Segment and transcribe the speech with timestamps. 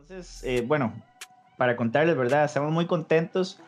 [0.00, 0.92] Entonces, eh, bueno,
[1.56, 2.44] para contarles, ¿verdad?
[2.44, 3.58] Estamos muy contentos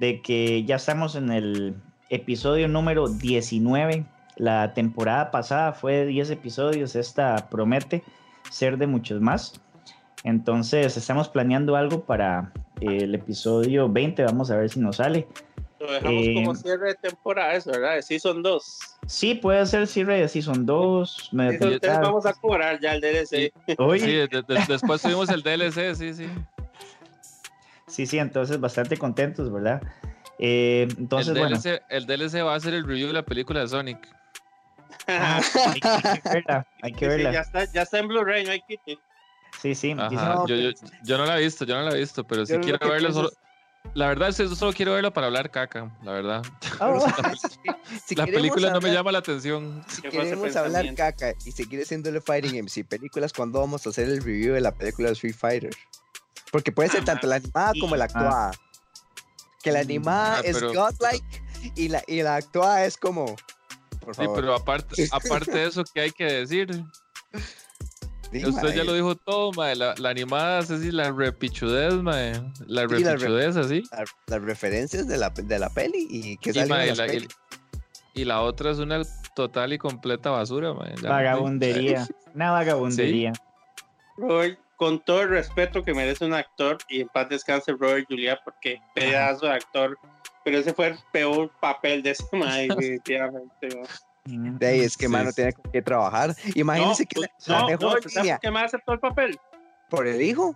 [0.00, 1.76] de que ya estamos en el
[2.08, 4.04] episodio número 19.
[4.36, 8.02] La temporada pasada fue de 10 episodios, esta promete
[8.50, 9.60] ser de muchos más.
[10.24, 15.28] Entonces, estamos planeando algo para eh, el episodio 20, vamos a ver si nos sale.
[15.78, 17.94] Lo dejamos Eh, como cierre de temporada, eso, ¿verdad?
[17.94, 18.97] De Season 2.
[19.08, 21.30] Sí, puede ser cierre de Season 2.
[21.32, 23.52] me- Entonces vamos a cobrar ya el DLC.
[23.78, 26.28] Uy, Sí, de- de- después tuvimos el DLC, sí, sí.
[27.86, 29.80] Sí, sí, entonces bastante contentos, ¿verdad?
[30.38, 33.60] Eh, entonces, el, bueno, DLC, el DLC va a ser el review de la película
[33.60, 33.98] de Sonic.
[35.08, 37.40] ah, hay, hay que verla, hay que sí, ya verla.
[37.40, 38.98] está, ya está en Blu-ray, no hay quite.
[39.60, 40.70] Sí, sí, Ajá, dicen- No, yo, yo,
[41.02, 43.08] yo no la he visto, yo no la he visto, pero sí quiero que verlo
[43.08, 43.28] pienso solo.
[43.30, 43.38] es-
[43.94, 46.42] La verdad es que yo solo quiero verlo para hablar caca, la verdad.
[46.78, 46.92] Ah,
[48.06, 49.84] si la película no me llama la atención.
[49.88, 53.86] Si ¿Qué fue ese queremos hablar caca y seguir haciéndole Fighting MC películas, ¿cuándo vamos
[53.86, 55.76] a hacer el review de la película de Street Fighter?
[56.52, 58.06] Porque puede ser Ah, tanto la animada como la Ah.
[58.06, 58.54] actuada.
[59.62, 61.42] Que la Mm, animada ah, es godlike
[61.74, 63.34] y la, y la actuada es como.
[64.00, 66.84] Por Sí, pero aparte, aparte de eso, ¿qué hay que decir?
[68.32, 69.74] Usted ya lo dijo todo, mae.
[69.76, 72.32] La, la animada es así, la repichudez, mae.
[72.66, 73.82] La Sí, la re- repichudez, así.
[73.90, 77.06] la- Las referencias de la, de la peli y que salen mae, las la,
[78.14, 79.00] y, la otra es una
[79.34, 80.94] total y completa basura, mae.
[81.02, 83.32] Ya, vagabundería, una vagabundería.
[84.16, 88.38] Robert, con todo el respeto que merece un actor, y en paz descanse Robert Julia,
[88.44, 89.96] porque pedazo de actor,
[90.44, 93.68] pero ese fue el peor papel de ese mae, definitivamente.
[94.36, 94.58] ¿No?
[94.58, 95.36] De ahí es que, Sí, mano, sí.
[95.36, 96.34] tiene que trabajar.
[96.54, 99.38] Imagínense que pues, la no, mejor no, línea ¿sabes qué más aceptó el papel?
[99.88, 100.54] por el hijo,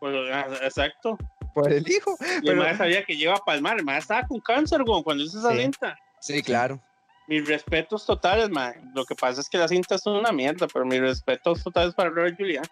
[0.00, 1.16] Pues, ah, exacto.
[1.54, 2.16] por el hijo.
[2.42, 5.22] Y Pero- mae sabía que lleva a palmar, el mae estaba con cáncer, güey, cuando
[5.22, 5.58] hizo esa Sí.
[5.62, 5.96] cinta.
[6.20, 6.80] Sí, claro.
[7.28, 8.74] Mis respetos totales, mae.
[8.94, 12.10] Lo que pasa es que la cinta es una mierda, pero mis respetos totales para
[12.10, 12.62] Robert Julia.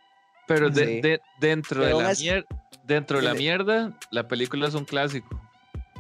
[0.47, 1.01] Pero de- Sí.
[1.01, 2.47] de- dentro, Pero de la mier-
[2.85, 5.41] dentro de la mierda, la película es un clásico.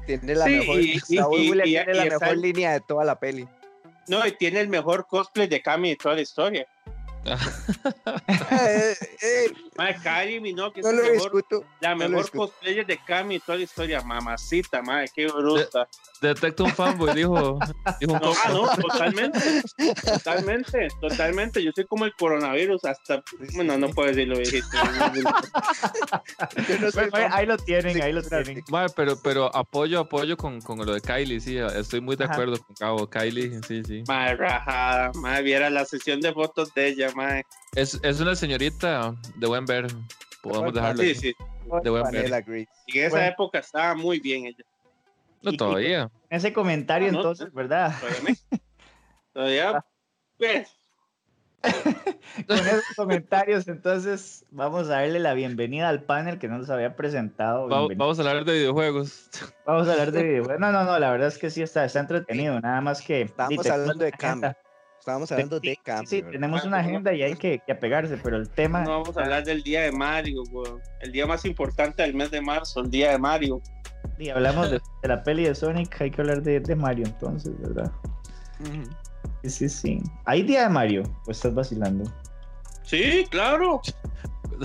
[0.05, 2.35] Tiene la Sí, mejor, y- y- Raúl y- Julia y- tiene y la está mejor
[2.35, 3.48] el- línea de toda la peli.
[4.08, 6.67] No, y tiene el mejor cosplay de Cami de toda la historia.
[7.24, 11.64] Eh, eh, Mae, Kylie Minogue es no lo mejor, discuto.
[11.80, 14.00] la no mejor cosplayer de Cami de toda la historia.
[14.02, 15.88] Mamacita, mae, qué bruta.
[16.20, 17.58] Detecta un fanboy, dijo,
[18.00, 19.62] dijo un No, ah, no, totalmente.
[20.05, 21.62] Totalmente, totalmente.
[21.62, 23.22] Yo soy como el coronavirus hasta.
[23.54, 24.66] Bueno, no puedo decirlo, viejito.
[26.68, 28.62] Yo no soy Bueno, ahí, lo tienen, Sí, ahí lo tienen.
[28.68, 32.34] Mae, pero, pero apoyo, apoyo con, con lo de Kylie, sí, estoy muy de Ajá.
[32.34, 33.08] acuerdo con Cabo.
[33.08, 34.04] Kylie, sí, sí.
[34.06, 35.12] Mae, rajada.
[35.14, 37.42] Mae, viera la sesión de fotos de ella, mae.
[37.74, 39.86] Es, es una señorita de buen ver.
[40.42, 41.20] Podemos dejarlo Sí, así.
[41.20, 41.34] sí.
[41.83, 42.67] de buen ver.
[42.86, 43.27] Y en esa Bueno.
[43.33, 44.64] época estaba muy bien ella.
[45.42, 46.11] No, todavía.
[46.30, 47.95] Ese comentario, Ah, no, entonces, ¿verdad?
[48.01, 48.34] Todavía.
[49.33, 49.84] Todavía.
[50.39, 50.68] Pues,
[52.48, 56.96] Con esos comentarios, entonces, vamos a darle la bienvenida al panel que no nos había
[56.96, 57.68] presentado.
[57.68, 59.30] Va- vamos a hablar de videojuegos.
[59.64, 60.61] Vamos a hablar de videojuegos.
[60.61, 62.61] No, no, no, la verdad es que sí está, está entretenido.
[62.61, 63.27] Nada más que.
[63.27, 64.48] Tenemos hablando de cambio.
[64.48, 64.58] agenda.
[65.02, 66.08] Estábamos hablando de Sí, cambio.
[66.08, 66.30] Sí, ¿verdad?
[66.33, 68.83] tenemos Ah, una agenda y hay que, que apegarse, pero el tema.
[68.85, 70.80] no vamos a hablar del día de Mario, weón.
[71.01, 73.61] El día más importante del mes de marzo, el día de Mario.
[74.17, 77.52] Sí, hablamos de, de la peli de Sonic, hay que hablar de, de Mario entonces,
[77.61, 77.90] ¿verdad?
[79.42, 80.02] Sí, sí, sí.
[80.24, 81.02] ¿Hay día de Mario?
[81.24, 82.05] Pues estás vacilando.
[82.84, 83.80] Sí, claro.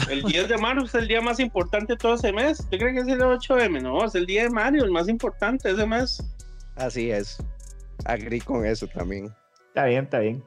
[0.08, 2.60] El 10 de marzo es el día más importante de todo ese mes.
[2.60, 3.82] ¿Usted cree que es el 8M?
[3.82, 6.22] No, es el día de Mario, el más importante de ese mes.
[6.76, 7.38] Así es.
[8.06, 9.34] Agrí con eso también.
[9.78, 10.44] Está bien, está bien.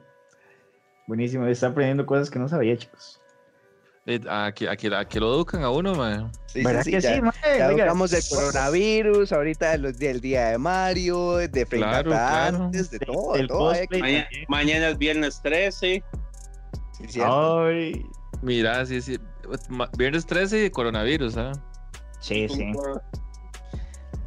[1.07, 3.21] Buenísimo, está aprendiendo cosas que no sabía, chicos.
[4.05, 6.29] Eh, Aquí, aquí, aquí lo educan a uno.
[6.47, 7.33] Sí, ¿Verdad sí, que sí, ya, sí, mae?
[7.57, 12.57] ya Oiga, hablamos del coronavirus, ahorita de los- del día de Mario, de Claro, claro.
[12.65, 13.87] antes, de de- todo, eh.
[13.89, 16.03] Mañana, mañana es viernes 13.
[17.07, 17.21] sí.
[17.23, 18.05] Ay,
[18.41, 19.17] Mira, sí, sí.
[19.69, 21.51] Ma- Viernes 13 y coronavirus, ¿ah?
[22.19, 22.73] sí, sí.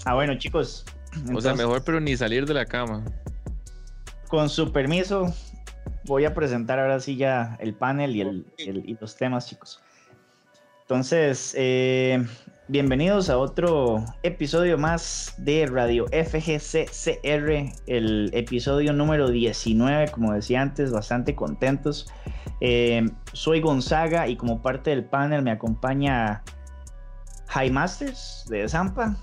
[0.06, 0.86] Ah, bueno, chicos.
[1.34, 3.04] O sea, mejor, pero ni salir de la cama.
[4.34, 5.32] Con su permiso,
[6.06, 9.80] voy a presentar ahora sí ya el panel y, el, el- y los temas, chicos.
[10.82, 12.26] Entonces, eh,
[12.66, 20.90] bienvenidos a otro episodio más de Radio FGCCR, el episodio número 19, como decía antes,
[20.90, 22.10] bastante contentos.
[22.60, 26.42] Eh, soy Gonzaga y como parte del panel me acompaña
[27.50, 29.14] High Masters de Zampa.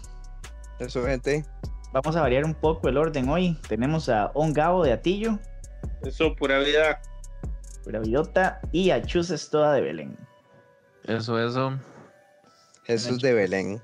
[0.80, 1.44] Eso, gente.
[1.94, 3.58] Vamos a variar un poco el orden hoy.
[3.68, 5.38] Tenemos a Ongabo de Atillo.
[6.04, 7.02] Eso, pura vida.
[7.84, 10.18] Pura Vidota y a Chus Estoa de Belén.
[11.04, 11.78] Eso, eso.
[12.84, 13.82] Jesús de Belén.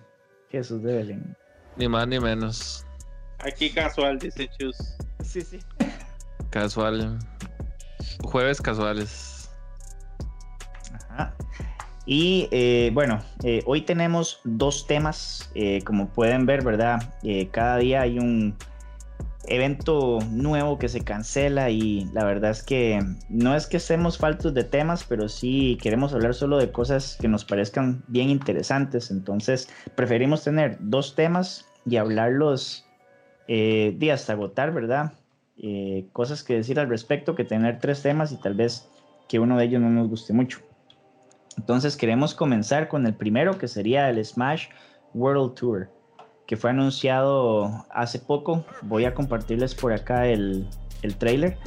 [0.49, 1.37] Jesús de Belén.
[1.75, 2.85] Ni más ni menos.
[3.39, 4.77] Aquí casual, dice Chus.
[5.23, 5.59] Sí, sí.
[6.49, 7.19] Casual.
[8.23, 9.36] Jueves casuales.
[12.09, 17.13] Y eh, bueno, eh, hoy tenemos dos temas, eh, como pueden ver, ¿verdad?
[17.21, 18.55] Eh, cada día hay un
[19.49, 24.53] evento nuevo que se cancela y la verdad es que no es que estemos faltos
[24.53, 29.11] de temas, pero sí queremos hablar solo de cosas que nos parezcan bien interesantes.
[29.11, 32.85] Entonces preferimos tener dos temas y hablarlos
[33.49, 35.11] eh, de hasta agotar, ¿verdad?
[36.13, 38.87] Cosas que decir al respecto que tener tres temas y tal vez
[39.27, 40.66] que uno de ellos no nos guste mucho.
[41.57, 44.67] Entonces queremos comenzar con el primero que sería el Smash
[45.13, 45.89] World Tour
[46.47, 48.65] que fue anunciado hace poco.
[48.81, 50.65] Voy a compartirles por acá el,
[51.01, 51.57] el trailer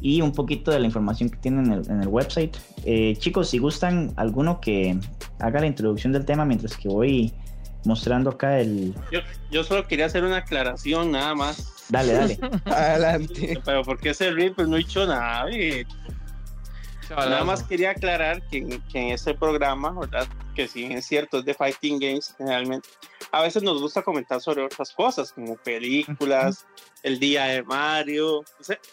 [0.00, 2.56] y un poquito de la información que tienen en el, en el website.
[2.84, 4.98] Eh, chicos, si gustan alguno que
[5.38, 7.32] haga la introducción del tema mientras que voy
[7.84, 8.94] mostrando acá el...
[9.12, 9.20] Yo,
[9.50, 11.86] yo solo quería hacer una aclaración nada más.
[11.90, 12.38] Dale, dale.
[12.64, 13.60] Adelante.
[13.64, 15.46] Pero porque ese reel pues no he hecho nada.
[17.16, 20.26] Nada más quería aclarar que, que en este programa, ¿verdad?
[20.54, 22.88] Que si bien es cierto, es de Fighting Games generalmente.
[23.32, 26.66] A veces nos gusta comentar sobre otras cosas, como películas,
[27.02, 28.44] el día de Mario,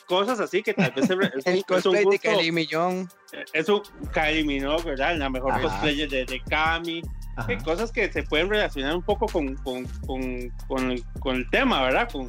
[0.05, 3.09] cosas así que tal vez es, El cosplay de Kylie Millón.
[3.53, 3.81] es un
[4.13, 5.17] Kylie Minogue, ¿verdad?
[5.17, 5.61] La mejor Ajá.
[5.63, 7.01] cosplayer de, de Kami,
[7.37, 7.63] Ajá.
[7.63, 11.81] cosas que se pueden relacionar un poco con, con, con, con el, con el tema,
[11.83, 12.09] ¿verdad?
[12.11, 12.27] Con,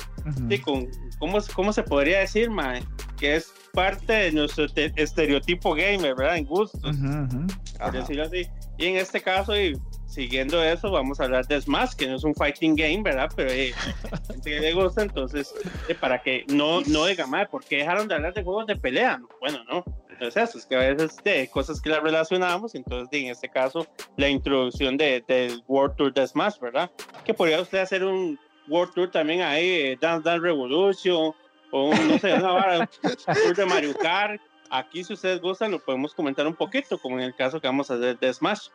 [0.48, 0.86] sí, con
[1.18, 2.82] ¿cómo, cómo se podría decir, mae?
[3.16, 6.36] Que es parte de nuestro te- estereotipo gamer, ¿verdad?
[6.36, 6.96] En gustos,
[7.78, 8.46] por decirlo así.
[8.76, 9.76] Y en este caso, y
[10.08, 13.30] siguiendo eso, vamos a hablar de Smash, que no es un fighting game, ¿verdad?
[13.36, 13.72] Pero eh,
[14.28, 15.54] gente que le gusta, entonces,
[15.88, 18.76] eh, para que no, no digan, mae, ¿por qué dejaron de hablar de juegos de
[18.76, 19.18] pelea?
[19.18, 19.84] No, bueno, no.
[20.20, 23.48] No es eso, es que a veces de cosas que las relacionamos, entonces en este
[23.48, 26.90] caso la introducción de, del World Tour de Smash, ¿verdad?
[27.24, 31.32] Que podría usted hacer un World Tour también ahí, eh, Dance Dance Revolution,
[31.70, 32.88] o un, no sé, una un
[33.44, 34.40] tour de Mario Kart.
[34.70, 37.90] Aquí, si ustedes gustan, lo podemos comentar un poquito, como en el caso que vamos
[37.90, 38.68] a hacer de Smash.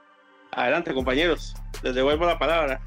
[0.56, 1.54] Adelante, compañeros,
[1.84, 2.82] les devuelvo la palabra.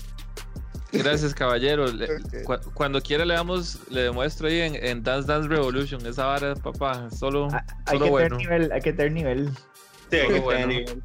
[0.93, 1.87] Gracias, caballero.
[1.89, 2.43] Le- Ok.
[2.45, 6.05] cu- cuando quiera le damos, le demuestro ahí en, en Dance Dance Revolution.
[6.07, 8.37] Esa vara, papá, solo, Ah, Hay solo que, bueno.
[8.39, 9.51] tener nivel, hay que tener nivel.
[10.11, 10.69] Sí, Todo que bueno.
[10.69, 11.03] tiene-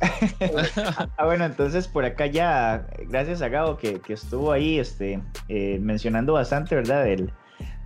[1.16, 5.78] Ah, bueno, entonces por acá ya, gracias a Gabo que, que estuvo ahí este, eh,
[5.80, 7.04] mencionando bastante, ¿verdad?
[7.04, 7.32] Del,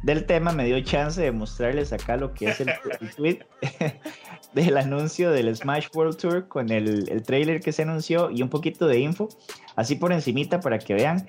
[0.03, 2.69] del tema, me dio chance de mostrarles acá lo que es el,
[3.01, 3.39] el tweet
[4.55, 8.49] del anuncio del Smash World Tour con el, el trailer que se anunció y un
[8.49, 9.29] poquito de info,
[9.77, 11.27] así por encimita para que vean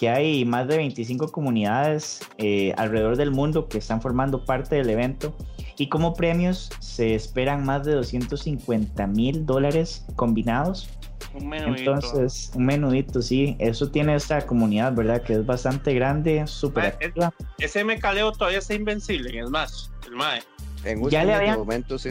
[0.00, 4.88] que hay más de 25 comunidades eh, alrededor del mundo que están formando parte del
[4.88, 5.36] evento
[5.76, 10.88] y como premios se esperan más de 250 mil dólares combinados.
[11.34, 11.94] Un menudito.
[11.94, 13.56] Entonces, un menudito, sí.
[13.58, 15.22] Eso tiene esta comunidad, ¿verdad?
[15.22, 17.34] Que es bastante grande, súper Ah, activa.
[17.58, 20.42] ese Mecaleo todavía está invencible en Smash, el Mae.
[20.84, 22.10] En Ya le habían- momentos, sí.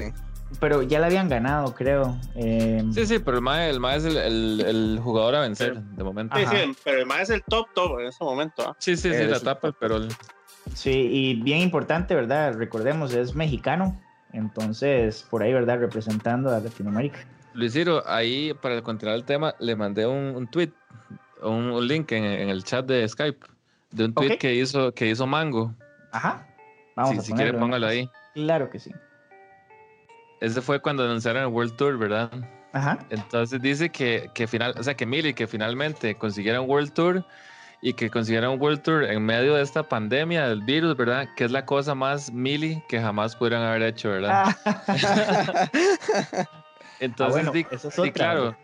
[0.59, 2.17] Pero ya la habían ganado, creo.
[2.35, 5.79] Eh, Sí, sí, pero el Mae, el Mae es el, el- el jugador a vencer
[5.79, 6.35] de momento.
[6.37, 6.55] Sí, Ajá.
[6.57, 8.67] sí, pero el Mae es el top top en ese momento.
[8.67, 8.75] ¿ah?
[8.79, 10.09] Sí, sí, sí, Eres la tapa, pero el-
[10.73, 12.55] sí, y bien importante, ¿verdad?
[12.55, 13.99] Recordemos, es mexicano.
[14.33, 15.79] Entonces, por ahí, ¿verdad?
[15.79, 17.19] Representando a Latinoamérica.
[17.53, 20.71] Luis Ciro, ahí para continuar el tema, le mandé un, un tweet,
[21.41, 23.45] un, un link en, en el chat de Skype,
[23.91, 25.73] de un tweet que hizo que hizo Mango.
[26.11, 26.47] Ajá.
[26.95, 28.09] Vamos Si, a si quiere, póngalo ahí.
[28.33, 28.91] Claro que sí.
[30.41, 32.31] Ese fue cuando anunciaron el World Tour, ¿verdad?
[32.73, 32.99] Ajá.
[33.09, 37.25] Entonces dice que, que final, o sea que Mili que finalmente consiguiera un World Tour
[37.81, 41.27] y que consiguiera un World Tour en medio de esta pandemia del virus, ¿verdad?
[41.35, 44.55] Que es la cosa más Mili que jamás pudieran haber hecho, ¿verdad?
[44.65, 45.69] Ah,
[46.99, 48.57] Entonces, bueno, sí, esa es sí, otra, claro.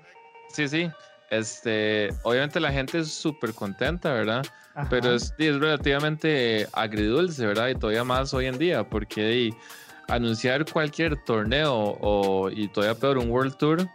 [0.50, 0.90] Sí, sí.
[1.30, 4.46] Este, obviamente la gente es súper contenta, ¿verdad?
[4.76, 4.88] ajá.
[4.90, 7.70] Pero es, es relativamente agridulce, ¿verdad?
[7.70, 9.54] Y todavía más hoy en día, porque di,
[10.08, 13.88] anunciar cualquier torneo o, y todavía peor un World Tour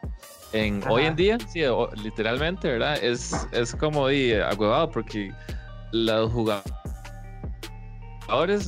[0.52, 2.98] en hoy en día, sí, o- literalmente, ¿verdad?
[3.02, 5.32] Es, es como di, agüevado porque
[5.92, 6.72] los jugadores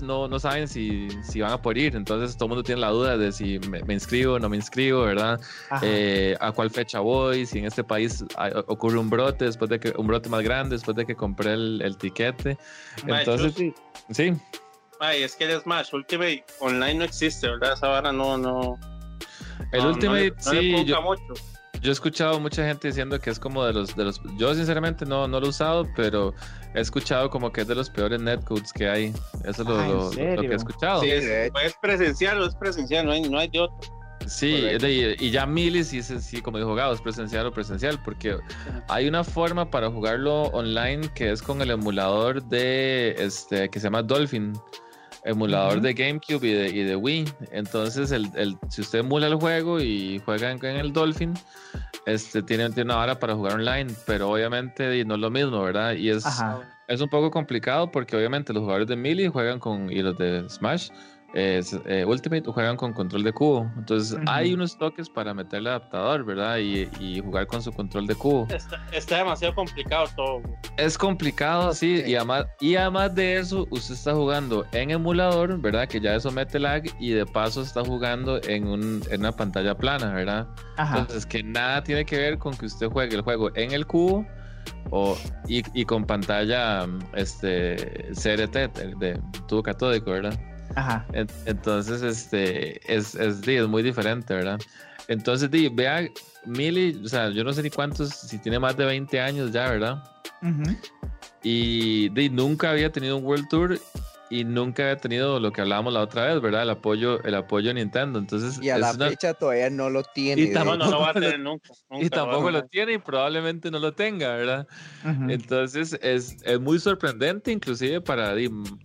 [0.03, 2.91] no, no saben si, si van a poder ir, entonces todo el mundo tiene la
[2.91, 5.41] duda de si me, me inscribo o no me inscribo, ¿verdad?
[5.83, 9.79] Eh, a cuál fecha voy, si en este país hay- ocurre un brote, después de
[9.81, 12.59] que un brote más grande, después de que compré el, el tiquete.
[13.07, 13.75] Entonces, yo- sí,
[14.11, 14.33] sí,
[15.01, 17.73] Mae, es que el Smash Ultimate Online no existe, ¿verdad?
[17.73, 18.79] Esa vara no, no.
[19.73, 21.23] el no- no Ultimate, le- no le sí, yo, mucho.
[21.83, 25.05] Yo he escuchado mucha gente diciendo que es como de los, de los, yo sinceramente
[25.05, 26.33] no, no lo he usado, pero
[26.75, 29.13] he escuchado como que es de los peores netcodes que hay.
[29.45, 30.03] Eso es lo, Ah, ¿en lo-
[30.37, 31.01] lo que he escuchado.
[31.01, 31.25] Sí, Sí, es,
[31.65, 33.77] es presencial o es presencial, no hay, no hay de otro.
[34.79, 38.37] De- y ya Mili sí, sí, sí, como dijo Gabo, es presencial o presencial, porque
[38.89, 43.85] hay una forma para jugarlo online que es con el emulador de, este, que se
[43.89, 44.53] llama Dolphin.
[45.25, 47.25] Emulador de GameCube y de, y de Wii.
[47.53, 51.35] Entonces, el, el- si usted emula el juego y juega en, en el Dolphin,
[52.07, 55.93] este, tiene, tiene una vara para jugar online, pero obviamente no es lo mismo, ¿verdad?
[55.95, 56.25] Y es,
[56.89, 60.49] es un poco complicado porque obviamente los jugadores de Melee juegan con, y los de
[60.49, 60.91] Smash
[61.35, 63.71] es, eh, Ultimate juegan con control de cubo.
[63.77, 66.59] Entonces hay unos toques para meterle adaptador, ¿verdad?
[66.59, 68.47] Y, jugar con su control de cubo.
[68.93, 70.43] Está, demasiado complicado todo.
[70.77, 75.89] Es complicado, sí, Y, además, y además de eso, usted está jugando en emulador, ¿verdad?
[75.89, 79.77] Que ya eso mete lag y de paso está jugando en, un, en una pantalla
[79.77, 80.49] plana, ¿verdad?
[80.79, 84.27] Entonces que nada tiene que ver con que usted juegue el juego en el cubo.
[84.91, 85.17] O,
[85.49, 88.57] y, con pantalla este CRT
[88.99, 90.39] de tubo catódico, ¿verdad?
[90.75, 91.07] Ajá.
[91.47, 94.61] Entonces, este, es, es, es, muy diferente, ¿verdad?
[95.09, 96.09] Entonces, di, vea,
[96.47, 99.69] Mili, o sea, yo no sé ni cuántos, si tiene más de 20 años ya,
[99.71, 100.03] ¿verdad?
[101.43, 103.79] Y di, nunca había tenido un World Tour
[104.33, 106.63] y nunca había tenido lo que hablábamos la otra vez, ¿verdad?
[106.63, 108.19] El apoyo, el apoyo a Nintendo.
[108.19, 110.41] Entonces, y a la fecha todavía no lo tiene.
[110.41, 111.69] Y tampoco no lo va a tener nunca.
[112.01, 114.67] y tampoco lo tiene y probablemente no lo tenga, ¿verdad?
[115.29, 118.35] Entonces es, es, muy sorprendente, inclusive para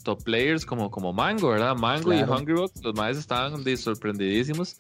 [0.04, 1.78] top players como, como Mango, ¿verdad?
[1.78, 4.76] Mango y Hungrybox, los más estaban sorprendidísimos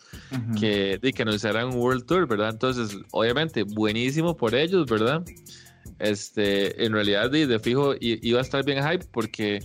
[0.59, 2.49] que, que nos hicieran un World Tour, ¿verdad?
[2.49, 5.23] Entonces, obviamente, buenísimo por ellos, ¿verdad?
[5.99, 9.61] Este, en realidad, de, de fijo, iba a estar bien hype porque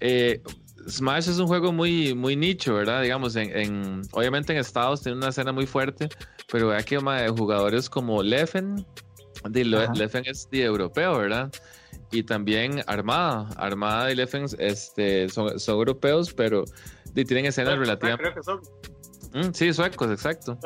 [0.00, 0.40] eh,
[0.88, 3.02] Smash es un juego muy, muy nicho, ¿verdad?
[3.02, 6.08] Digamos, en, obviamente en Estados tiene una escena muy fuerte,
[6.50, 8.86] pero hay que de jugadores como Leffen,
[9.50, 11.52] de, Leffen es de europeo, ¿verdad?
[12.12, 16.64] Y también Armada, Armada y Leffen este, son, son europeos, pero
[17.14, 18.40] tienen escenas relativamente...
[19.32, 20.58] Mm, sí, suecos, exacto.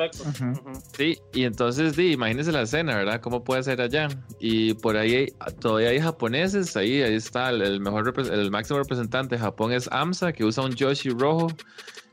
[0.97, 3.21] Sí, y entonces, di, imagínense la escena, ¿verdad?
[3.21, 4.09] ¿Cómo puede ser allá?
[4.39, 5.27] Y por ahí
[5.61, 10.33] todavía hay japoneses, ahí, ahí está el, mejor, el máximo representante de Japón es AMSA,
[10.33, 11.49] que usa un Yoshi rojo,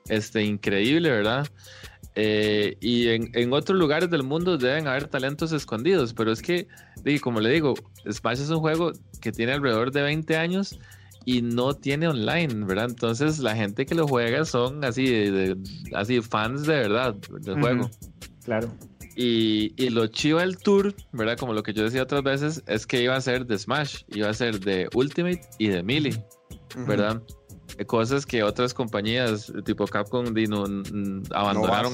[0.10, 1.48] este, increíble, ¿verdad?
[2.16, 6.68] Eh, y en, en, otros lugares del mundo deben haber talentos escondidos, pero es que,
[7.04, 7.76] di, como le digo,
[8.12, 10.80] Smash es un juego que tiene alrededor de 20 años
[11.28, 12.86] y no tiene online, ¿verdad?
[12.86, 15.58] Entonces la gente que lo juega son así, de,
[15.94, 17.92] así fans de verdad del juego.
[18.46, 18.70] Claro.
[19.18, 21.38] Y, y, lo chivo del tour, ¿verdad?
[21.38, 24.30] Como lo que yo decía otras veces, es que iba a ser de Smash, iba
[24.30, 26.24] a ser de Ultimate y de Melee,
[26.88, 27.22] ¿verdad?
[27.88, 30.64] Cosas que otras compañías tipo Capcom no,
[31.32, 31.92] abandonaron.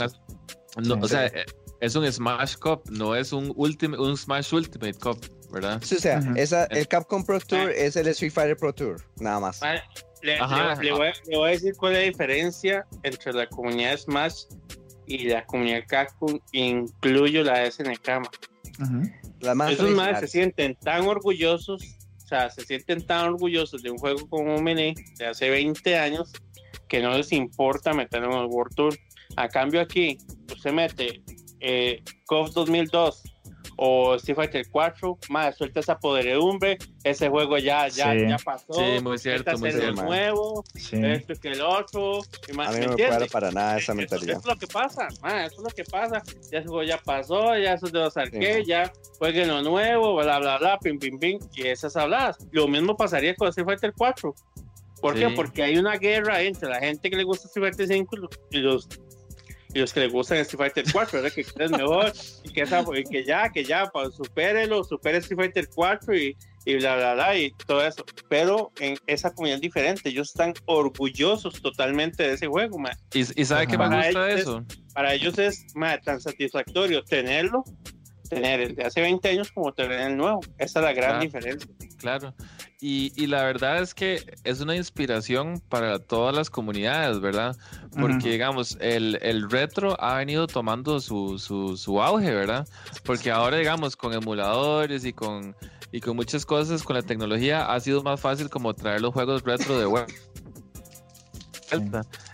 [0.84, 1.32] No, o sea,
[1.80, 5.18] es un Smash Cup, no es un, Ultimate, un Smash Ultimate Cup.
[5.54, 5.82] ¿Verdad?
[5.84, 7.72] Sí, o sea, esa, el Capcom Pro Tour ah.
[7.72, 9.62] es el Street Fighter Pro Tour, nada más.
[10.22, 10.40] le,
[10.92, 14.46] voy, a decir cuál es la diferencia entre la comunidad Smash
[15.06, 18.28] y la comunidad Capcom, incluyo la SNK.
[18.80, 21.84] Uh Esos más se sienten tan orgullosos,
[22.24, 26.34] o sea, se sienten tan orgullosos de un juego como Melee de hace 20 años
[26.88, 28.98] que no les importa meterlo en el World Tour.
[29.36, 30.18] A cambio aquí,
[30.52, 31.22] usted mete
[31.60, 33.24] eh, KOF 2002
[33.76, 38.74] o Street Fighter 4, más suelta esa podredumbre, ese juego ya, ya, ya pasó.
[38.74, 40.04] Sí, muy cierto, muy cierto.
[40.04, 42.20] nuevo, esto que el otro.
[42.48, 44.38] Y más, a mí no me, me para nada esa mentalidad.
[44.38, 46.22] Eso, es lo que pasa, man, eso es lo que pasa.
[46.52, 50.40] Ya ese juego ya pasó, ya eso de los arcades, ya jueguen lo nuevo, bla,
[50.40, 52.38] bla, bla, pim, pim, pim, y esas habladas.
[52.52, 54.36] Lo mismo pasaría con Street Fighter 4.
[55.02, 55.30] ¿Por qué?
[55.32, 58.16] Porque hay una guerra entre la gente que le gusta Street Fighter 5
[58.52, 58.88] y los
[59.74, 61.34] y los que les gustan Street Fighter 4, ¿verdad?
[61.34, 62.14] Que es mejor
[62.44, 66.76] y que, esa, y que ya, que ya, supérelo, supere Street Fighter 4 y, y
[66.76, 68.06] bla, bla, bla, y todo eso.
[68.30, 72.96] Pero en esa comunidad diferente, ellos están orgullosos totalmente de ese juego, man.
[73.14, 74.66] ¿Y, y sabe qué me gusta eso?
[74.94, 77.64] para ellos es man, tan satisfactorio tenerlo
[78.34, 80.42] tener el de hace 20 años como tener el nuevo.
[80.58, 81.70] Esa es la gran diferencia.
[81.98, 82.34] Claro.
[82.80, 87.56] Y, y, la verdad es que es una inspiración para todas las comunidades, ¿verdad?
[87.98, 92.68] Porque, digamos, el, el, retro ha venido tomando su, su, su, auge, ¿verdad?
[93.06, 95.56] Porque ahora, digamos, con emuladores y con,
[95.94, 99.44] y con muchas cosas, con la tecnología, ha sido más fácil como traer los juegos
[99.44, 100.08] retro de web.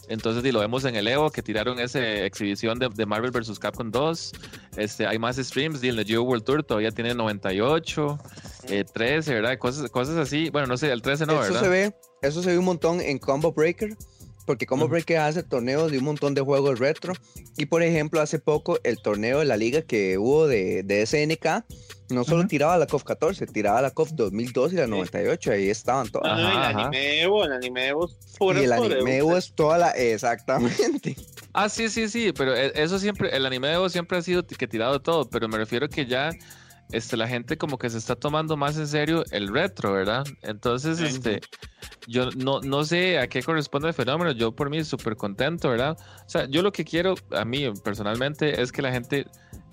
[0.09, 3.59] Entonces, y lo vemos en el Evo, que tiraron esa exhibición de, Marvel vs.
[3.59, 4.31] Capcom 2.
[4.75, 8.17] Este, hay más streams, y el Geo World Tour todavía tiene 98,
[8.91, 9.57] 13, eh, ¿verdad?
[9.59, 10.49] Cosas, cosas así.
[10.49, 13.19] Bueno, no sé, el 13 no, eso Se ve, eso se ve un montón en
[13.19, 13.95] Combo Breaker,
[14.49, 17.13] porque Combo Breaker hace torneos de un montón de juegos retro.
[17.55, 21.65] Y por ejemplo, hace poco el torneo de la liga que hubo de, de SNK
[22.09, 26.09] no solo tiraba la COF 14, tiraba la COF 2002 y la 98, ahí estaban
[26.09, 26.39] todas.
[26.39, 29.91] el anime Evo, el anime Evo es Y el anime Evo es toda la.
[29.91, 31.15] Exactamente.
[31.51, 34.67] Ah, sí, sí, sí, pero e, eso siempre, el anime Evo siempre ha sido que
[34.67, 36.29] tirado todo, pero me refiero que ya
[36.91, 40.23] este, la gente como que se está tomando más en serio el retro, ¿verdad?
[40.41, 41.41] Entonces, este,
[42.07, 45.97] yo no, no sé a qué corresponde el fenómeno, yo por mí súper contento, ¿verdad?
[46.25, 49.27] O sea, yo lo que quiero a mí personalmente es que la gente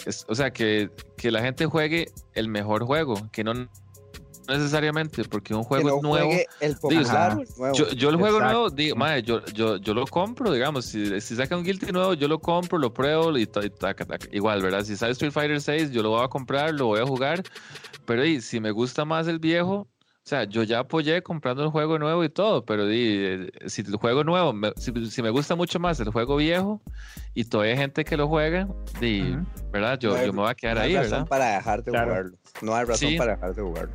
[0.04, 3.68] es- o sea, que, que la gente juegue el mejor juego, que no
[4.49, 6.31] necesariamente porque un Que juego no es nuevo.
[6.61, 7.37] el popular Ajá.
[7.37, 7.76] o el nuevo.
[7.76, 8.59] Yo, yo el juego Exacto.
[8.59, 12.15] nuevo, digo, mae, yo, yo, yo lo compro, digamos, si, si saca un Guilty nuevo,
[12.15, 14.26] yo lo compro, lo pruebo y, y taca, taca.
[14.33, 14.83] igual, ¿verdad?
[14.85, 17.43] Si sale Street Fighter 6, yo lo voy a comprar, lo voy a jugar,
[18.05, 19.88] pero y, si me gusta más el viejo,
[20.25, 23.83] o sea, yo ya apoyé comprando el juego nuevo y todo, pero di, eh, si
[23.83, 26.83] el juego nuevo, me- si, si me gusta mucho más el juego viejo
[27.33, 28.67] y todavía hay gente que lo juega,
[29.00, 29.47] di, Ujú.
[29.71, 29.97] ¿verdad?
[30.00, 31.29] Yo, No hay- yo me voy a quedar no hay ahí, razón ¿verdad?
[31.29, 32.07] para dejar de Claro.
[32.09, 32.38] jugarlo.
[32.61, 33.17] No hay razón Sí.
[33.19, 33.93] para dejar de jugarlo.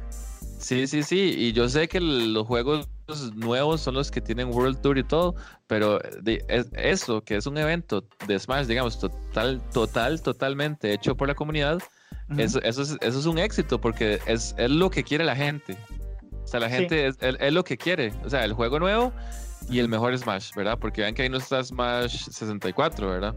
[0.62, 1.34] Sí, sí, sí.
[1.38, 2.88] Y yo sé que los juegos
[3.34, 5.36] nuevos son los que tienen World Tour y todo,
[5.68, 11.16] pero de- es- eso, que es un evento de Smash, digamos, total, total, totalmente hecho
[11.18, 11.80] por la comunidad,
[12.38, 15.76] eso, eso, es, eso es un éxito porque es, es lo que quiere la gente.
[16.44, 16.76] O sea, la Sí.
[16.76, 18.14] gente es, es- es lo que quiere.
[18.24, 19.12] O sea, el juego nuevo
[19.70, 20.78] y el mejor Smash, ¿verdad?
[20.80, 23.36] Porque vean que ahí no está Smash 64, ¿verdad?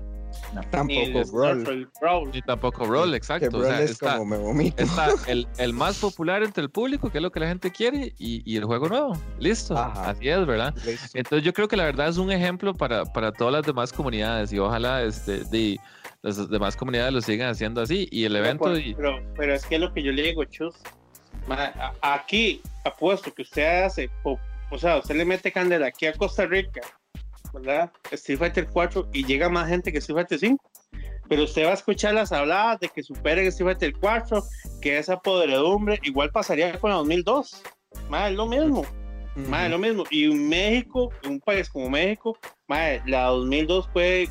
[0.54, 0.60] No.
[0.70, 1.62] Tampoco Brawl.
[1.64, 2.30] Brawl, Brawl.
[2.32, 3.46] Ni tampoco Roll, Que exacto.
[3.56, 4.82] O Brawl sea, es está, como me vomito.
[4.82, 8.14] está el, el más popular entre el público, que es lo que la gente quiere,
[8.18, 9.18] y, y el juego nuevo.
[9.38, 9.76] Listo.
[9.76, 10.10] Ajá.
[10.10, 10.74] Así es, ¿verdad?
[10.84, 11.18] Listo.
[11.18, 14.52] Entonces yo creo que la verdad es un ejemplo para, para todas las demás comunidades
[14.52, 15.78] y ojalá este, de,
[16.22, 18.64] las demás comunidades lo sigan haciendo así y el evento...
[18.64, 20.74] Pero, y- pero, pero es que es lo que yo le digo, Chus.
[22.00, 24.38] aquí apuesto que usted hace, o,
[24.70, 26.80] o sea, usted le mete candela aquí a Costa Rica,
[27.54, 27.90] ¿verdad?
[28.11, 30.70] Street Fighter 4 y llega más gente que Street Fighter 5.
[31.28, 34.42] Pero usted va a escuchar las habladas de que superen Street Fighter 4,
[34.82, 37.62] que esa podredumbre, igual pasaría con la 2002.
[38.11, 38.84] Más es lo mismo.
[39.37, 40.04] Mae, lo mismo.
[40.11, 44.28] Y en México, en un país como México, mae, la 2002 puede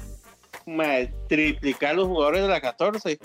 [0.65, 3.20] mae, triplicar los jugadores de la 14.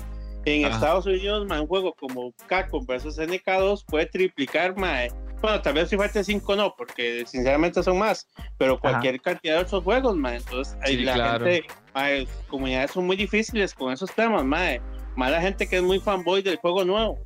[0.44, 0.74] En Ajá.
[0.74, 5.10] Estados Unidos, mae, un juego como Capcom versus NK2 puede triplicar, mae.
[5.40, 8.28] Bueno, tal vez si Fighter 5 no, porque sinceramente son más,
[8.58, 10.36] pero cualquier cantidad de otros juegos, mae.
[10.38, 11.44] Entonces, ahí Sí, la claro.
[11.46, 14.80] gente, mae, comunidades son muy difíciles con esos temas, mae.
[15.16, 17.18] Más la gente que es muy fanboy del juego nuevo.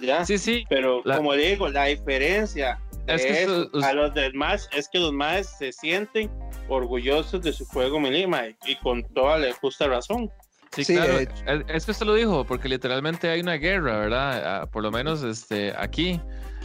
[0.00, 0.24] ¿ya?
[0.24, 0.64] Sí, sí.
[0.68, 4.98] Pero La- como digo, la diferencia Es que eso a los del Smash es que
[4.98, 6.30] los más se sienten
[6.68, 10.30] orgullosos de su juego Melima y, y con toda la justa razón.
[10.74, 11.18] Sí, Sí, claro.
[11.18, 11.32] hecho.
[11.68, 14.62] Es, que usted lo dijo, porque literalmente hay una guerra, ¿verdad?
[14.62, 16.20] Ah, por lo menos este, aquí.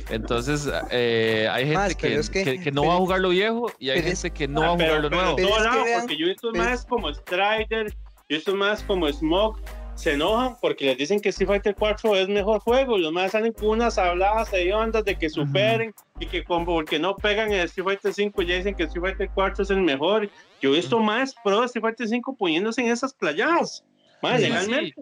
[0.09, 2.99] Entonces, eh, hay gente Más, que, pero es que- que- que no pero- va a
[2.99, 5.03] jugar lo viejo y hay pero es- gente que no Ah, va a pero, jugar
[5.03, 5.35] lo pero nuevo.
[5.35, 7.95] Pero que lado, vean, porque yo he visto pero- más como Strider, yo
[8.29, 9.59] he visto más como Smoke,
[9.95, 13.31] se enojan porque les dicen que Street Fighter 4 es mejor juego y los más
[13.31, 17.51] salen con unas habladas de ondas de que superen y que como porque no pegan
[17.51, 20.29] en Street Fighter 5 ya dicen que Street Fighter 4 es el mejor.
[20.61, 23.83] Yo he visto más pro de Street Fighter 5 poniéndose en esas playas,
[24.21, 24.93] más Sí.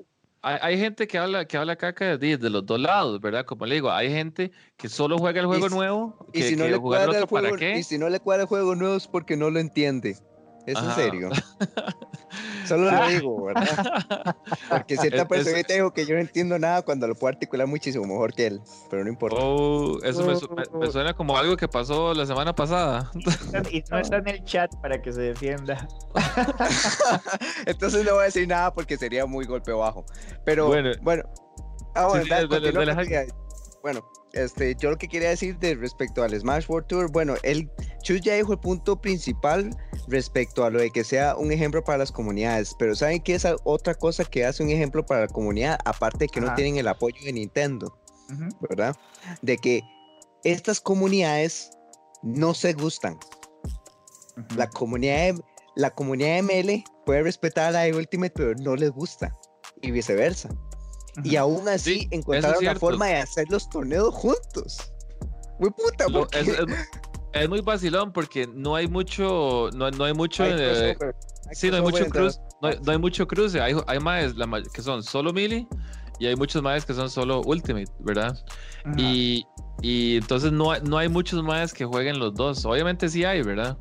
[0.42, 3.46] Hay, hay gente que habla, que habla caca de, de los dos lados, ¿verdad?
[3.46, 6.78] Como le digo, hay gente que solo juega el juego nuevo, Y si no le
[6.78, 7.80] cuadra el ¿para qué?
[7.80, 10.18] y si no le cuadra el juego nuevo es porque no lo entiende.
[10.66, 11.30] Es en serio.
[12.66, 14.36] Solo lo digo, ¿verdad?
[14.70, 17.68] Porque cierta Es- es- personita dijo que yo no entiendo nada cuando lo puedo articular
[17.68, 18.62] muchísimo mejor que él.
[18.90, 19.38] Pero no importa.
[19.40, 23.12] Oh, eso me, su- me- me suena como algo que pasó la semana pasada.
[23.72, 25.88] Y no está en el chat para que se defienda.
[27.66, 30.06] Entonces no voy a decir nada porque sería muy golpe bajo.
[30.44, 30.92] Pero Bueno.
[31.02, 31.24] bueno.
[31.94, 33.26] Ah, bueno, sí, dale, dale, continúa dale, con tu idea.
[33.82, 37.70] Bueno, este, yo lo que quería decir de respecto al Smash World Tour, bueno, él,
[38.04, 39.76] Chus ya dijo el punto principal
[40.08, 43.48] respecto a lo de que sea un ejemplo para las comunidades, pero ¿saben qué es
[43.64, 45.80] otra cosa que hace un ejemplo para la comunidad?
[45.86, 47.98] Aparte de que no tienen el apoyo de Nintendo.
[48.60, 48.96] ¿verdad?
[49.42, 49.82] De que
[50.44, 51.72] estas comunidades
[52.24, 53.18] no se gustan.
[54.56, 55.42] La comunidad de,
[55.76, 59.34] la comunidad de ML puede respetar a la de Ultimate, pero no les gusta.
[59.82, 60.50] Y viceversa.
[61.24, 64.92] Y aún así Sí, encontraron la forma de hacer los torneos juntos.
[65.60, 66.66] Muy puta, es, es-
[67.34, 71.16] es muy vacilón porque no hay mucho, no, no hay mucho, Hay eh, crossover,
[71.48, 74.00] hay sí, no hay mucho cruce, no hay, no hay mucho cruce, hay, hay
[74.36, 75.68] la ma- que son solo melee
[76.20, 78.38] y hay muchos maes que son solo ultimate, ¿verdad?
[78.98, 79.46] Y,
[79.82, 83.42] y entonces no hay, no hay muchos maes que jueguen los dos, obviamente sí hay,
[83.42, 83.78] ¿verdad?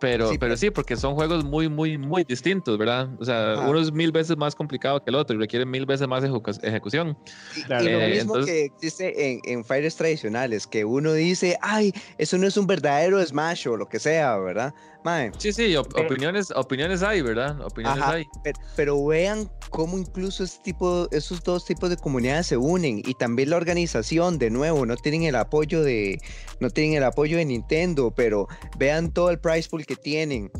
[0.00, 3.08] Pero, Sí, pero sí, porque son juegos muy, muy, muy distintos, ¿verdad?
[3.20, 3.68] O sea, Ajá.
[3.68, 6.58] uno es mil veces más complicado que el otro y requiere mil veces más ejecu-
[6.62, 7.16] ejecución.
[7.56, 7.84] Y, Claro.
[7.84, 11.92] y lo Eh, mismo entonces- que existe en, en fighters tradicionales, que uno dice, ay,
[12.18, 14.74] eso no es un verdadero Smash o lo que sea, ¿verdad?
[15.04, 17.60] Mae, Sí, sí, op- opiniones, opiniones hay, ¿verdad?
[17.60, 18.12] Opiniones Ajá.
[18.14, 18.24] hay.
[18.42, 23.14] Pero, pero vean cómo incluso este tipo, esos dos tipos de comunidades se unen y
[23.14, 26.18] también la organización, de nuevo, no tienen el apoyo de,
[26.60, 30.50] no tienen el apoyo de Nintendo, pero vean todo el price pool que tienen,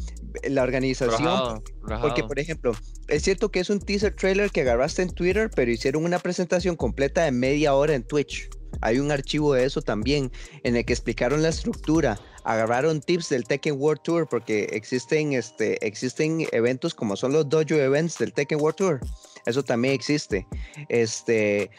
[0.43, 1.63] la organización.
[1.83, 2.73] Rajado, Porque, por ejemplo,
[3.09, 6.77] es cierto que es un teaser trailer que agarraste en Twitter, pero hicieron una presentación
[6.77, 8.49] completa de media hora en Twitch.
[8.81, 10.31] Hay un archivo de eso también
[10.63, 15.85] en el que explicaron la estructura, agarraron tips del Tekken World Tour porque existen, este,
[15.87, 19.01] existen eventos como son los dojo events del Tekken World Tour.
[19.47, 20.47] Eso también existe.
[20.89, 21.71] Este,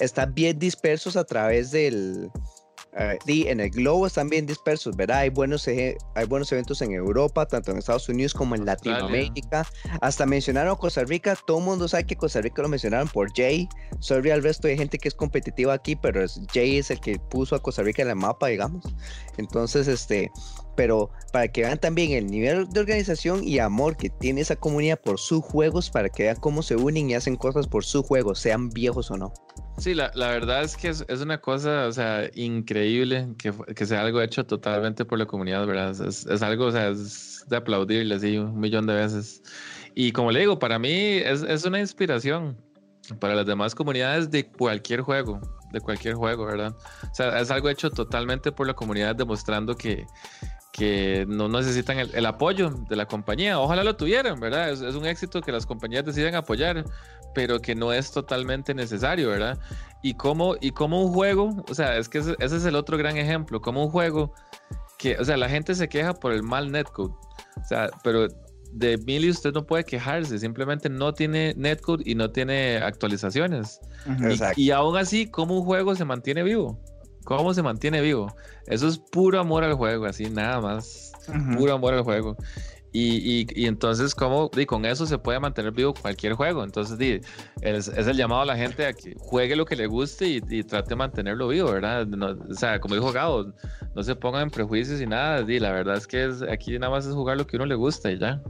[0.00, 2.30] están bien dispersos a través del,
[2.92, 5.18] en el globo están bien dispersos, ¿verdad?
[5.18, 9.66] Hay buenos, hay buenos eventos en Europa, tanto en Estados Unidos como en Latinoamérica.
[10.00, 13.68] Hasta mencionaron Costa Rica, todo el mundo sabe que Costa Rica lo mencionaron por Jay.
[14.00, 17.54] Sorry al resto de gente que es competitiva aquí, pero Jay es el que puso
[17.54, 18.84] a Costa Rica en el mapa, digamos.
[19.36, 20.30] Entonces, este,
[20.76, 25.00] pero para que vean también el nivel de organización y amor que tiene esa comunidad
[25.00, 28.40] por sus juegos, para que vean cómo se unen y hacen cosas por sus juegos,
[28.40, 29.32] sean viejos o no.
[29.80, 33.86] Sí, la, la verdad es que es, es, una cosa, o sea, increíble que, que,
[33.86, 35.90] sea algo hecho totalmente por la comunidad, ¿verdad?
[36.06, 39.42] Es, es algo, o sea, es de aplaudirle así un millón de veces.
[39.94, 42.58] Y como le digo, para mí es, es una inspiración
[43.18, 45.40] para las demás comunidades de cualquier juego,
[45.72, 46.76] de cualquier juego, ¿verdad?
[47.10, 50.04] O sea, es algo hecho totalmente por la comunidad demostrando que,
[50.72, 53.58] que no necesitan el, apoyo de la compañía.
[53.58, 54.70] Ojalá lo tuvieran, ¿verdad?
[54.70, 56.84] Es, un éxito que las compañías deciden apoyar,
[57.34, 59.58] pero que no es totalmente necesario, ¿verdad?
[60.02, 63.16] Y como, y como un juego, o sea, es que ese, es el otro gran
[63.16, 64.32] ejemplo, como un juego
[64.98, 67.12] que, o sea, la gente se queja por el mal netcode,
[67.56, 68.28] o sea, pero
[68.72, 73.80] de Mili usted no puede quejarse, simplemente no tiene netcode y no tiene actualizaciones.
[74.56, 76.80] y, y aún así, como un juego se mantiene vivo?
[77.24, 78.34] ¿Cómo se mantiene vivo?
[78.66, 81.12] Eso es puro amor al juego, así nada más.
[81.56, 82.36] Puro amor al juego.
[82.92, 84.50] Y, y, entonces, ¿cómo?
[84.56, 86.64] Y con eso se puede mantener vivo cualquier juego.
[86.64, 87.20] Entonces, di,
[87.62, 90.90] es, el llamado a la gente a que juegue lo que le guste y, trate
[90.90, 92.08] de mantenerlo vivo, ¿verdad?
[92.50, 93.52] o sea, como dijo Gabo,
[93.94, 95.42] no se pongan en prejuicios y nada.
[95.42, 98.10] Di, la verdad es que aquí nada más es jugar lo que uno le gusta
[98.10, 98.42] y ya.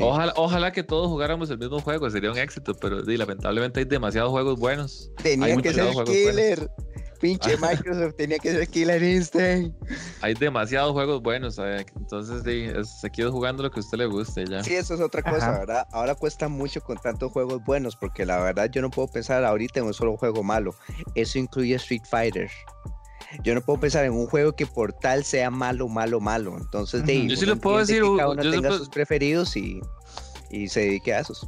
[0.00, 4.30] Ojalá, ojalá que todos jugáramos el mismo juego, sería un éxito, pero lamentablemente hay demasiados
[4.30, 5.10] juegos buenos.
[5.22, 6.70] Tenía que ser killer.
[7.20, 9.74] Pinche Microsoft tenía que ser killer instinct.
[10.20, 12.42] Hay demasiados juegos buenos, entonces
[13.00, 14.62] se queda jugando lo que a usted le guste ya.
[14.62, 15.86] Sí, eso es otra cosa, ¿verdad?
[15.92, 19.80] Ahora cuesta mucho con tantos juegos buenos, porque la verdad yo no puedo pensar ahorita
[19.80, 20.74] en un solo juego malo.
[21.14, 22.50] Eso incluye Street Fighter
[23.42, 26.56] yo no puedo pensar en un juego que por tal sea malo, malo, malo.
[26.56, 28.02] Entonces, de, yo sí lo puedo decir.
[28.02, 29.80] Que cada uno tenga sus preferidos y,
[30.50, 31.46] y, se dedique a esos.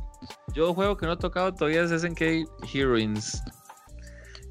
[0.52, 2.20] Yo juego que no he tocado todavía es SNK
[2.74, 3.42] Heroines.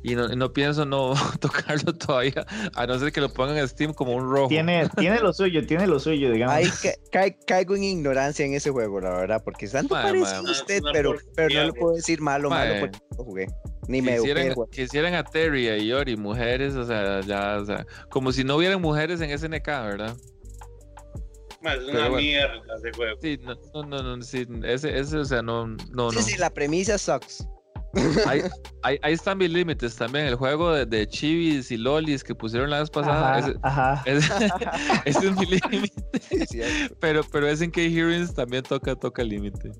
[0.02, 3.94] Y no, no, pienso no tocarlo todavía, a no ser que lo pongan en Steam
[3.94, 4.48] como un rojo.
[4.48, 6.84] Tiene, tiene lo suyo, tiene lo suyo, digamos.
[7.46, 11.54] caigo en ignorancia en ese juego, la verdad, porque tanto parece a usted, pero, pero
[11.54, 13.48] no le puedo decir malo, malo, porque no lo jugué.
[13.88, 18.32] Ni me quisieran, quisieran a Terry, a Yori, mujeres, o sea, ya, o sea, como
[18.32, 20.16] si no hubieran mujeres en SNK, ¿verdad?
[21.62, 23.18] Es una mierda ese juego.
[23.22, 26.22] Sí, no, no, no, sí, ese, ese, o sea, no, no, sí, no.
[26.22, 27.46] Sí, la premisa sucks.
[28.28, 28.42] Ahí,
[28.84, 30.26] ahí, están mis límites también.
[30.26, 33.54] El juego de, de, chivis y lolis que pusieron la vez pasada.
[33.64, 34.34] Ajá, ese,
[35.06, 36.96] ese, es mi límite.
[37.00, 39.72] pero, pero es en que Heroes también toca, toca el límite.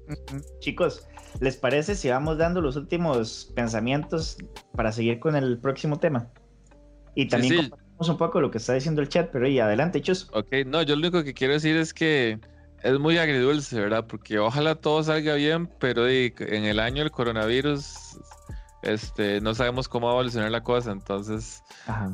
[0.60, 1.08] Chicos,
[1.40, 4.38] ¿Les parece si vamos dando los últimos pensamientos
[4.76, 6.28] para seguir con el próximo tema?
[7.16, 10.30] Y también compartimos un poco lo que está diciendo el chat, pero y adelante, Chus.
[10.34, 12.40] Ok, no, yo lo único que quiero decir es que
[12.84, 14.06] es muy agridulce, ¿verdad?
[14.08, 18.18] Porque ojalá todo salga bien, pero en el año del coronavirus
[18.82, 20.92] este, no sabemos cómo va a evolucionar la cosa.
[20.92, 21.64] Entonces,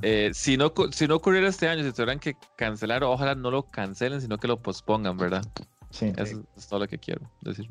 [0.02, 3.64] eh, si, no, si no ocurriera este año, si tuvieran que cancelar, ojalá no lo
[3.64, 5.46] cancelen, sino que lo pospongan, ¿verdad?
[5.92, 6.12] Sí.
[6.18, 7.70] Eso es todo lo que quiero decir.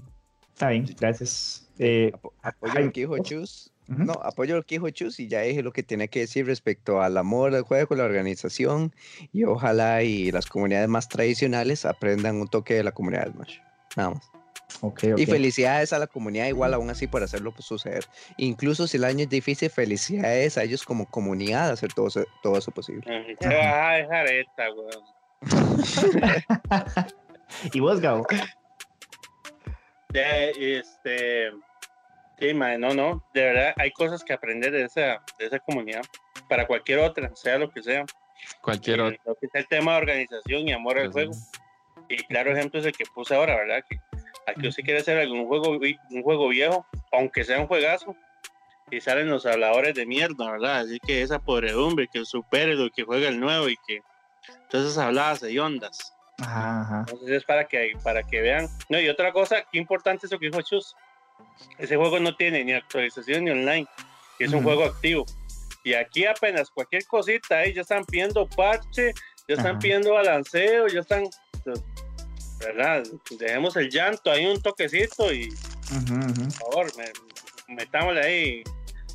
[0.52, 1.68] Está bien, gracias.
[1.78, 3.72] Eh, apoyo lo que dijo Chus.
[3.86, 7.02] No, apoyo lo que dijo Chus y ya dije lo que tiene que decir respecto
[7.02, 8.94] al amor al juego, la organización
[9.32, 13.58] y ojalá y las comunidades más tradicionales aprendan un toque de la comunidad de Smash.
[13.96, 14.30] Nada más.
[14.80, 18.04] Okay, Y felicidades a la comunidad igual aún así por hacerlo suceder.
[18.38, 22.08] Incluso si el año es difícil, felicidades a ellos como comunidad hacer todo,
[22.42, 23.36] todo eso posible.
[23.38, 25.04] Te vas a dejar esta, weón.
[27.72, 28.26] ¿Y vos, Gabo?
[30.12, 31.50] este,
[32.38, 36.02] sí, no, no, de verdad hay cosas que aprender de esa, de esa comunidad
[36.48, 38.04] para cualquier otra, sea lo que sea.
[38.60, 39.18] Cualquier otra.
[39.24, 41.32] Lo que es el tema de organización y amor al juego.
[42.08, 43.84] Y claro ejemplo es el que puse ahora, ¿verdad?
[43.88, 43.98] Que
[44.46, 48.14] aquí usted quiere hacer algún juego, un juego viejo, aunque sea un juegazo,
[48.90, 50.80] y salen los habladores de mierda, ¿verdad?
[50.80, 54.02] Así que esa podredumbre, que supere lo que juega el nuevo y que
[54.64, 56.14] entonces habladas de ondas.
[56.38, 58.68] Entonces es para que, para que vean.
[58.88, 60.94] No, y otra cosa, qué importante es lo que dijo Chus.
[61.78, 63.86] Ese juego no tiene ni actualización ni online,
[64.38, 65.24] es un juego activo.
[65.82, 69.12] Y aquí apenas cualquier cosita ahí ya están pidiendo parche,
[69.48, 71.24] ya están pidiendo balanceo, ya están.
[72.58, 73.04] ¿Verdad?
[73.38, 75.52] Dejemos el llanto ahí un toquecito y.
[76.08, 76.92] Por favor,
[77.68, 78.64] metámosle ahí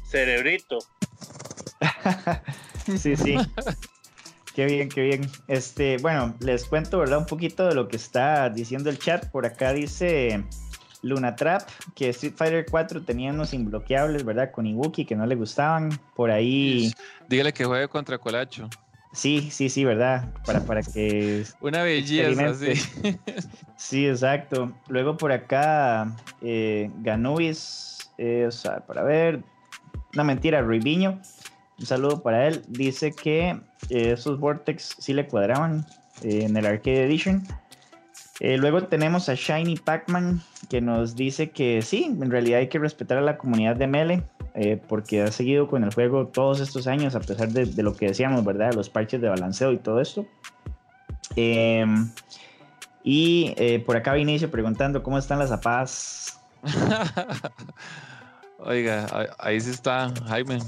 [0.10, 0.80] Cerebrito.
[2.98, 3.38] sí, sí.
[4.56, 5.32] Qué bien, qué bien.
[5.48, 7.20] Este, bueno, les cuento, ¿verdad?
[7.20, 9.30] Un poquito de lo que está diciendo el chat.
[9.32, 10.44] Por acá dice
[11.02, 14.52] Luna Trap que Street Fighter 4 tenía unos imbloqueables, ¿verdad?
[14.52, 15.90] Con Ibuki que no le gustaban.
[16.16, 16.94] Por ahí.
[17.28, 18.70] Dígale que juegue contra Colacho.
[19.12, 20.32] Sí, sí, sí, ¿verdad?
[20.46, 21.44] Para, para que.
[21.62, 22.74] Una belleza, sí.
[23.78, 24.72] sí, exacto.
[24.88, 29.42] Luego por acá, eh, Ganuis, eh, o sea, para ver.
[30.14, 31.20] Una mentira, Ruibiño.
[31.80, 32.64] Un saludo para él.
[32.68, 33.60] Dice que
[33.90, 35.86] eh, esos Vortex sí le cuadraban
[36.24, 37.44] eh, en el Arcade Edition.
[38.40, 42.80] Eh, luego tenemos a Shiny Pac-Man que nos dice que sí, en realidad hay que
[42.80, 44.24] respetar a la comunidad de Mele
[44.88, 48.08] porque ha seguido con el juego todos estos años a pesar de, de, lo que
[48.08, 48.74] decíamos, ¿verdad?
[48.74, 50.26] Los parches de balanceo y todo esto.
[51.38, 52.12] Em,
[53.04, 56.40] y por acá Vinicio preguntando cómo están las zapadas.
[58.60, 59.08] Oiga,
[59.40, 60.60] ahí sí está Jaime.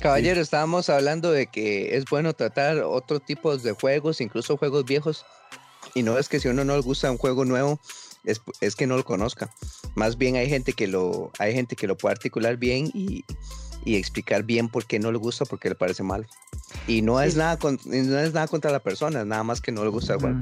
[0.00, 5.26] Caballero, estábamos hablando de que es bueno tratar otros tipos de juegos, incluso juegos viejos.
[5.94, 7.80] Y no es que si uno no le gusta un juego nuevo,
[8.24, 9.50] es, es, que no lo conozca.
[9.94, 13.24] Más bien hay gente que lo, hay gente que lo puede articular bien y,
[13.84, 16.26] y explicar bien por qué no le gusta, porque le parece mal.
[16.86, 19.84] Y no es, nada con, no es nada contra la persona, nada más que no
[19.84, 20.38] le gusta el juego.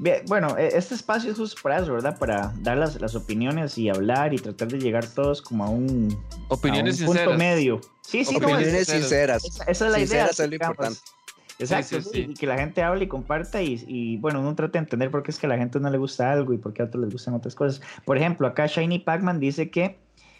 [0.00, 2.18] Bien, bueno, e, este espacio es justo para eso, ¿verdad?
[2.18, 6.16] Para dar las, las, opiniones y hablar y tratar de llegar todos como a un,
[6.48, 7.80] opiniones a un punto medio.
[8.02, 9.44] Sí, sí, opiniones no, sinceras.
[9.44, 10.26] Esa, esa, es la idea.
[10.26, 11.00] es lo importante.
[11.58, 14.74] Exacto, sí, sí, y que la gente hable y comparta y, y, bueno, uno trate
[14.74, 16.72] de entender por qué es que a la gente no le gusta algo y por
[16.72, 17.80] qué a otros les gustan otras cosas.
[18.04, 19.98] Por ejemplo, acá Shiny Pac-Man dice que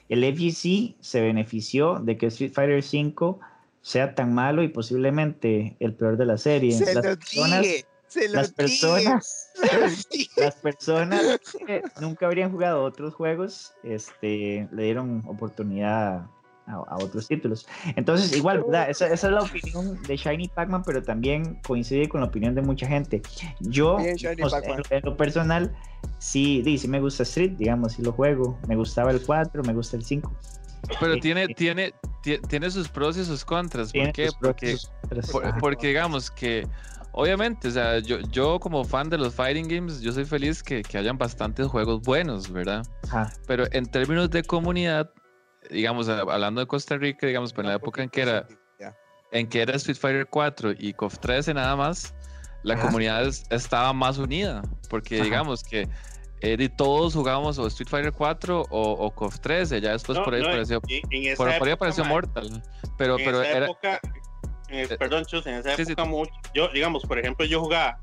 [0.08, 3.36] el FGC se benefició de que Street Fighter V
[3.82, 6.72] sea tan malo y posiblemente el peor de la serie.
[6.72, 9.50] Se las lo personas, dije, se lo las personas,
[10.36, 16.26] las personas que nunca habrían jugado otros juegos, este, le dieron oportunidad
[16.68, 17.66] a, a otros títulos.
[17.96, 18.90] Entonces, igual, ¿verdad?
[18.90, 22.62] Esa, esa, es la opinión de Shiny Pac-Man, pero también coincide con la opinión de
[22.62, 23.22] mucha gente.
[23.60, 25.74] Yo, Bien, sea, en, en, lo personal,
[26.18, 28.58] sí, sí, sí me gusta Street, digamos, sí lo juego.
[28.68, 30.32] Me gustaba el 4, me gusta el 5.
[31.00, 33.92] Pero Eh, tiene, eh, tiene, tie- tiene sus pros y sus contras.
[33.92, 34.28] ¿Por qué?
[34.40, 35.30] Porque, contras.
[35.30, 36.66] por- porque digamos que,
[37.12, 40.82] obviamente, o sea, yo, yo como fan de los fighting games, yo soy feliz que,
[40.82, 42.86] que hayan bastantes juegos buenos, ¿verdad?
[43.04, 43.32] Ajá.
[43.46, 45.10] Pero en términos de comunidad,
[45.70, 48.46] digamos, hablando de Costa Rica, digamos, pues en la época en que era,
[49.32, 52.14] en que era Street Fighter 4 y KOF 13 nada más,
[52.62, 52.82] la Ajá.
[52.86, 55.24] comunidad es- estaba más unida, porque Ajá.
[55.24, 55.88] digamos que
[56.40, 60.34] eh, todos jugábamos o Street Fighter 4 o, o KOF 13, ya después No, por
[60.34, 62.62] ahí no, apareció, en, en por, por ahí época, apareció mae, Mortal,
[62.96, 64.00] pero, en pero esa era, época,
[64.70, 65.92] eh, eh, perdón, Chus, en esa sí, sí.
[65.92, 67.98] época mucho, yo, digamos, por ejemplo, yo jugaba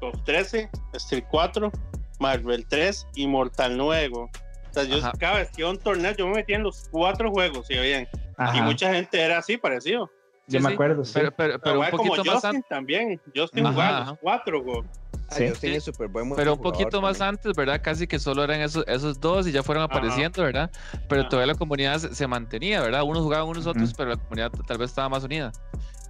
[0.00, 1.72] KOF 13, Street 4,
[2.20, 4.30] Marvel 3 y Mortal Nuevo.
[4.70, 5.12] O sea, yo Ajá.
[5.18, 7.74] cada vez que iba a un torneo, yo me metía en los cuatro juegos, ¿sí
[7.74, 8.06] bien?
[8.22, 8.62] Y Ajá.
[8.62, 10.10] mucha gente era así, parecido.
[10.46, 11.12] Yo sí, me acuerdo, sí.
[11.14, 12.68] pero, pero, pero un Jugaba como poquito más Justin antes.
[12.68, 13.20] también.
[13.34, 14.10] Justin Ajá, jugaba ajá.
[14.10, 14.82] los cuatro, güey.
[15.30, 15.48] Ah, Sí.
[15.48, 17.34] Justin es súper buen Pero un poquito más también.
[17.36, 17.80] antes, ¿verdad?
[17.82, 19.94] Casi que solo eran esos, esos dos y ya fueron Ajá.
[19.94, 20.70] apareciendo, ¿verdad?
[21.08, 21.28] Pero Ajá.
[21.28, 23.02] todavía la comunidad se, se mantenía, ¿verdad?
[23.02, 25.52] Unos jugaban unos otros, pero la comunidad tal vez estaba más unida.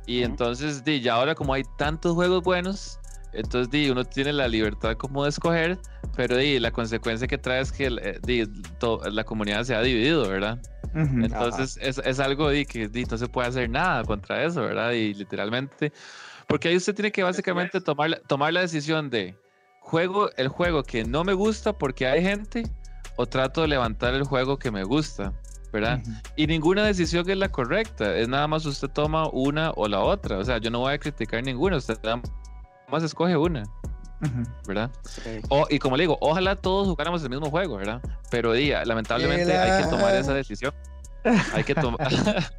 [0.07, 3.01] Y entonces, ya ahora como hay tantos juegos buenos,
[3.38, 5.79] entonces di, uno tiene la libertad como de escoger,
[6.16, 8.46] pero di, la consecuencia que trae es que eh, di,
[8.79, 10.61] to- la comunidad se ha dividido, ¿verdad?
[11.24, 14.92] Entonces es, es algo di, que di, no se puede hacer nada contra eso, ¿verdad?
[14.92, 15.92] Y literalmente,
[16.46, 19.35] porque ahí usted tiene que básicamente tomar, la- tomar la decisión de
[19.81, 22.64] juego el juego que no me gusta porque hay gente
[23.16, 25.33] o trato de levantar el juego que me gusta,
[25.72, 26.01] ¿verdad?
[26.37, 30.38] Y ninguna decisión es la correcta, es nada más usted toma una o la otra,
[30.38, 32.20] o sea, yo no voy a criticar ninguna, usted nada
[32.90, 33.62] más escoge una.
[34.66, 34.90] ¿verdad?
[35.05, 35.40] Sí.
[35.48, 38.03] O, y como le digo, ojalá todos jugáramos el mismo juego, ¿verdad?
[38.31, 40.74] Pero di, lamentablemente hay que tomar esa decisión.
[41.53, 41.98] Hay que tomar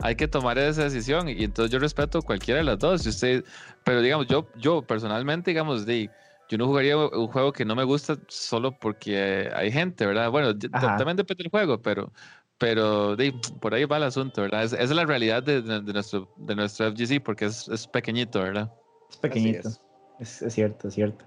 [0.00, 3.02] hay que tomar esa decisión y entonces yo respeto cualquiera de las dos.
[3.02, 3.44] Si usted,
[3.84, 6.10] pero digamos, yo, yo personalmente, digamos, di,
[6.48, 10.30] yo no jugaría un juego que no me gusta solo porque hay gente, ¿verdad?
[10.30, 10.96] Bueno, Ajá.
[10.96, 12.12] también depende del juego, pero,
[12.58, 14.64] pero di, por ahí va el asunto, ¿verdad?
[14.64, 17.86] Es- esa es la realidad de, de- de nuestro, de nuestro FGC porque es, es
[17.86, 18.72] pequeñito, ¿verdad?
[19.14, 19.68] Es pequeñito.
[19.68, 19.80] es.
[20.20, 21.24] Es, es cierto, es cierto.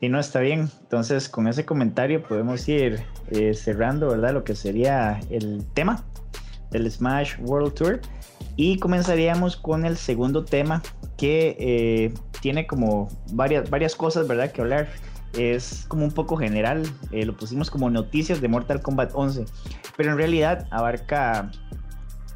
[0.00, 0.70] Y no está bien.
[0.80, 3.00] Entonces, con ese comentario podemos ir
[3.30, 4.32] eh, cerrando, ¿verdad?
[4.32, 6.04] Lo que sería el tema
[6.70, 8.00] del Smash World Tour.
[8.56, 10.82] Y comenzaríamos con el segundo tema
[11.16, 14.50] que eh, tiene como varias, varias cosas, ¿verdad?
[14.50, 14.88] Que hablar.
[15.36, 16.82] Es como un poco general.
[17.12, 19.44] eh, lo pusimos como noticias de Mortal Kombat 11.
[19.96, 21.50] Pero en realidad abarca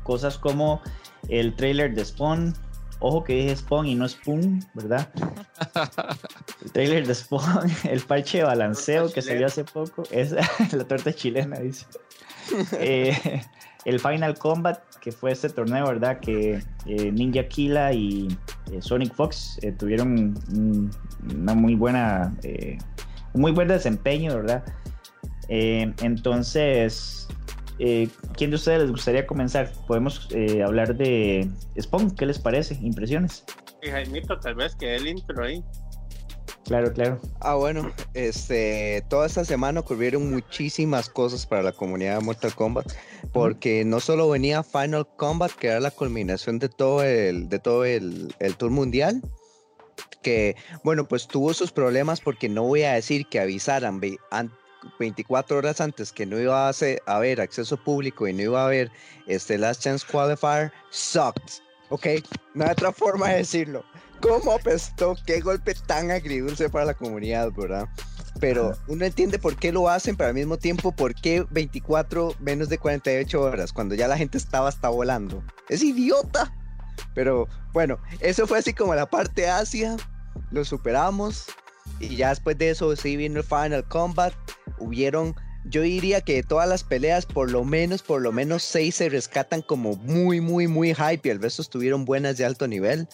[0.02, 0.82] cosas como
[1.28, 2.54] el trailer de Spawn.
[3.00, 5.08] Ojo que dije Spawn y no Spoon, ¿verdad?
[6.62, 10.32] El trailer de Spawn, el parche de balanceo que salió hace poco, es
[10.72, 11.86] la torta chilena, dice.
[12.78, 13.42] Eh,
[13.86, 16.20] el Final Combat, que fue este torneo, ¿verdad?
[16.20, 18.28] Que eh, Ninja Killa y
[18.70, 20.34] eh, Sonic Fox tuvieron
[21.34, 22.34] una muy buena,
[23.32, 24.62] un muy buen desempeño, ¿verdad?
[25.48, 27.28] entonces,
[27.78, 29.72] ¿quién de ustedes les gustaría comenzar?
[29.86, 30.28] Podemos
[30.64, 31.48] hablar de
[31.80, 32.74] Spawn, ¿qué les parece?
[32.82, 33.44] Impresiones.
[33.82, 35.62] Y Jaimito, tal vez que el intro ahí.
[36.64, 37.20] Claro, claro.
[37.40, 42.90] Ah, bueno, este, toda esta semana ocurrieron muchísimas cosas para la comunidad de Mortal Kombat,
[43.32, 47.84] porque no solo venía Final Combat, que era la culminación de todo el, de todo
[47.84, 49.20] el, tour mundial,
[50.22, 54.00] que, bueno, pues tuvo sus problemas porque no voy a decir que avisaran
[54.98, 56.72] 24 horas antes que no iba a,
[57.06, 58.90] haber acceso público y no iba a haber
[59.26, 62.06] este Last Chance Qualifier, sucked, ¿ok?
[62.54, 63.84] No hay otra forma de decirlo
[64.24, 67.88] cómo apestó, qué golpe tan agridulce para la comunidad, ¿verdad?
[68.40, 72.68] Pero uno entiende por qué lo hacen, pero al mismo tiempo, ¿por qué 24 menos
[72.68, 75.44] de 48 horas cuando ya la gente estaba hasta volando?
[75.68, 76.52] Es idiota.
[77.14, 79.96] Pero bueno, eso fue así como la parte Asia,
[80.50, 81.46] lo superamos
[82.00, 84.32] y ya después de eso sí vino el Final Combat,
[84.78, 85.34] hubieron
[85.64, 89.08] yo diría que de todas las peleas, por lo menos, por lo menos seis se
[89.08, 93.08] rescatan como muy, muy, muy hype y el resto estuvieron buenas de alto nivel.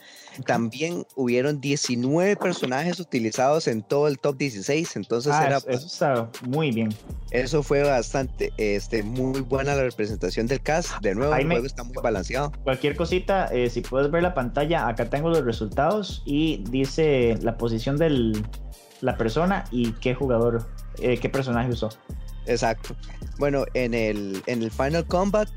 [0.47, 5.57] También hubieron 19 personajes utilizados en todo el top 16, entonces ah, era...
[5.59, 6.93] Eso, está muy bien.
[7.31, 11.01] Eso fue bastante, este, muy buena la representación del cast.
[11.03, 12.51] De nuevo, el juego está muy balanceado.
[12.65, 17.57] Cualquier cosita, eh, si puedes ver la pantalla, acá tengo los resultados y dice la
[17.57, 18.33] posición de
[19.01, 20.67] la persona y qué jugador,
[20.99, 21.91] eh, qué personaje usó.
[22.47, 22.97] Exacto.
[23.39, 25.49] Bueno, en el, en el Final Combat,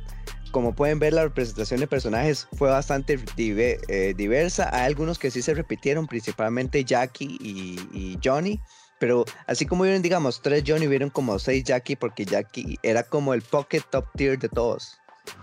[0.51, 4.69] como pueden ver, la representación de personajes fue bastante eh, diversa.
[4.71, 8.61] Hay algunos que sí se repitieron, principalmente Jackie y, Johnny.
[8.99, 13.33] Pero así como vieron, digamos, tres Johnny, vieron como seis Jackie, porque Jackie era como
[13.33, 14.99] el pocket top tier de todos.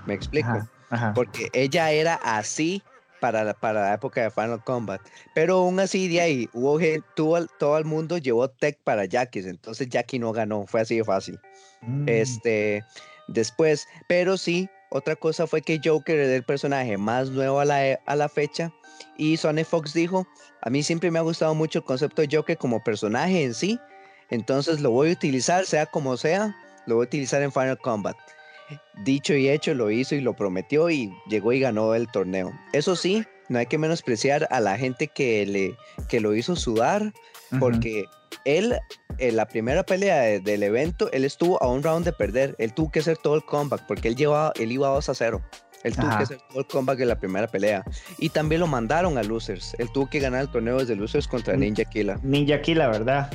[0.06, 0.68] ¿Me explico?
[1.14, 2.82] Porque ella era así
[3.20, 5.00] para la, para la época de Final Combat.
[5.34, 9.88] Pero aún así, de ahí, hubo gente, todo el mundo llevó tech para Jackie, entonces
[9.88, 11.38] Jackie no ganó, fue así de fácil.
[11.82, 12.08] Mm.
[12.08, 12.84] Este,
[13.28, 18.00] después, pero sí, otra cosa fue que Joker era el personaje más nuevo a la,
[18.06, 18.72] a la fecha
[19.16, 20.26] y Sony Fox dijo,
[20.62, 23.78] a mí siempre me ha gustado mucho el concepto de Joker como personaje en sí,
[24.30, 26.54] entonces lo voy a utilizar, sea como sea,
[26.86, 28.16] lo voy a utilizar en Final Combat
[29.04, 32.52] dicho y hecho, lo hizo y lo prometió y llegó y ganó el torneo.
[32.72, 35.76] Eso sí, no hay que menospreciar a la gente que, le,
[36.08, 37.12] que lo hizo sudar,
[37.58, 38.04] porque
[38.44, 38.78] él,
[39.18, 42.54] en la primera pelea del evento, él estuvo a un round de perder.
[42.58, 45.42] Él tuvo que hacer todo el comeback, porque él, llevaba, él iba 2 a 0.
[45.82, 47.82] Él tuvo que hacer todo el comeback en la primera pelea.
[48.18, 49.74] Y también lo mandaron a Losers.
[49.78, 52.18] Él tuvo que ganar el torneo desde Losers contra Ninja Killa.
[52.22, 53.30] Ninja Killa, ¿verdad?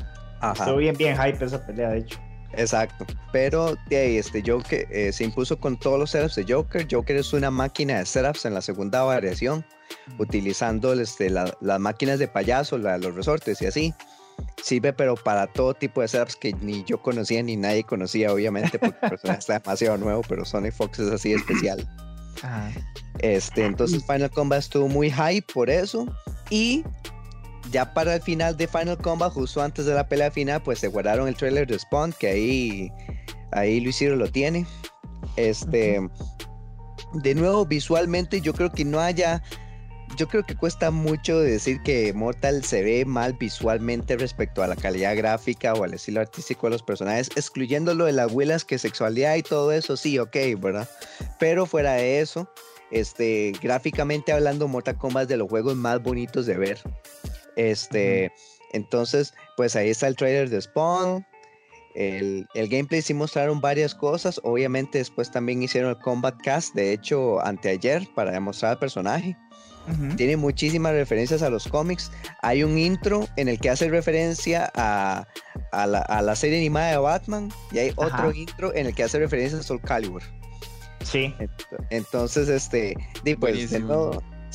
[0.53, 2.19] Estuvo bien, bien hype esa pelea, de hecho.
[2.57, 3.05] Exacto.
[3.31, 6.87] Pero de ahí, este Joker eh, se impuso con todos los setups de Joker.
[6.89, 9.65] Joker es una máquina de setups en la segunda variación,
[10.17, 13.93] utilizando este, las máquinas de payaso, los resortes y así.
[14.61, 18.79] Sirve, pero para todo tipo de setups que ni yo conocía ni nadie conocía, obviamente,
[18.79, 21.87] porque el personaje está demasiado nuevo, pero Sonic Fox es así especial.
[23.19, 26.05] Este, entonces Final Combat estuvo muy hype por eso.
[26.49, 26.83] Y
[27.71, 30.87] ya para el final de Final Combat, justo antes de la pelea final, pues se
[30.87, 32.91] guardaron el trailer de Spawn, que ahí,
[33.51, 34.65] ahí Luis Ciro lo tiene.
[35.35, 35.99] Este,
[37.13, 39.41] de nuevo, visualmente, yo creo que no haya.
[40.17, 44.75] Yo creo que cuesta mucho decir que Mortal se ve mal visualmente respecto a la
[44.75, 48.77] calidad gráfica o al estilo artístico de los personajes, excluyendo lo de las huelas que
[48.77, 50.87] sexualidad y todo eso, sí, ok, ¿verdad?
[51.39, 52.47] Pero fuera de eso,
[52.91, 56.79] este, gráficamente hablando, Mortal Kombat es de los juegos más bonitos de ver.
[57.55, 58.31] Este,
[58.73, 61.25] entonces, pues ahí está el trailer de Spawn.
[61.95, 64.39] El, gameplay sí mostraron varias cosas.
[64.43, 69.37] Obviamente, después también hicieron el Combat Cast, de hecho, anteayer, para demostrar al personaje.
[70.17, 72.11] Tiene muchísimas referencias a los cómics.
[72.41, 75.27] Hay un intro en el que hace referencia a,
[75.71, 77.49] la, serie animada de Batman.
[77.71, 80.23] Y hay otro intro en el que hace referencia a Soul Calibur.
[81.03, 81.33] Sí.
[81.91, 82.95] Entonces, este,
[83.39, 83.79] pues, de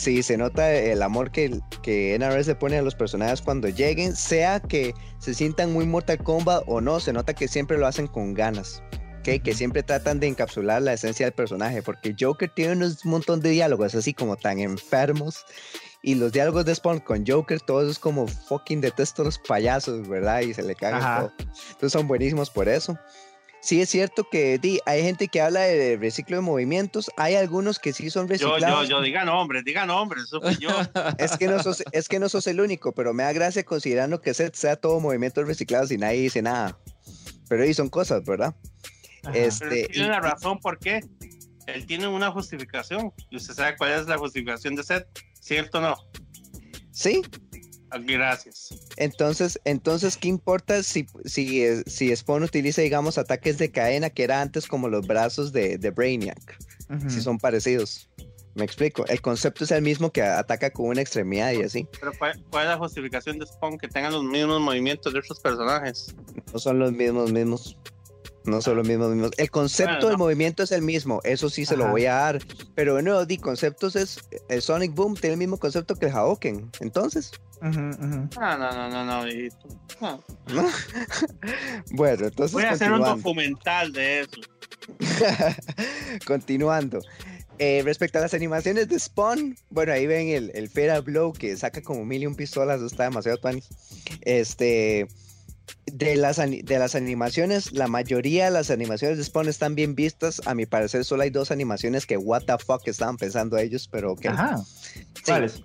[0.00, 4.16] Sí, se nota el amor que, que NRS le pone a los personajes cuando lleguen,
[4.16, 8.06] sea que se sientan muy Mortal Kombat o no, se nota que siempre lo hacen
[8.06, 8.82] con ganas.
[9.18, 9.40] ¿okay?
[9.40, 13.50] Que siempre tratan de encapsular la esencia del personaje, porque Joker tiene un montón de
[13.50, 15.44] diálogos así como tan enfermos.
[16.00, 20.40] Y los diálogos de Spawn con Joker, todos es como fucking detesto los payasos, ¿verdad?
[20.40, 21.32] Y se le cagan todo.
[21.72, 22.98] Entonces son buenísimos por eso
[23.60, 27.92] sí es cierto que hay gente que habla de reciclo de movimientos, hay algunos que
[27.92, 28.60] sí son reciclados.
[28.60, 30.70] Yo, yo, yo, diga nombres, diga nombres, eso yo.
[31.18, 34.20] es, que no sos, es que no sos el único, pero me da gracia considerando
[34.20, 36.78] que sea todo movimientos reciclados y nadie dice nada.
[37.48, 38.54] Pero ahí son cosas, ¿verdad?
[39.34, 41.00] Este, tiene una razón por qué.
[41.66, 43.12] él tiene una justificación.
[43.28, 45.06] ¿Y usted sabe cuál es la justificación de Seth?
[45.40, 45.96] ¿Cierto o no?
[46.92, 47.22] Sí,
[47.98, 48.74] Gracias.
[48.96, 54.40] entonces, entonces, ¿qué importa si, si, si Spawn utiliza, digamos, ataques de cadena que era
[54.40, 56.58] antes como los brazos de, de Brainiac?
[57.08, 58.10] Si son parecidos.
[58.54, 59.06] Me explico.
[59.06, 61.86] El concepto es el mismo que ataca con una extremidad y así.
[62.00, 65.38] Pero ¿cuál, cuál es la justificación de Spawn que tengan los mismos movimientos de otros
[65.38, 66.14] personajes?
[66.52, 67.76] No son los mismos mismos.
[68.44, 69.30] No son los mismos mismos.
[69.36, 70.24] El concepto Bueno, del no.
[70.24, 71.20] movimiento es el mismo.
[71.24, 72.38] Eso sí se lo voy a dar.
[72.74, 74.18] Pero bueno, di conceptos es.
[74.48, 76.70] El Sonic Boom tiene el mismo concepto que el Haoken.
[76.80, 77.32] Entonces.
[77.60, 79.24] No, no, no, no, no.
[80.00, 80.24] No.
[80.48, 80.68] ¿no?
[81.92, 82.52] bueno, entonces.
[82.52, 84.40] Voy a hacer un documental de eso.
[86.26, 87.00] Continuando.
[87.58, 91.54] Eh, respecto a las animaciones de Spawn, bueno, ahí ven el, el Feral Blow que
[91.58, 93.68] saca como mil y un pistolas, está demasiado tuanis.
[94.22, 95.06] Este,
[95.86, 100.40] de las, de las animaciones, la mayoría de las animaciones de Spawn están bien vistas.
[100.46, 104.12] A mi parecer, solo hay dos animaciones que, what the fuck, estaban pensando ellos, pero
[104.12, 104.26] ok.
[104.26, 104.58] Ajá.
[104.58, 105.62] Sí, ¿Cuáles?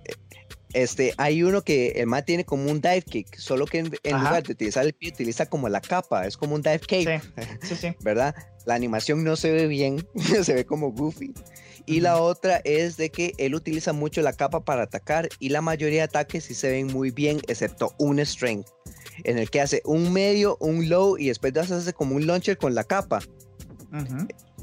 [0.72, 4.18] Este, hay uno que el man tiene como un dive kick, solo que en, en
[4.18, 7.20] lugar de utilizar el pie, utiliza como la capa, es como un dive cape.
[7.20, 7.96] Sí, sí, sí.
[8.00, 8.34] ¿verdad?
[8.66, 10.06] La animación no se ve bien,
[10.42, 11.32] se ve como goofy.
[11.86, 15.60] Y la otra es de que él utiliza mucho la capa para atacar y la
[15.60, 18.66] mayoría de ataques sí se ven muy bien, excepto un strength,
[19.22, 22.58] en el que hace un medio, un low y después de hace como un launcher
[22.58, 23.20] con la capa.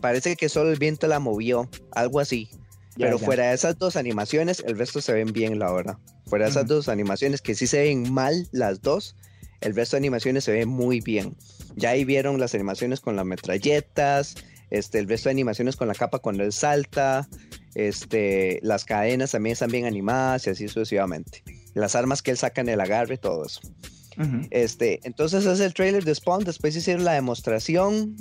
[0.02, 2.50] Parece que solo el viento la movió, algo así.
[2.98, 3.26] Ya, Pero ya.
[3.26, 5.98] fuera de esas dos animaciones, el resto se ven bien, la verdad.
[6.28, 9.16] Fuera de esas dos animaciones que sí se ven mal, las dos,
[9.62, 11.36] el resto de animaciones se ven muy bien.
[11.76, 14.36] Ya ahí vieron las animaciones con las metralletas,
[14.74, 17.30] este, el resto de animaciones con la capa cuando él salta,
[17.76, 21.44] este, las cadenas también están bien animadas y así sucesivamente.
[21.76, 23.62] Las armas que él saca en el agarre, todo eso.
[24.50, 28.16] Este, entonces es el trailer de Spawn, después hicieron la demostración.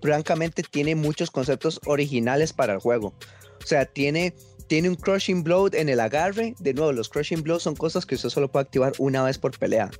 [0.00, 3.14] Francamente tiene muchos conceptos originales para el juego.
[3.62, 4.34] O sea, tiene,
[4.66, 6.56] tiene un crushing blow en el agarre.
[6.58, 9.56] De nuevo, los crushing blows son cosas que usted solo puede activar una vez por
[9.56, 9.90] pelea.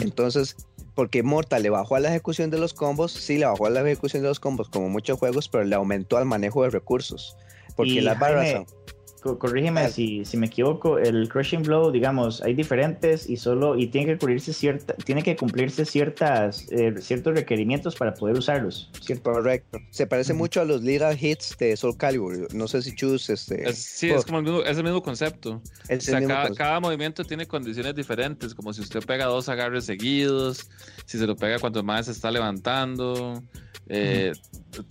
[0.00, 0.56] Entonces,
[1.00, 3.80] porque Mortal le bajó a la ejecución de los combos, sí le bajó a la
[3.80, 7.38] ejecución de los combos como muchos juegos, pero le aumentó al manejo de recursos.
[7.74, 11.90] Porque Y, las barras Jaime, son- Co- Corrígeme si, si me equivoco, el crushing blow,
[11.90, 16.94] digamos, hay diferentes y solo y tiene que cumplirse cierta, tiene que cumplirse ciertas eh,
[17.00, 19.32] ciertos requerimientos para poder usarlos, ¿cierto?
[19.32, 19.78] Correcto.
[19.90, 22.52] Se parece mucho a los Lethal Hits de Soul Calibur.
[22.54, 25.60] No sé si Chus este, Es- sí, es como el mismo, es el mismo concepto.
[25.88, 26.64] es O sea, el mismo cada, concepto.
[26.64, 30.68] cada movimiento tiene condiciones diferentes, como si usted pega dos agarres seguidos,
[31.04, 33.42] si se lo pega cuando más se está levantando,
[33.88, 34.32] eh,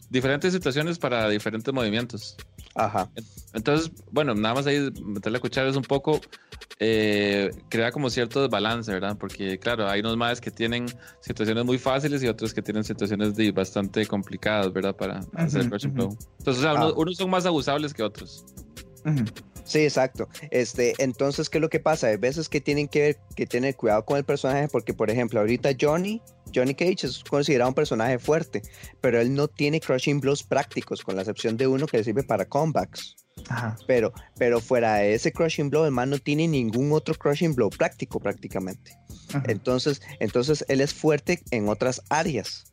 [0.10, 2.36] diferentes situaciones para diferentes movimientos.
[2.80, 3.10] Ajá.
[3.54, 6.22] Entonces, bueno, nada más ahí meterle a cuchara es un poco,
[6.80, 9.18] eh, crea como cierto desbalance, ¿verdad?
[9.20, 10.86] Porque claro, hay unos más que tienen
[11.20, 14.96] situaciones muy fáciles y otros que tienen situaciones de bastante complicadas, ¿verdad?
[14.96, 15.96] Para hacer crushing ujú.
[15.98, 16.18] blow.
[16.40, 16.86] Entonces, o sea, Ah.
[16.86, 18.46] unos, unos son más abusables que otros.
[19.64, 20.28] Sí, exacto.
[20.52, 22.08] Este, entonces, ¿qué es lo que pasa?
[22.08, 25.72] Hay veces que tienen que, que tener cuidado con el personaje porque, por ejemplo, ahorita
[25.80, 26.22] Johnny,
[26.54, 28.62] Johnny Cage es considerado un personaje fuerte,
[29.02, 32.24] pero él no tiene crushing blows prácticos, con la excepción de uno que le sirve
[32.24, 33.16] para comebacks.
[33.48, 33.78] Ajá.
[33.88, 37.70] Pero, pero fuera de ese crushing blow, el man no tiene ningún otro crushing blow
[37.70, 38.98] práctico prácticamente.
[39.30, 39.44] Ujú.
[39.48, 42.69] Entonces, entonces él es fuerte en otras áreas.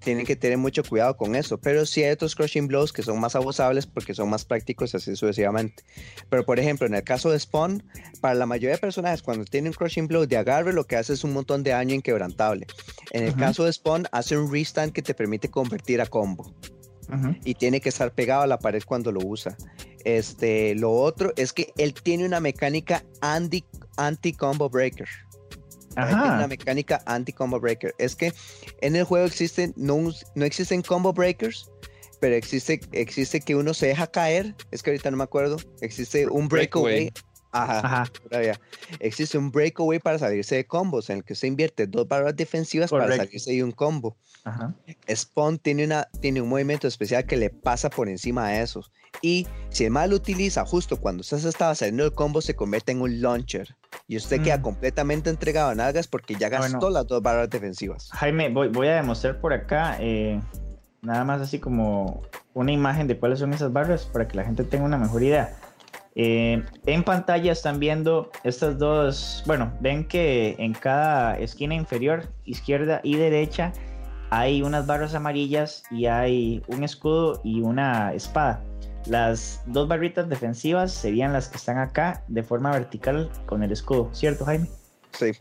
[0.00, 1.58] Tienen que tener mucho cuidado con eso.
[1.58, 5.14] Pero sí hay otros crushing blows que son más abusables porque son más prácticos así
[5.14, 5.84] sucesivamente.
[6.28, 7.82] Pero por ejemplo, en el caso de Spawn,
[8.20, 11.12] para la mayoría de personajes cuando tienen un crushing blow de agarre, lo que hace
[11.12, 12.66] es un montón de daño inquebrantable.
[13.12, 16.54] En el caso de Spawn, hace un restand que te permite convertir a combo
[17.44, 19.56] y tiene que estar pegado a la pared cuando lo usa.
[20.04, 23.64] Este, lo otro es que él tiene una mecánica anti,
[23.96, 25.08] anti combo breaker.
[25.96, 26.34] Ajá.
[26.36, 27.94] una mecánica anti combo breaker.
[27.98, 28.32] Es que
[28.80, 31.70] en el juego existen no, no existen combo breakers,
[32.20, 34.54] pero existe existe que uno se deja caer.
[34.70, 35.56] Es que ahorita no me acuerdo.
[35.80, 37.10] Existe un breakaway.
[37.10, 37.30] Breakaway.
[37.52, 37.80] Ajá.
[37.80, 38.12] Ajá.
[38.28, 38.60] todavía.
[39.00, 42.90] Existe un breakaway para salirse de combos en el que se invierte dos barras defensivas
[42.90, 44.16] para salirse de un combo.
[44.44, 44.74] Ajá.
[45.12, 48.92] Spawn tiene, una, tiene un movimiento especial que le pasa por encima de esos.
[49.22, 52.54] Y si el mal lo utiliza justo cuando usted se estaba saliendo del combo, se
[52.54, 53.76] convierte en un launcher.
[54.06, 54.62] Y usted queda Mm.
[54.62, 56.90] completamente entregado en algas porque ya gastó Bueno.
[56.90, 58.08] las dos barras defensivas.
[58.12, 60.40] Jaime, voy, voy a demostrar por acá eh,
[61.02, 62.22] nada más así como
[62.54, 65.54] una imagen de cuáles son esas barras para que la gente tenga una mejor idea.
[66.16, 73.00] Eh, en pantalla están viendo estas dos, bueno, ven que en cada esquina inferior, izquierda
[73.04, 73.72] y derecha,
[74.30, 78.60] hay unas barras amarillas y hay un escudo y una espada.
[79.06, 84.10] Las dos barritas defensivas serían las que están acá de forma vertical con el escudo,
[84.12, 84.68] ¿cierto, Jaime?
[85.12, 85.32] Sí.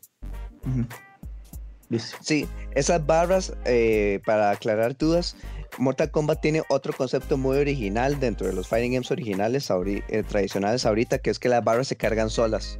[1.89, 2.17] Listo.
[2.21, 5.35] Sí, esas barras, eh, para aclarar dudas,
[5.77, 10.85] Mortal Kombat tiene otro concepto muy original dentro de los fighting games originales, eh, tradicionales
[10.85, 12.79] ahorita, que es que las barras se cargan solas.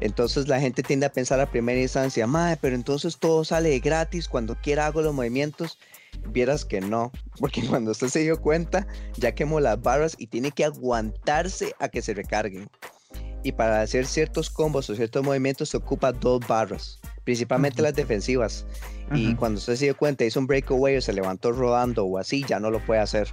[0.00, 4.28] Entonces la gente tiende a pensar a primera instancia, madre, pero entonces todo sale gratis,
[4.28, 5.78] cuando quiera hago los movimientos.
[6.28, 8.86] Vieras que no, porque cuando usted se dio cuenta,
[9.16, 12.68] ya quemó las barras y tiene que aguantarse a que se recarguen.
[13.42, 18.66] Y para hacer ciertos combos o ciertos movimientos se ocupa dos barras, principalmente las defensivas.
[19.12, 22.44] Y cuando usted se dio cuenta, hizo un breakaway o se levantó rodando o así,
[22.46, 23.28] ya no lo puede hacer.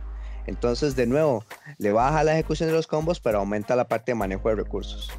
[0.47, 1.43] Entonces, de nuevo,
[1.77, 5.11] le baja la ejecución de los combos, pero aumenta la parte de manejo de recursos.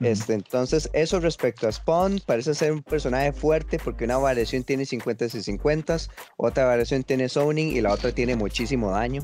[0.00, 4.84] Este, entonces, eso respecto a Spawn, parece ser un personaje fuerte porque una variación tiene
[4.84, 5.96] 50 y 50,
[6.36, 9.22] otra variación tiene zoning y la otra tiene muchísimo daño.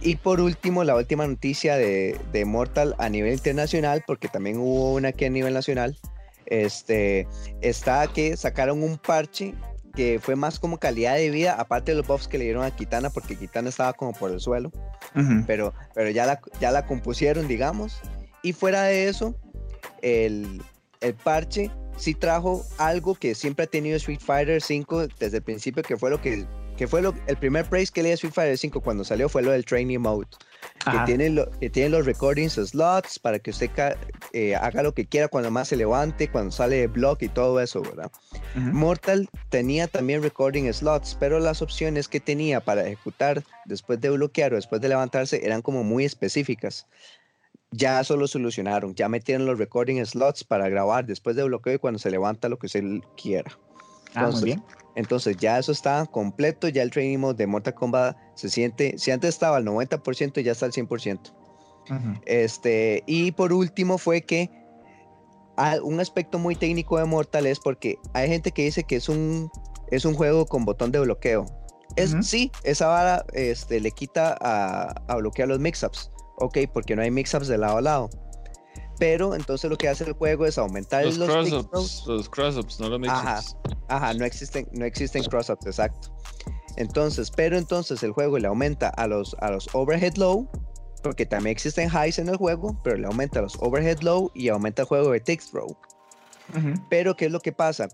[0.00, 4.94] Y por último, la última noticia de, de, Mortal a nivel internacional, porque también hubo
[4.94, 5.98] una aquí a nivel nacional,
[6.46, 7.26] este,
[7.60, 9.54] está que sacaron un parche
[9.94, 12.70] que fue más como calidad de vida, aparte de los buffs que le dieron a
[12.70, 14.70] Kitana, porque Kitana estaba como por el suelo,
[15.46, 18.00] pero, pero ya, la, ya la compusieron, digamos,
[18.42, 19.34] y fuera de eso,
[20.02, 20.62] el,
[21.00, 21.70] el parche
[22.00, 26.10] sí trajo algo que siempre ha tenido Street Fighter 5 desde el principio, que fue
[26.10, 28.80] lo que, que fue lo, el primer praise que le di a Street Fighter 5
[28.80, 30.28] cuando salió fue lo del Training Mode.
[30.90, 33.70] Que tiene, lo, que tiene, los recordings slots para que usted
[34.32, 37.60] eh, haga lo que quiera cuando más se levante, cuando sale de block y todo
[37.60, 38.10] eso, ¿verdad?
[38.54, 44.52] Mortal tenía también recording slots, pero las opciones que tenía para ejecutar después de bloquear
[44.52, 46.86] o después de levantarse eran como muy específicas
[47.72, 51.78] ya eso lo solucionaron, ya metieron los recording slots para grabar después de bloqueo y
[51.78, 52.82] cuando se levanta lo que se
[53.16, 53.50] quiera.
[54.14, 54.62] Ah, entonces, bien.
[54.96, 59.12] entonces ya eso está completo, ya el training mode de Mortal Kombat se siente, si
[59.12, 61.32] antes estaba al 90%, ya está al 100%.
[62.26, 64.50] este, y por último fue que
[65.82, 69.50] un aspecto muy técnico de Mortal es porque hay gente que dice que es un,
[69.90, 71.46] es un juego con botón de bloqueo.
[71.96, 76.10] Es, Sí, esa vara este, le quita a, a bloquear los mix-ups
[76.40, 78.10] ok, porque no hay mix-ups de lado a lado.
[78.98, 83.00] Pero entonces lo que hace el juego es aumentar los, cross-ups, los cross-ups, no los
[83.00, 83.18] mix-ups.
[83.18, 83.42] Ajá,
[83.88, 86.14] ajá, no existen, no existen cross-ups, exacto.
[86.76, 90.48] Entonces, pero entonces el juego le aumenta a los, a los overhead low,
[91.02, 94.48] porque también existen highs en el juego, pero le aumenta a los overhead low y
[94.48, 95.76] aumenta el juego de text throw.
[96.88, 97.88] Pero, ¿qué es lo que pasa?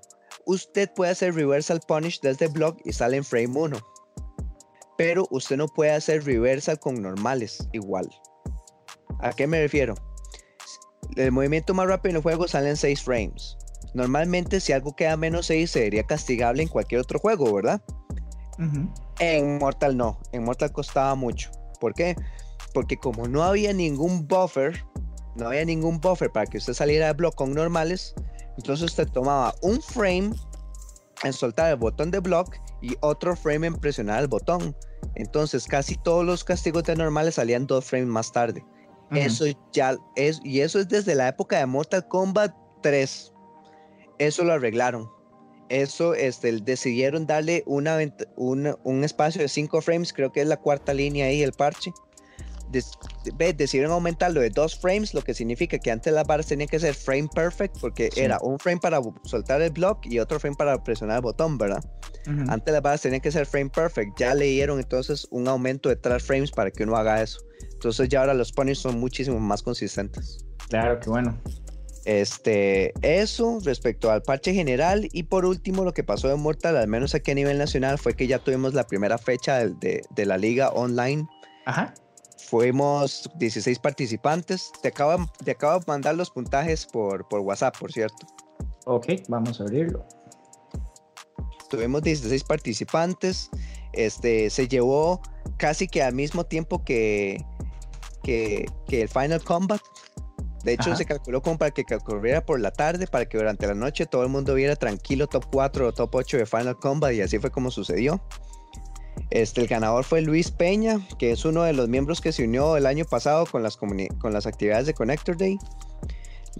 [0.46, 3.76] Usted puede hacer reversal punish desde block y sale en frame 1.
[4.96, 8.08] Pero usted no puede hacer reversal con normales igual.
[9.20, 9.94] ¿A qué me refiero?
[11.16, 13.56] El movimiento más rápido en el juego sale en 6 frames.
[13.94, 17.82] Normalmente si algo queda menos 6 sería castigable en cualquier otro juego, ¿verdad?
[19.18, 21.50] En Mortal no, en Mortal costaba mucho.
[21.80, 22.16] ¿Por qué?
[22.74, 24.84] Porque como no había ningún buffer,
[25.36, 28.14] no había ningún buffer para que usted saliera de block con normales,
[28.56, 30.30] entonces usted tomaba un frame
[31.24, 34.76] en soltar el botón de block y otro frame en presionar el botón.
[35.14, 38.64] Entonces casi todos los castigos de normales salían dos frames más tarde.
[39.12, 43.32] Eso ya es, y eso es desde la época de Mortal Kombat 3.
[44.18, 45.08] Eso lo arreglaron.
[45.68, 47.98] Eso este, decidieron darle una,
[48.36, 51.92] un espacio de 5 frames, creo que es la cuarta línea ahí, el parche.
[53.56, 56.94] decidieron aumentarlo de 2 frames, lo que significa que antes las barras tenían que ser
[56.94, 61.16] frame perfect, porque era un frame para soltar el block y otro frame para presionar
[61.16, 61.84] el botón, ¿verdad?
[62.48, 64.18] Antes las barras tenían que ser frame perfect.
[64.18, 67.40] Ya le dieron entonces un aumento de 3 frames para que uno haga eso.
[67.86, 70.44] Entonces ya ahora los ponies son muchísimo más consistentes.
[70.68, 71.40] Claro, qué bueno.
[72.04, 76.88] Este, eso respecto al parche general y por último lo que pasó de Mortal, al
[76.88, 80.36] menos aquí a nivel nacional, fue que ya tuvimos la primera fecha de, de, la
[80.36, 81.28] liga online.
[81.64, 81.94] Ajá.
[82.48, 84.72] Fuimos 16 participantes.
[84.82, 88.26] Te acabo, te acabo de mandar los puntajes por, por WhatsApp, por cierto.
[88.86, 90.04] Ok, vamos a abrirlo.
[91.70, 93.48] Tuvimos 16 participantes.
[93.92, 95.22] Este, se llevó
[95.56, 97.44] casi que al mismo tiempo que,
[98.26, 99.80] que, el Final Combat.
[100.64, 103.74] De hecho, se calculó como para que ocurriera por la tarde, para que durante la
[103.74, 107.20] noche todo el mundo viera tranquilo top 4 o top 8 de Final Combat y
[107.20, 108.20] así fue como sucedió.
[109.30, 112.76] Este, el ganador fue Luis Peña, que es uno de los miembros que se unió
[112.76, 115.56] el año pasado con las, con las actividades de Connector Day.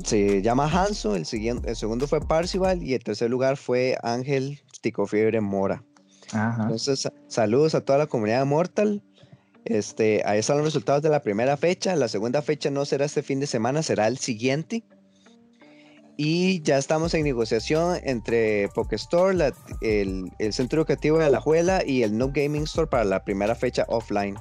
[0.04, 4.60] Se llama Hanso, el, siguiente, el segundo fue Parcival y el tercer lugar fue Ángel
[4.82, 5.82] Ticofiebre Mora.
[6.32, 9.02] Entonces, saludos a toda la comunidad de Mortal.
[9.66, 11.96] Este, ahí están los resultados de la primera fecha.
[11.96, 14.84] La segunda fecha no será este fin de semana, será el siguiente.
[16.16, 19.52] Y ya estamos en negociación entre Pokestore,
[19.82, 23.84] el, el, Centro Educativo de Alajuela y el No Gaming Store para la primera fecha
[23.88, 24.36] offline.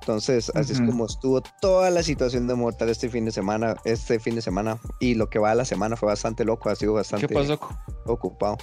[0.00, 4.18] Entonces, así es como estuvo toda la situación de Mortal este fin de semana, este
[4.18, 4.78] fin de semana.
[4.98, 7.26] Y lo que va a la semana fue bastante loco, ha sido bastante
[8.06, 8.56] ocupado.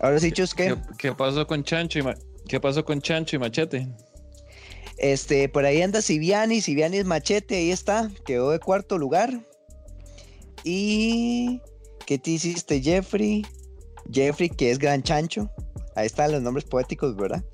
[0.00, 0.74] Ahora sí, Chus, ¿qué?
[0.74, 2.14] ¿Qué, qué pasó con Chancho y Ma-
[2.48, 3.88] qué pasó con Chancho y Machete?
[4.98, 9.40] Este, por ahí anda Siviani, Siviani es machete, ahí está, quedó de cuarto lugar.
[10.64, 11.60] Y
[12.06, 13.44] ¿qué te hiciste, Jeffrey?
[14.10, 15.50] Jeffrey, que es gran chancho.
[15.94, 17.44] Ahí están los nombres poéticos, ¿verdad?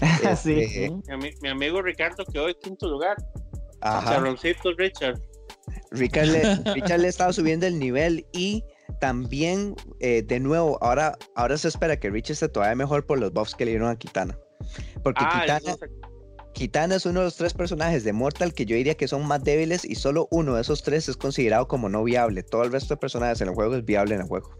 [0.42, 0.60] sí.
[0.60, 0.90] Este.
[0.90, 3.16] Mi, ami- mi amigo Ricardo quedó en quinto lugar.
[3.80, 4.12] Ajá.
[4.12, 5.20] Charroncito Richard.
[5.90, 8.64] Richard le, Richard le estaba subiendo el nivel y
[9.00, 13.32] también, eh, de nuevo, ahora, ahora se espera que Richard esté todavía mejor por los
[13.32, 14.38] buffs que le dieron a Kitana.
[15.02, 15.90] Porque Ah, Kitana, eso se-
[16.54, 19.42] Kitana es uno de los tres personajes de Mortal que yo diría que son más
[19.42, 22.42] débiles y solo uno de esos tres es considerado como no viable.
[22.42, 24.50] Todo el resto de personajes en el juego es viable en el juego.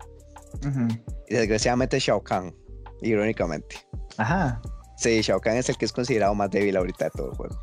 [1.28, 2.54] Y desgraciadamente Shao Kahn,
[3.02, 3.76] irónicamente.
[4.16, 4.60] Ajá.
[4.96, 7.60] Sí, Shao Kahn es el que es considerado más débil ahorita de todo el juego.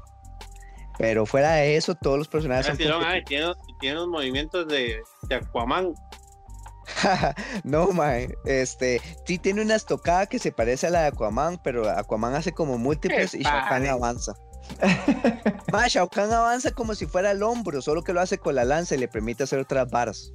[0.97, 4.99] Pero fuera de eso, todos los personajes son no, ay, tiene, tiene los movimientos de,
[5.29, 5.93] de Aquaman.
[7.63, 8.33] no, mae.
[8.45, 12.51] Este, sí tiene una estocada que se parece a la de Aquaman, pero Aquaman hace
[12.51, 14.33] como múltiples y Shao Kahn avanza.
[15.71, 18.65] Mae, Shao Kahn avanza como si fuera el hombro, solo que lo hace con la
[18.65, 20.33] lanza y le permite hacer otras varas.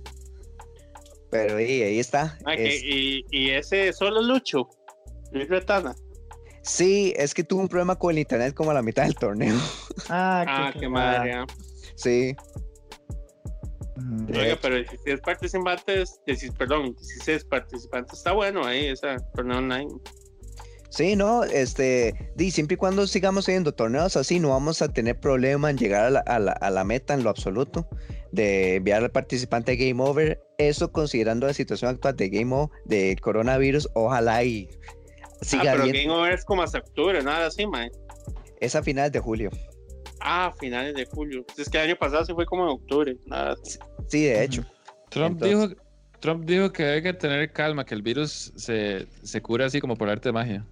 [1.31, 2.39] Pero ahí, ahí está.
[2.45, 4.69] Ah, que- Es- y, y ese solo Lucho.
[5.33, 5.95] Luis Retana.
[6.63, 9.55] sí, es que tuvo un problema con el internet como a la mitad del torneo.
[10.09, 11.35] Ah, Ah, qué madre.
[11.35, 11.47] ah.
[11.97, 12.35] Sí.
[13.97, 14.59] De Oiga, hecho.
[14.63, 19.89] pero 16 participantes, 16, perdón, 16 participantes está bueno ahí, esa torneo online.
[20.91, 25.19] Sí, no, este, di, siempre y cuando sigamos haciendo torneos así, no vamos a tener
[25.19, 27.89] problema en llegar a la, a la- a la meta en lo absoluto
[28.31, 30.41] de enviar al participante a Game Over.
[30.59, 34.69] Eso considerando la situación actual de Game Over, de coronavirus, ojalá y
[35.23, 35.97] Ah, siga pero bien.
[36.09, 37.91] Game Over es como hasta octubre, nada así, man.
[38.61, 39.51] Es a finales de julio.
[40.21, 41.45] Ah, finales de julio.
[41.57, 43.17] Es que el año pasado sí fue como en octubre.
[43.27, 43.55] Nada.
[44.09, 44.65] Sí, de hecho.
[45.11, 45.83] Trump Entonces- dijo,
[46.21, 49.97] Trump dijo que hay que tener calma, que el virus se, se cura así como
[49.97, 50.67] por arte de magia.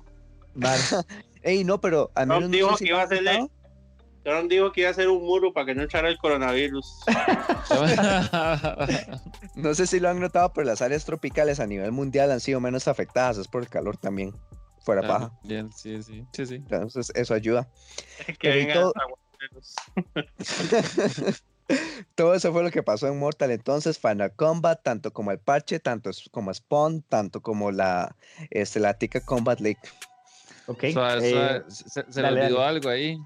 [0.55, 0.82] Vale.
[1.43, 3.49] Ey, no, pero al Trump menos no dijo sé si que iba a hacerle-.
[4.24, 7.01] Trump dijo que iba a hacer un muro para que no entrara el coronavirus.
[9.57, 12.61] No sé si lo han notado, pero las áreas tropicales a nivel mundial han sido
[12.61, 14.34] menos afectadas, es por el calor también.
[14.84, 15.30] Fuera paja.
[15.32, 16.55] Ah, Bien, sí, sí, sí, sí.
[16.57, 17.68] Entonces, eso ayuda.
[18.26, 19.18] que Pero todo-.
[22.14, 23.51] Todo eso fue lo que pasó en Mortal.
[23.51, 28.14] Entonces, Final Combat, tanto como el parche, tanto como Spawn, tanto como la,
[28.51, 29.80] este, la Tica Combat League.
[30.66, 30.84] Ok.
[30.84, 31.62] Eh.
[31.68, 32.64] Se, se le olvidó dale.
[32.76, 33.18] algo ahí.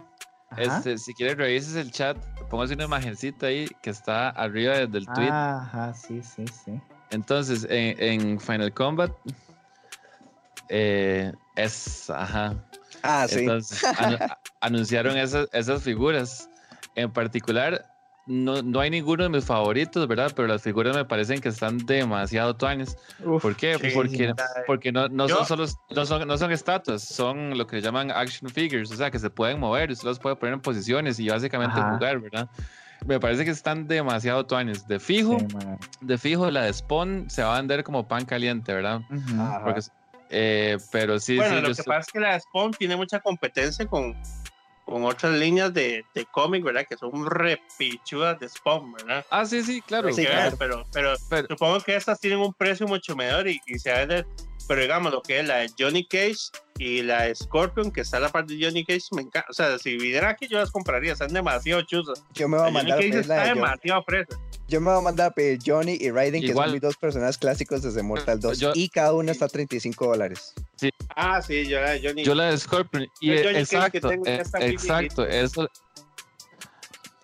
[0.56, 2.16] Este, si quieres revises el chat,
[2.48, 5.28] póngase una imagencita ahí que está arriba de- del tweet.
[5.30, 6.80] Ajá, sí, sí, sí.
[7.10, 9.10] Entonces, en, en Final Combat
[10.68, 12.54] eh, es, ajá.
[13.02, 13.40] Ah, sí.
[13.40, 14.18] Entonces, anu-
[14.60, 16.48] anunciaron esas, esas figuras.
[16.94, 17.84] En particular,
[18.26, 20.32] no, no hay ninguno de mis favoritos, ¿verdad?
[20.34, 22.96] Pero las figuras me parecen que están demasiado tuanes.
[23.40, 23.78] ¿Por qué?
[23.78, 24.34] Sí, porque
[24.66, 28.50] porque no, no son solo no son, no son estatuas, son lo que llaman action
[28.50, 31.78] figures, o sea, que se pueden mover, usted los puede poner en posiciones y básicamente
[31.78, 31.92] Ajá.
[31.92, 32.48] jugar, ¿verdad?
[33.06, 34.88] Me parece que están demasiado tuanes.
[34.88, 35.46] De fijo, Sí,
[36.00, 39.02] de fijo, la de Spawn se va a vender como pan caliente, ¿verdad?
[39.08, 39.60] Ajá.
[39.64, 39.80] Porque,
[40.30, 43.20] eh, pero sí, bueno, sí, lo que estoy- pasa es que la Spawn tiene mucha
[43.20, 44.14] competencia con,
[44.84, 46.86] con otras líneas de, de cómic, ¿verdad?
[46.88, 49.24] Que son repichudas de Spawn, ¿verdad?
[49.30, 50.12] Ah, sí, sí, claro.
[50.12, 50.56] Sí, claro.
[50.58, 54.26] pero, pero Pero- supongo que estas tienen un precio mucho menor y, y se venden.
[54.68, 58.16] Pero digamos, lo que es la de Johnny Cage y la de Scorpion, que está
[58.16, 59.46] a la parte de Johnny Cage, me encanta.
[59.48, 62.24] O sea, si viniera aquí, yo las compraría, están demasiado chuzas.
[62.34, 63.54] Yo me voy a La Johnny mandar a Cage la está de Johnny.
[63.60, 64.38] demasiado fresa.
[64.68, 66.66] Yo me voy a mandar a pedir Johnny y Raiden, que Igual.
[66.68, 68.58] son mis dos personajes clásicos desde Mortal 2.
[68.58, 70.54] Yo- y cada uno está a 35 dólares.
[71.14, 72.24] Ah, sí, yo la de Johnny.
[72.24, 73.06] Yo la de Scorpion.
[73.20, 75.24] Y El eh, Johnny que exacto, tengo ya eh, exacto.
[75.26, 75.68] Eso,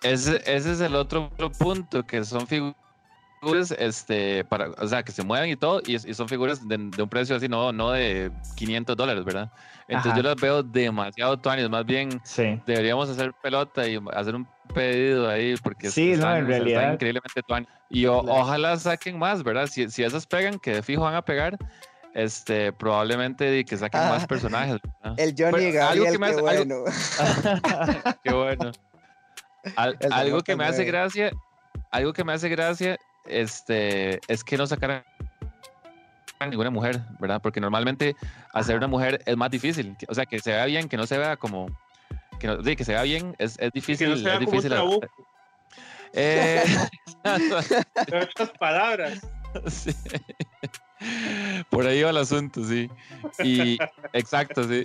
[0.02, 2.76] ese, ese es el otro punto, que son figuras,
[3.78, 7.02] este, para, o sea, que se mueven y todo, y, y son figuras de, de
[7.02, 9.50] un precio así, no, no de 500 dólares, ¿verdad?
[9.88, 10.16] Entonces Ajá.
[10.22, 12.60] yo las veo demasiado tuanis, más bien Sí.
[12.66, 16.92] deberíamos hacer pelota y hacer un pedido ahí, porque Sí, no, en están realidad.
[16.94, 17.68] increíblemente tuanis.
[17.90, 18.40] Y o- Claro.
[18.40, 19.66] ojalá saquen más, ¿verdad?
[19.66, 21.56] Si, si esas pegan, que de fijo van a pegar,
[22.14, 24.26] este, probablemente que saquen más Ah.
[24.26, 24.78] personajes.
[25.02, 25.18] ¿verdad?
[25.20, 26.84] El Johnny Pero algo que me qué hace- algo- bueno.
[28.24, 28.72] Qué bueno.
[29.76, 30.90] Al- algo que me hace 9.
[30.90, 31.30] gracia,
[31.90, 32.96] algo que me hace gracia,
[33.26, 35.04] este, es que no sacaran
[36.40, 37.40] a ninguna mujer, ¿verdad?
[37.40, 38.16] Porque normalmente
[38.52, 38.78] hacer Ajá.
[38.78, 39.96] una mujer es más difícil.
[40.08, 41.66] O sea, que se vea bien, que no se vea como,
[42.42, 44.10] que, no, sí, que se vea bien, es, es que difícil.
[44.10, 44.70] no sea es como un difícil.
[44.70, 45.06] trabuco.
[46.12, 46.62] Eh,
[47.24, 49.20] otras palabras.
[49.68, 49.94] sí.
[51.70, 52.88] Por ahí va el asunto, sí.
[53.42, 53.78] Y
[54.12, 54.84] exacto, sí.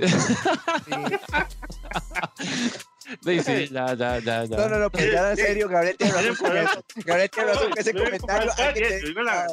[3.23, 4.57] Sí, sí, ya, ya, ya, ya.
[4.57, 6.83] No, no, no, pero ya en serio, Gabriel tiene razón con eso.
[7.05, 8.51] Gabriel tiene razón con ese comentario.
[8.57, 9.47] hay que te- la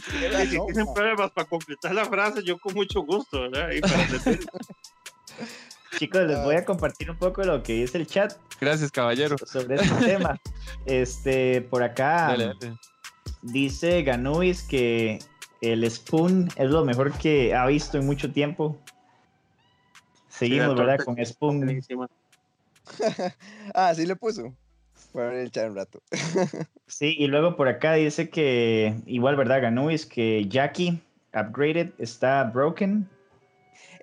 [0.00, 0.94] Si tienen ma.
[0.94, 3.70] problemas para completar la frase, yo con mucho gusto, ¿verdad?
[3.72, 3.96] Y para.
[5.98, 9.36] Chicos, les voy a compartir un poco lo que dice el chat Gracias, caballero.
[9.44, 10.40] sobre este tema.
[10.86, 12.76] Este, por acá Dale, dale.
[13.42, 15.18] dice Ganubis que
[15.60, 18.76] el Spoon es lo mejor que ha visto en mucho tiempo.
[20.28, 20.98] Seguimos, ¿verdad?
[21.04, 21.80] Con Spoon.
[23.74, 24.52] Ah, sí le puso.
[25.12, 26.02] Voy a ver el chat un rato.
[26.88, 29.62] Sí, y luego por acá dice que, igual, ¿verdad?
[29.62, 31.00] Ganubis, que Jackie
[31.32, 33.08] Upgraded está broken.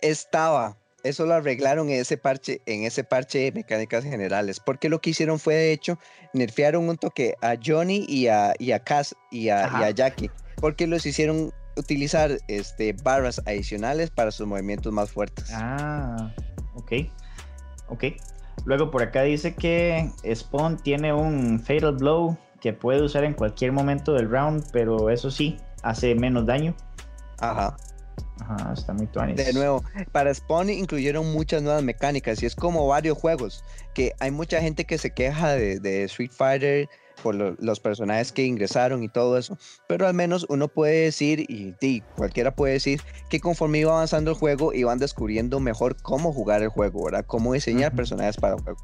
[0.01, 0.75] Estaba.
[1.03, 4.59] Eso lo arreglaron en ese parche, en ese parche de mecánicas generales.
[4.59, 5.97] Porque lo que hicieron fue, de hecho,
[6.33, 10.29] nerfearon un toque a Johnny y a, y a Cass y a, y a Jackie.
[10.57, 15.49] Porque los hicieron utilizar este, barras adicionales para sus movimientos más fuertes.
[15.53, 16.33] Ah,
[16.75, 16.91] ok.
[17.87, 18.03] Ok.
[18.65, 23.71] Luego por acá dice que Spawn tiene un Fatal Blow que puede usar en cualquier
[23.71, 26.75] momento del round, pero eso sí, hace menos daño.
[27.39, 27.77] Ajá.
[28.41, 29.35] Ajá, está muy tuanis.
[29.37, 33.63] De nuevo, para Spawn incluyeron muchas nuevas mecánicas y es como varios juegos,
[33.93, 36.89] que hay mucha gente que se queja de, de Street Fighter
[37.21, 39.57] por lo- los personajes que ingresaron y todo eso,
[39.87, 44.31] pero al menos uno puede decir, y, y cualquiera puede decir, que conforme iba avanzando
[44.31, 47.25] el juego iban descubriendo mejor cómo jugar el juego, ¿verdad?
[47.27, 47.97] Cómo diseñar Ujú.
[47.97, 48.79] personajes para el juego.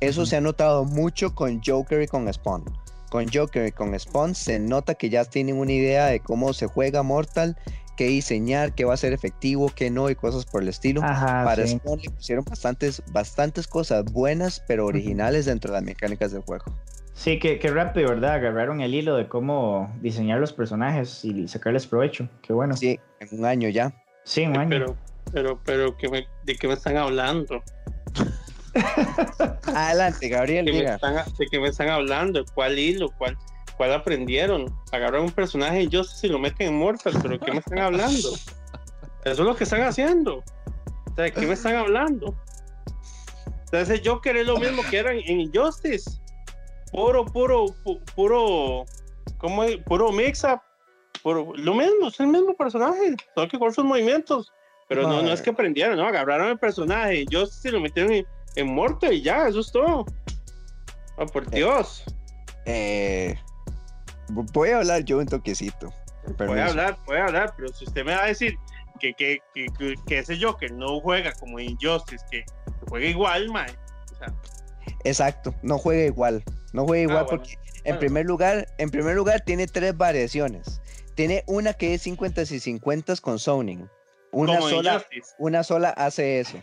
[0.00, 2.64] Eso se ha notado mucho con Joker y con Spawn.
[3.10, 6.66] Con Joker y con Spawn se nota que ya tienen una idea de cómo se
[6.66, 7.56] juega Mortal,
[7.98, 11.02] qué diseñar, qué va a ser efectivo, qué no y cosas por el estilo.
[11.02, 11.76] Ajá, Para sí.
[11.76, 16.64] Spawn le pusieron bastantes, bastantes cosas buenas, pero originales dentro de las mecánicas del juego.
[17.12, 18.34] Sí, que, que rápido, ¿verdad?
[18.34, 22.28] Agarraron el hilo de cómo diseñar los personajes y sacarles provecho.
[22.40, 22.76] Qué bueno.
[22.76, 23.92] Sí, Sí, en un año ya.
[24.46, 24.68] un año.
[24.70, 24.96] Pero,
[25.32, 27.64] pero, pero, ¿qué me- ¿de qué me están hablando?
[29.74, 30.94] Adelante, Gabriel, ¿Qué me diga.
[30.94, 32.44] están, ¿De qué me están hablando?
[32.54, 33.10] ¿Cuál hilo?
[33.18, 33.36] ¿Cuál,
[33.78, 34.66] cuál aprendieron?
[34.92, 38.28] Agarran un personaje y yo y lo meten en Mortal, pero ¿qué me están hablando?
[38.28, 38.42] Eso
[39.24, 40.36] es lo que están haciendo.
[40.38, 42.34] O sea, ¿De qué me están hablando?
[43.64, 46.20] Entonces Joker es lo mismo que era en en Injustice.
[46.92, 48.84] Puro, puro, pu- puro,
[49.38, 49.76] ¿cómo es?
[49.78, 50.60] Puro mix-up.
[51.24, 53.14] Lo mismo, es el mismo personaje.
[53.34, 54.52] Solo que con sus movimientos.
[54.88, 58.26] Pero no, no es que aprendieron, no, agarraron el personaje, Injustice y lo metieron en,
[58.56, 60.06] en Mortal y ya, eso es todo.
[61.18, 62.04] Oh, por Dios.
[62.64, 63.38] Eh,
[64.28, 65.92] voy a hablar yo un toquecito.
[66.24, 66.64] Puede permiso.
[66.70, 68.56] hablar, puede hablar, pero si usted me va a decir
[69.00, 72.44] que, que, que, que, que ese Joker no juega como Injustice, que,
[72.88, 73.70] juega igual, mae.
[74.12, 74.34] O sea,
[75.04, 76.42] Exacto, no juega igual.
[76.72, 77.38] No juega igual Ah, bueno.
[77.42, 77.54] porque
[77.84, 80.80] en primer lugar, en primer lugar tiene tres variaciones.
[81.14, 83.88] Tiene una que es 50 y 50 con zoning.
[84.30, 85.34] Una como sola, Injustice.
[85.38, 86.58] una sola hace eso.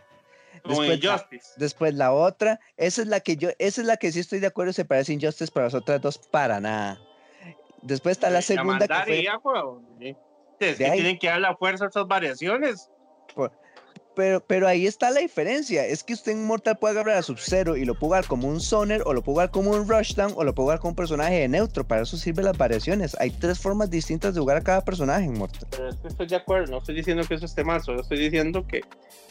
[0.64, 1.48] Como Después la- Injustice.
[1.58, 4.48] Después la otra, esa es la que yo, esa es la que sí estoy de
[4.48, 7.00] acuerdo, se parece a Injustice, pero las otras dos para nada.
[7.86, 9.86] Después está la segunda que mandar fue, y ya, weón.
[10.00, 10.16] Sí.
[10.60, 10.98] Es De que ahí.
[10.98, 12.90] tienen que dar la fuerza a estas variaciones.
[14.16, 17.76] pero, pero ahí está la diferencia, es que usted en Mortal puede agarrar a Sub-Zero
[17.76, 20.44] y lo puede jugar como un Soner, o lo puede jugar como un Rushdown, o
[20.46, 23.16] lo puede jugar como un personaje de neutro, para eso sirven las variaciones.
[23.20, 25.68] Hay tres formas distintas de jugar a cada personaje en Mortal.
[25.72, 28.18] Pero es que estoy de acuerdo, no estoy diciendo que eso esté mal, solo estoy
[28.18, 28.82] diciendo que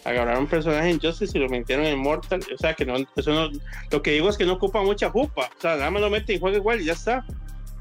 [0.04, 2.40] agarraron un personaje en Justice y lo metieron en Mortal.
[2.54, 3.48] O sea, que no, eso no,
[3.90, 5.50] lo que digo es que no ocupa mucha jupa.
[5.56, 7.24] O sea, nada más lo mete y juega igual y ya está.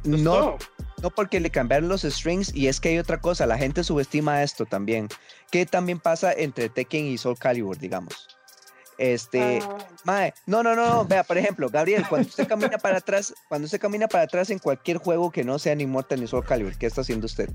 [0.03, 0.57] No.
[1.01, 4.41] No porque le cambiaron los strings y es que hay otra cosa, la gente subestima
[4.41, 5.09] esto también,
[5.51, 8.27] que también pasa entre Tekken y Soul Calibur, digamos.
[8.97, 9.77] Este, Ah.
[10.05, 13.65] mae, no, no, no, no, vea, por ejemplo, Gabriel, cuando usted camina para atrás, cuando
[13.65, 16.77] usted camina para atrás en cualquier juego que no sea ni Mortal ni Soul Calibur,
[16.77, 17.49] ¿qué está haciendo usted?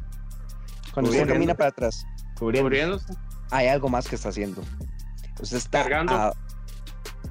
[0.93, 2.05] Cuando usted camina para atrás,
[2.39, 2.67] Cubriendo.
[2.69, 3.15] Cubriéndose.
[3.51, 4.63] hay algo más que está haciendo.
[5.41, 6.13] Usted está Cargando.
[6.15, 6.35] a-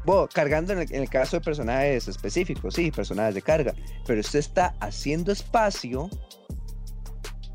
[0.08, 3.74] Bo, cargando en el, en el caso de personajes específicos, sí, personajes de carga,
[4.05, 6.10] pero usted está haciendo espacio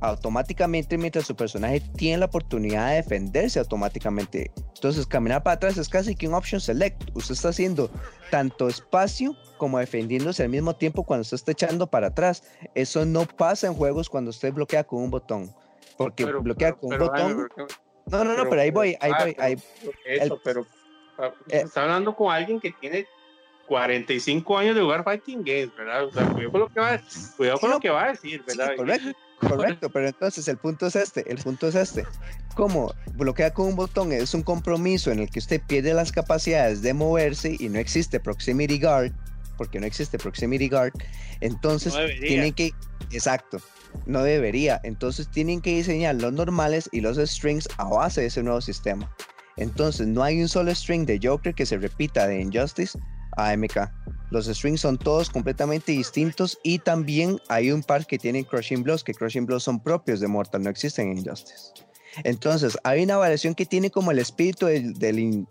[0.02, 4.50] automáticamente mientras su personaje tiene la oportunidad de defenderse automáticamente.
[4.74, 7.04] Entonces, caminar para atrás es casi que un option select.
[7.14, 7.90] Usted está haciendo
[8.30, 12.42] tanto espacio como defendiéndose al mismo tiempo cuando usted está echando para atrás.
[12.74, 15.50] Eso no pasa en juegos cuando usted bloquea con un botón.
[15.96, 17.26] Porque Pero- bloquear pero- con un pero, botón.
[17.28, 17.66] Jaime, pero-
[18.08, 19.52] No, no, no, pero- ahí voy, ahí ah, voy, ahí,
[20.04, 20.66] Eso, El- pero.
[21.48, 23.06] Está hablando con alguien que tiene
[23.66, 26.04] 45 años de jugar fighting games, ¿verdad?
[26.04, 27.02] O sea, cuidado con lo que va a,
[27.36, 28.76] cuidado con lo que va a decir, Sí, ¿verdad?
[28.76, 32.04] correcto, correcto, pero entonces el punto es este, el punto es este.
[32.54, 36.82] Como bloquear con un botón es un compromiso en el que usted pierde las capacidades
[36.82, 39.12] de moverse y no existe proximity guard,
[39.56, 40.92] porque no existe proximity guard,
[41.40, 42.72] entonces No tienen que,
[43.10, 43.58] exacto,
[44.06, 48.42] no debería, entonces tienen que diseñar los normales y los strings a base de ese
[48.42, 49.10] nuevo sistema.
[49.56, 52.98] Entonces, no hay un solo string de Joker que se repita de Injustice
[53.36, 53.90] a MK.
[54.30, 59.04] Los strings son todos completamente distintos y también hay un par que tienen Crushing Blows,
[59.04, 61.72] que Crushing Blows son propios de Mortal, no existen en Injustice.
[62.24, 65.46] Entonces, hay una variación que tiene como el espíritu del,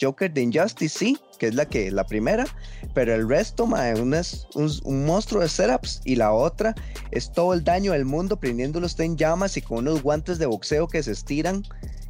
[0.00, 2.46] Joker de Injustice, sí, que es la que la primera,
[2.94, 6.74] pero el resto, mae, un monstruo de setups y la otra
[7.10, 10.46] es todo el daño del mundo prendiéndolo usted en llamas y con unos guantes de
[10.46, 11.62] boxeo que se estiran,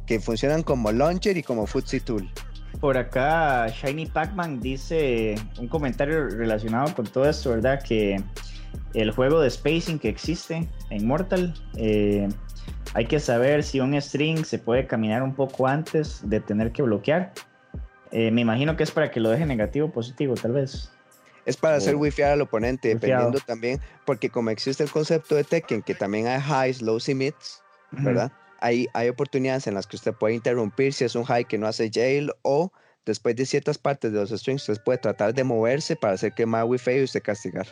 [0.09, 2.27] que funcionan como launcher y como footsie tool.
[2.81, 7.79] Por acá, Shiny Pac-Man dice un comentario relacionado con todo esto, ¿verdad?
[7.83, 8.19] Que
[8.95, 12.27] el juego de spacing que existe en Mortal, eh,
[12.95, 16.81] hay que saber si un string se puede caminar un poco antes de tener que
[16.81, 17.33] bloquear.
[18.11, 20.91] Eh, me imagino que es para que lo deje negativo o positivo, tal vez.
[21.45, 21.99] Es para hacer Oh.
[21.99, 23.25] wifiar al oponente, Wifiado.
[23.25, 27.13] dependiendo también, porque como existe el concepto de Tekken, que también hay highs, lows y
[27.13, 28.31] mids, ¿verdad?
[28.61, 31.67] Hay, hay oportunidades en las que usted puede interrumpir si es un high que no
[31.67, 32.71] hace jail o
[33.05, 36.45] después de ciertas partes de los strings, usted puede tratar de moverse para hacer que
[36.45, 37.65] más wifeo y usted castigar.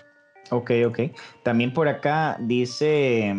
[0.50, 1.00] Ok, ok.
[1.44, 3.36] También por acá dice,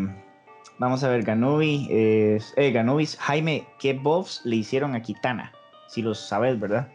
[0.78, 5.52] vamos a ver, Ganubi, eh, eh, Ganubis, Jaime, ¿qué buffs le hicieron a Kitana?
[5.88, 6.88] Si lo sabes, ¿verdad?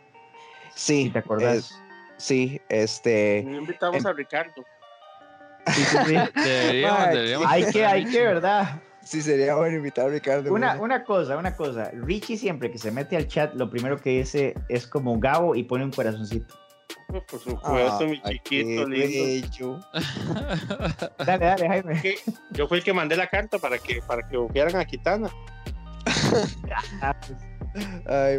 [0.75, 1.71] Sí, Si te acordás.
[1.71, 3.43] eh, sí, este...
[3.45, 4.63] No invitamos Em- a Ricardo.
[5.73, 6.13] Sí, sí, sí.
[6.43, 7.47] Deberíamos, deberíamos.
[7.51, 8.81] hay que, hay que, ¿verdad?
[9.03, 10.53] Sí, sería bueno invitar a Ricardo.
[10.53, 11.91] Una, una cosa, una cosa.
[11.93, 15.63] Richie siempre que se mete al chat, lo primero que dice es como Gabo y
[15.63, 16.55] pone un corazoncito.
[17.07, 19.79] Por supuesto, Ah, mi chiquito lindo.
[21.25, 22.15] Dale, dale, Jaime.
[22.51, 25.29] Yo fui el que mandé la carta para que para que a Kitana.
[28.05, 28.37] Ay.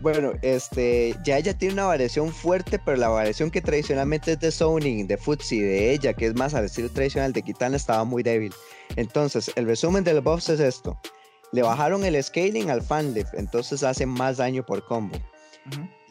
[0.00, 4.50] Bueno, este, ya ella tiene una variación fuerte, pero la variación que tradicionalmente es de
[4.50, 8.22] zoning, de Futsi, de ella, que es más al estilo tradicional de Kitana, estaba muy
[8.22, 8.52] débil.
[8.96, 10.98] Entonces, el resumen del buffs es esto.
[11.52, 15.18] Le bajaron el scaling al fanlift, entonces hace más daño por combo.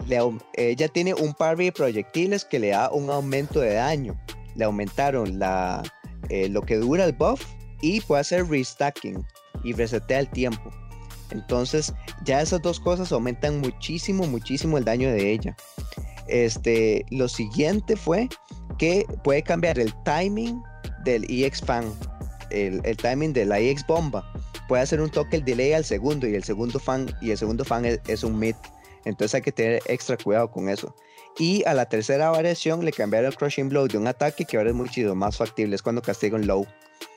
[0.06, 0.20] Le
[0.54, 4.20] ella tiene un parry de proyectiles que le da un aumento de daño.
[4.56, 5.82] Le aumentaron la,
[6.30, 7.44] eh, lo que dura el buff
[7.82, 9.26] y puede hacer restacking
[9.64, 10.70] y resetea el tiempo.
[11.32, 15.56] Entonces, ya esas dos cosas aumentan muchísimo, muchísimo el daño de ella.
[16.28, 18.30] Este, lo siguiente fue
[18.78, 20.62] que puede cambiar el timing
[21.04, 21.86] del EX fan,
[22.52, 24.32] el, timing de la EX bomba.
[24.68, 27.66] Puede hacer un toque el delay al segundo y el segundo fan y el segundo
[27.66, 28.56] fan es, un mid.
[29.06, 30.96] Entonces hay que tener extra cuidado con eso.
[31.38, 34.70] Y a la tercera variación le cambiaron el crushing blow de un ataque que ahora
[34.70, 36.68] es muchísimo más factible, es cuando castiga un low.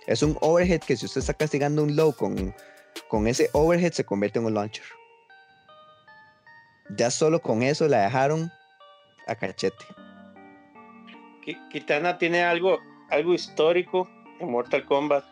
[0.06, 2.54] Es un overhead que si usted está castigando un low con,
[3.12, 4.84] con ese overhead se convierte en un launcher.
[6.96, 8.50] Ya solo con eso la dejaron
[9.26, 9.84] a cachete.
[11.44, 12.78] Ki- Kitana tiene algo,
[13.10, 14.08] algo histórico
[14.40, 15.24] en Mortal Kombat.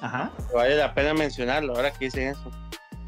[0.00, 0.32] Ajá.
[0.52, 2.50] Vale la pena mencionarlo ahora que dicen eso.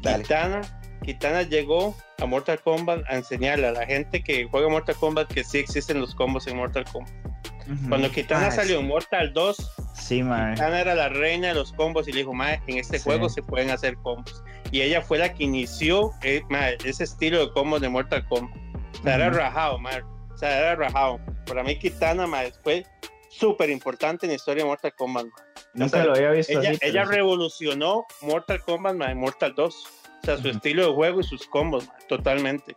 [0.01, 0.23] Dale.
[0.23, 0.61] Kitana,
[1.03, 5.43] Kitana llegó a Mortal Kombat a enseñarle a la gente que juega Mortal Kombat que
[5.43, 7.11] sí existen los combos en Mortal Kombat.
[7.69, 7.89] ujú.
[7.89, 8.81] Cuando Kitana Ah, salió sí.
[8.83, 9.57] en Mortal 2,
[9.93, 10.53] Sí, man.
[10.55, 13.03] Kitana era la reina de los combos y le dijo, mae, en este Sí.
[13.03, 14.43] juego se pueden hacer combos.
[14.71, 18.57] Y ella fue la que inició eh, mae, ese estilo de combos de Mortal Kombat.
[18.99, 19.37] O sea, era Ujú.
[19.37, 20.01] rajado, mae.
[20.33, 21.19] O sea, era rajado.
[21.45, 22.85] Para mí Kitana, mae, fue
[23.29, 25.45] súper importante en la historia de Mortal Kombat, mae.
[25.75, 26.79] Nunca o sea, lo había visto Ella, así.
[26.81, 27.11] ella sí.
[27.11, 29.75] revolucionó Mortal Kombat, mae, Mortal 2.
[29.75, 30.57] O sea, su Ujú.
[30.57, 32.75] estilo de juego y sus combos, mae, totalmente.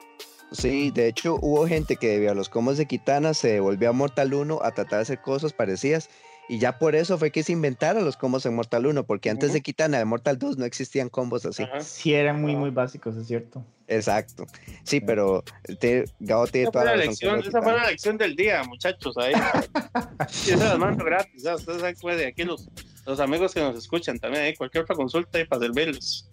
[0.52, 3.92] Sí, de hecho hubo gente que debido a los combos de Kitana se volvió a
[3.92, 6.08] Mortal 1 a tratar de hacer cosas parecidas
[6.48, 9.48] y ya por eso fue que se inventaron los combos en Mortal 1 porque antes
[9.50, 9.54] Ujú.
[9.54, 11.62] de Kitana de Mortal 2 no existían combos así.
[11.64, 11.80] Ajá.
[11.80, 13.64] Sí, eran muy, muy básicos, es cierto.
[13.88, 14.46] Exacto.
[14.82, 15.44] Sí, pero
[15.80, 17.10] te, Gabo tiene Esa toda fue, la la razón.
[17.10, 17.90] lección, con lo de esa fue la Kitana.
[17.90, 19.16] lección del día, muchachos.
[19.18, 19.32] Ahí.
[20.28, 21.42] Sí, esa las mando gratis.
[21.42, 22.68] ya, Ustedes saben que de aquí los,
[23.06, 24.42] los amigos que nos escuchan también.
[24.44, 26.28] Hay cualquier otra consulta ahí para servirles.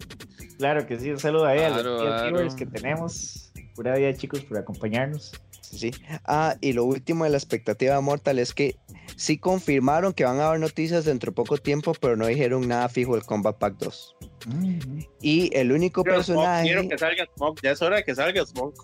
[0.58, 2.56] Claro que sí, un saludo ahí a Claro, los fiel claro.
[2.56, 3.43] que tenemos.
[3.74, 5.32] Pura vida, chicos, por acompañarnos.
[5.60, 5.90] Sí.
[6.24, 8.76] Ah, y lo último de la expectativa de Mortal es que
[9.16, 12.88] sí confirmaron que van a haber noticias dentro de poco tiempo, pero no dijeron nada
[12.88, 14.16] fijo del Combat Pack 2.
[14.46, 14.98] Ujú.
[15.20, 16.64] Y el único Quiero Smoke, personaje.
[16.64, 17.60] quiero que salga Smoke.
[17.62, 18.76] Ya es hora de que salga Smoke.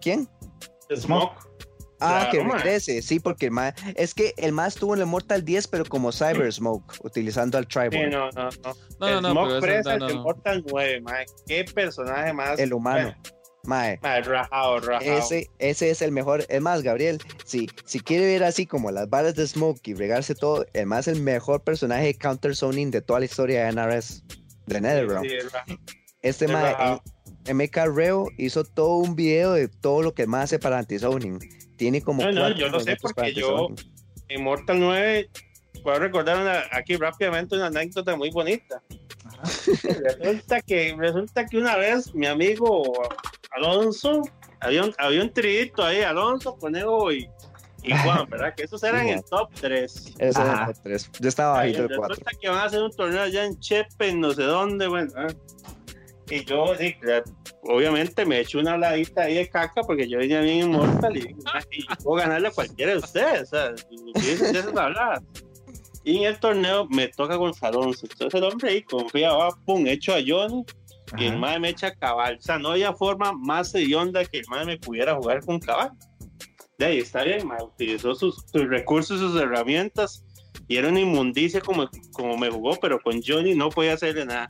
[0.00, 0.28] ¿Quién?
[0.94, 1.32] Smoke.
[2.04, 5.06] Ah, Claro, que regrese, sí, porque el ma- es que el más estuvo en el
[5.06, 8.74] Mortal 10, pero como Cyber Smoke, utilizando al Sí, Tribal, no, no, no.
[8.98, 10.22] No, el no, no, Smoke Presa no, es no, el no.
[10.22, 11.26] Mortal 9, mae.
[11.46, 12.58] Qué personaje más.
[12.58, 13.14] el humano.
[13.64, 15.18] Mae, Mae, rajado, rajado.
[15.18, 16.44] ese, ese es el mejor.
[16.48, 20.34] Es más, Gabriel, si, si quiere ver así como las balas de Smoke y regarse
[20.34, 24.24] todo, el más el mejor personaje de counter zoning de toda la historia de NRS,
[24.66, 25.22] de NetherRealm.
[25.28, 25.78] Sí.
[26.22, 26.74] Este es mae,
[27.52, 31.38] MK Reo hizo todo un video de todo lo que el más hace para anti-zoning.
[31.76, 32.22] Tiene como.
[32.22, 33.68] No, no, yo lo sé porque yo-.
[34.28, 35.30] En Mortal 9,
[35.82, 38.82] puedo recordar una- aquí rápidamente una anécdota muy bonita.
[40.20, 42.82] Resulta que, resulta que una vez mi amigo
[43.56, 44.22] Alonso,
[44.60, 47.28] había un, había un tridito ahí, Alonso, Conejo y,
[47.82, 48.54] y Juan, ¿verdad?
[48.56, 50.14] Que esos eran Sí, el top 3.
[50.18, 50.52] Ese Ajá.
[50.62, 51.10] era el tres.
[51.20, 52.38] Yo estaba bajito el Resulta 4.
[52.40, 55.12] que van a hacer un torneo allá en Chepe, en no sé dónde, bueno.
[55.16, 55.26] ah.
[56.30, 56.94] Y yo, sí,
[57.64, 61.36] obviamente me eché una ladita ahí de caca porque yo venía bien inmortal y,
[61.72, 63.42] y puedo ganarle a cualquiera de ustedes.
[63.42, 63.74] O sea,
[64.14, 65.20] esas habladas.
[66.04, 68.06] Y en el torneo me toca con Alonso.
[68.10, 70.64] Entonces el hombre ahí confiaba, pum, hecho a Johnny
[71.18, 72.38] y el mae me echa cabal.
[72.38, 75.92] O sea, no había forma más hedionda que el mae me pudiera jugar con cabal.
[76.78, 77.62] De ahí está bien, mae.
[77.62, 80.24] Utilizó sus, sus recursos, sus herramientas
[80.68, 84.48] y era una inmundicia como, como me jugó, pero con Johnny no podía hacerle nada.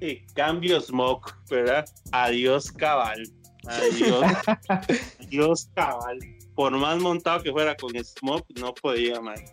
[0.00, 1.84] Y cambio Smoke, ¿verdad?
[2.10, 3.22] Adiós cabal.
[3.66, 4.24] Adiós.
[5.20, 6.18] adiós cabal.
[6.54, 9.44] Por más montado que fuera con Smoke, no podía, mae.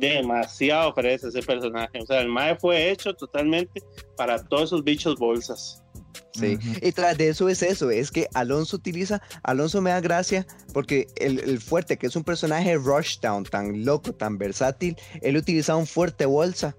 [0.00, 2.00] Demasiado fresa ese personaje.
[2.00, 3.82] O sea, el mae fue hecho totalmente
[4.16, 5.82] para todos esos bichos bolsas.
[6.32, 6.58] Sí.
[6.80, 11.08] Y tras de eso es eso, es que Alonso utiliza, Alonso me da gracia porque
[11.16, 15.86] el, el fuerte, que es un personaje rushdown, tan loco, tan versátil, él utiliza un
[15.86, 16.74] fuerte bolsa.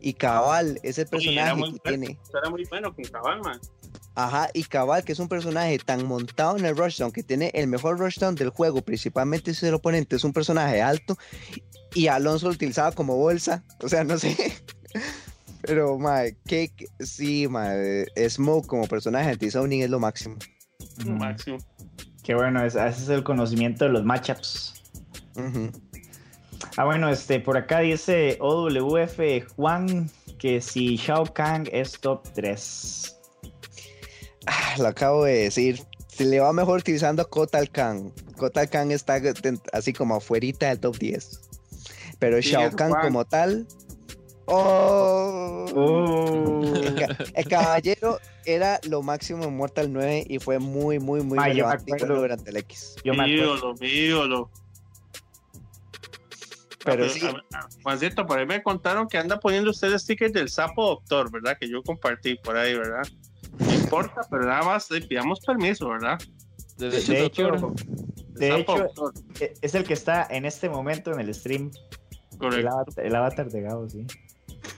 [0.00, 2.18] Y Cabal es el Y era personaje muy que tiene.
[2.36, 3.60] Era muy bueno con cabal, man.
[4.14, 7.68] Ajá, y Cabal, que es un personaje tan montado en el rushdown, que tiene el
[7.68, 11.16] mejor rushdown del juego, principalmente si el oponente es un personaje alto,
[11.94, 14.36] y Alonso lo utilizaba como bolsa, o sea, no sé.
[15.62, 16.70] Pero, mae, que
[17.00, 20.36] sí, mae, Smoke como personaje anti-zoning es lo máximo.
[21.04, 21.58] Lo máximo.
[22.22, 24.74] Qué bueno, es- ese es el conocimiento de los matchups.
[26.76, 29.18] Ah, bueno, este, por acá dice OWF
[29.56, 33.16] Juan que si Shao Kahn es top 3.
[34.46, 35.82] Ah, lo acabo de decir.
[36.08, 38.12] Se le va mejor utilizando a Kotal Khan.
[38.36, 39.20] Kotal Khan está
[39.72, 41.47] así como afuerita del top 10.
[42.18, 43.66] Pero Sí, Shao Kahn como tal.
[44.46, 45.66] ¡Oh!
[45.74, 46.74] Uh.
[46.76, 51.38] El, ca- el caballero era lo máximo en Mortal 9 y fue muy, muy, muy
[51.38, 52.16] Ah, yo me relevante acuerdo.
[52.22, 52.96] durante el X.
[53.04, 54.50] Yo me ídolo, mi ídolo.
[56.84, 57.20] Pero Ah, sí.
[57.26, 60.86] a- a- Juancito, por ahí me contaron que anda poniendo usted el sticker del sapo
[60.86, 61.58] doctor, ¿verdad?
[61.60, 63.02] Que yo compartí por ahí, ¿verdad?
[63.58, 66.18] No importa, pero nada más le pidamos permiso, ¿verdad?
[66.78, 67.72] De, De, hecho, de hecho, doctor,
[68.28, 71.34] El de sapo hecho doctor, e- es el que está en este momento en el
[71.34, 71.70] stream.
[72.40, 74.06] El avatar, el avatar de Gabo, sí.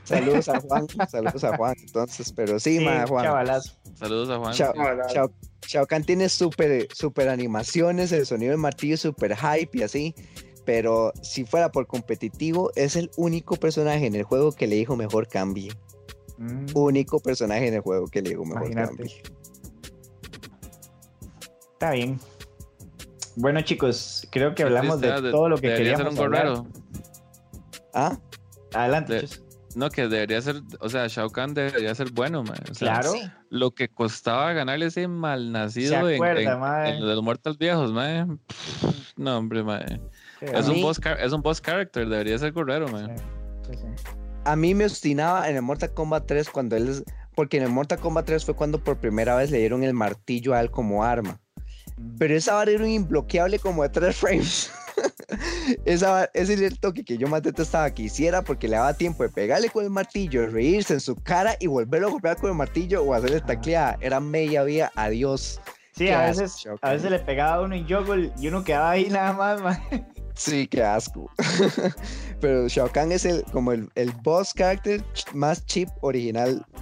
[0.04, 1.74] Saludos a Juan, saludos a Juan.
[1.80, 3.24] Entonces, pero sí, Sí, ma, Juan.
[3.24, 3.72] chavalazo.
[3.94, 4.52] saludos a Juan.
[4.54, 5.06] Shao, Hola.
[5.08, 5.32] Shao-
[5.66, 10.14] Shao Kahn tiene super, super animaciones, el sonido del martillo es super hype y así.
[10.64, 14.96] Pero si fuera por competitivo, es el único personaje en el juego que le dijo
[14.96, 15.72] mejor cambie.
[16.38, 18.96] Mm, Único personaje en el juego que le dijo mejor Imagínate.
[18.96, 19.22] cambie.
[21.72, 22.18] Está bien.
[23.36, 26.62] Bueno, chicos, creo que hablamos de todo lo que queríamos hablar.
[27.94, 28.16] Ah,
[28.74, 29.28] Adelante, De-.
[29.76, 32.58] No, que debería ser, o sea, Shao Kahn debería ser bueno, man.
[32.70, 33.12] O sea, Claro.
[33.50, 38.40] Lo que costaba ganarle ese malnacido Se en, acuerda, en- en los Mortal viejos, man.
[39.16, 39.84] No, hombre, man.
[40.40, 43.14] Sí, Es un, mí- boss, es un boss character, debería ser guerrero, man.
[43.68, 43.84] Sí, sí.
[44.44, 47.04] a mí me obstinaba en el Mortal Kombat 3 cuando él es...
[47.36, 50.52] Porque en el Mortal Kombat 3 fue cuando por primera vez le dieron el martillo
[50.54, 51.40] a él como arma.
[51.96, 52.16] Mm.
[52.18, 54.72] Pero esa vara era un imbloqueable como de 3 frames.
[55.84, 59.22] Esa, ese es el toque que yo más detestaba que hiciera porque le daba tiempo
[59.22, 62.56] de pegarle con el martillo, reírse en su cara y volverlo a golpear con el
[62.56, 63.96] martillo o hacerle tacleada.
[64.00, 65.60] Era media vía, adiós.
[65.92, 68.90] Sí, Qué a veces, a veces le pegaba a uno en juggle y uno quedaba
[68.92, 69.78] ahí nada más, man.
[70.34, 71.28] Sí, qué asco.
[72.40, 76.64] Pero Shao Kahn es el, como el, el boss character ch- más cheap original.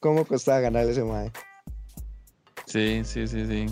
[0.00, 1.30] ¿Cómo costaba ganarle ese mae?
[2.66, 3.66] Sí, sí, sí, sí.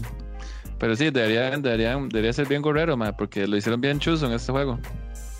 [0.79, 4.33] Pero sí, debería, debería, debería ser bien guerrero, man, porque lo hicieron bien chuzo en
[4.33, 4.79] este juego.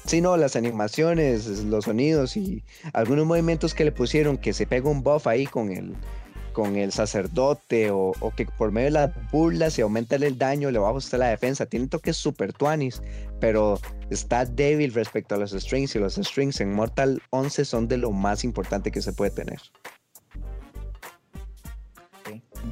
[0.05, 2.65] Sí, no, las animaciones, los sonidos y
[2.95, 5.95] algunos movimientos que le pusieron, que se pega un buff ahí con el,
[6.55, 10.79] con el sacerdote o, que por medio de la burla se aumenta el daño, le
[10.79, 11.67] baja usted la defensa.
[11.67, 13.03] Tiene toques super tuanis,
[13.39, 13.79] pero
[14.11, 18.11] está débil respecto a los strings y los strings en Mortal 11 son de lo
[18.11, 19.61] más importante que se puede tener.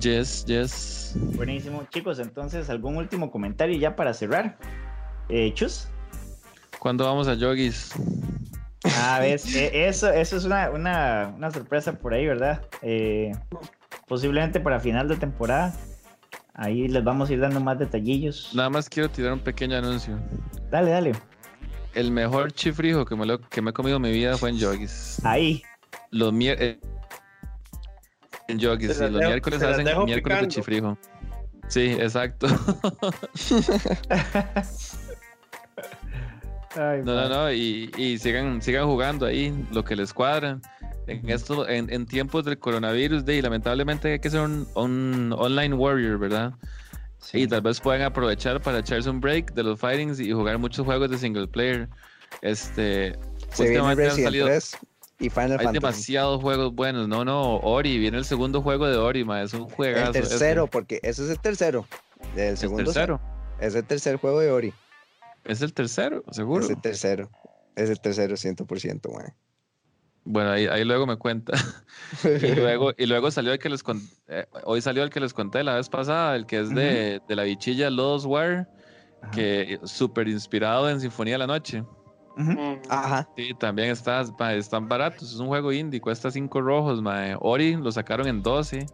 [0.01, 1.15] Yes, yes.
[1.37, 1.87] Buenísimo.
[1.91, 4.59] Chicos, entonces, ¿algún último comentario ya para cerrar?
[5.29, 5.89] Eh, Chus.
[6.79, 7.93] ¿Cuándo vamos a Yogis?
[9.03, 12.63] A ver, eh, eso, eso es una, una, una sorpresa por ahí, ¿verdad?
[12.83, 13.33] Eh,
[14.07, 15.75] posiblemente para final de temporada.
[16.55, 18.51] Ahí les vamos a ir dando más detallillos.
[18.55, 20.19] Nada más quiero tirar un pequeño anuncio.
[20.71, 21.13] Dale, dale.
[21.95, 24.59] El mejor chifrijo que me, lo, que me he comido en mi vida fue en
[24.59, 25.21] Yogis.
[25.25, 25.63] Ahí.
[26.11, 26.81] Los mier- eh,
[28.49, 30.99] en Se sí, los dejo- miércoles hacen miércoles de chifrijo.
[31.69, 32.47] Sí, exacto.
[36.77, 40.61] Ay, No, no, no, y, y sigan, sigan jugando ahí lo que les cuadra.
[41.07, 45.35] en esto, en, en tiempos del coronavirus, de, y lamentablemente hay que ser un, un
[45.37, 46.53] online warrior, ¿verdad?
[47.19, 47.43] Sí.
[47.43, 50.85] Y tal vez puedan aprovechar para echarse un break de los fightings y jugar muchos
[50.85, 51.89] juegos de single player.
[52.43, 53.19] Este,
[53.53, 54.77] Se viene han salido- 3
[55.19, 55.73] y Final hay Fantasy.
[55.75, 57.09] demasiados juegos buenos.
[57.09, 60.11] No, no, Ori, viene el segundo juego de Ori, ma, es un juegazo.
[60.11, 60.29] El ese.
[60.31, 61.87] tercero, porque ese es el tercero.
[62.35, 63.21] El El segundo tercero.
[63.61, 64.75] es el tercer juego de Ori.
[65.45, 66.65] Es el tercero, seguro.
[66.65, 67.31] Es el tercero.
[67.77, 69.35] Es el tercero 100%, man.
[70.25, 71.53] Bueno, ahí, ahí luego me cuenta.
[72.25, 74.49] y, luego, y luego salió el que les conté.
[74.65, 77.45] hoy salió el que les conté la vez pasada, el que es de, de la
[77.45, 78.69] bichilla Lost War,
[79.23, 79.31] Ajá.
[79.31, 81.85] que súper inspirado en Sinfonía de la Noche.
[82.89, 83.29] Ajá.
[83.37, 85.33] Sí, también está, ma, están baratos.
[85.33, 87.03] Es un juego indie, cuesta 5 rojos.
[87.03, 87.37] ma.
[87.41, 88.87] Ori lo sacaron en 12.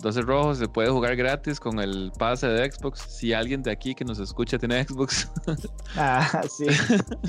[0.00, 3.00] 12 rojos, se puede jugar gratis con el pase de Xbox.
[3.08, 5.30] Si alguien de aquí que nos escucha tiene Xbox,
[5.96, 6.66] Ah, sí.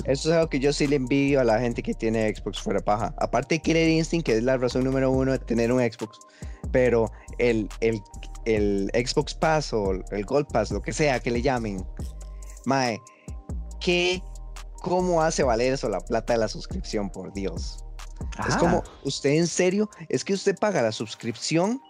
[0.05, 2.79] Eso es algo que yo sí le envidio a la gente que tiene Xbox fuera
[2.79, 3.13] paja.
[3.19, 6.19] Aparte de Killer Instinct, que es la razón número uno de tener un Xbox.
[6.71, 8.01] Pero el, el,
[8.45, 11.85] el Xbox Pass o el Gold Pass, lo que sea que le llamen,
[12.65, 12.99] Mae,
[13.79, 14.21] ¿qué,
[14.85, 17.83] ¿cómo hace valer eso la plata de la suscripción, por Dios?
[18.47, 21.81] Es Ah, como, usted en serio, es que usted paga la suscripción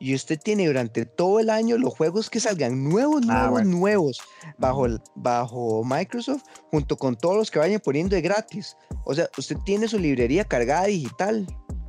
[0.00, 3.70] y usted tiene durante todo el año los juegos que salgan nuevos, Ah, nuevos, bueno.
[3.78, 4.20] nuevos,
[4.58, 4.86] bajo,
[5.16, 8.76] bajo Microsoft, junto con todos los que vayan poniendo de gratis.
[9.04, 11.46] O sea, usted tiene su librería cargada digital.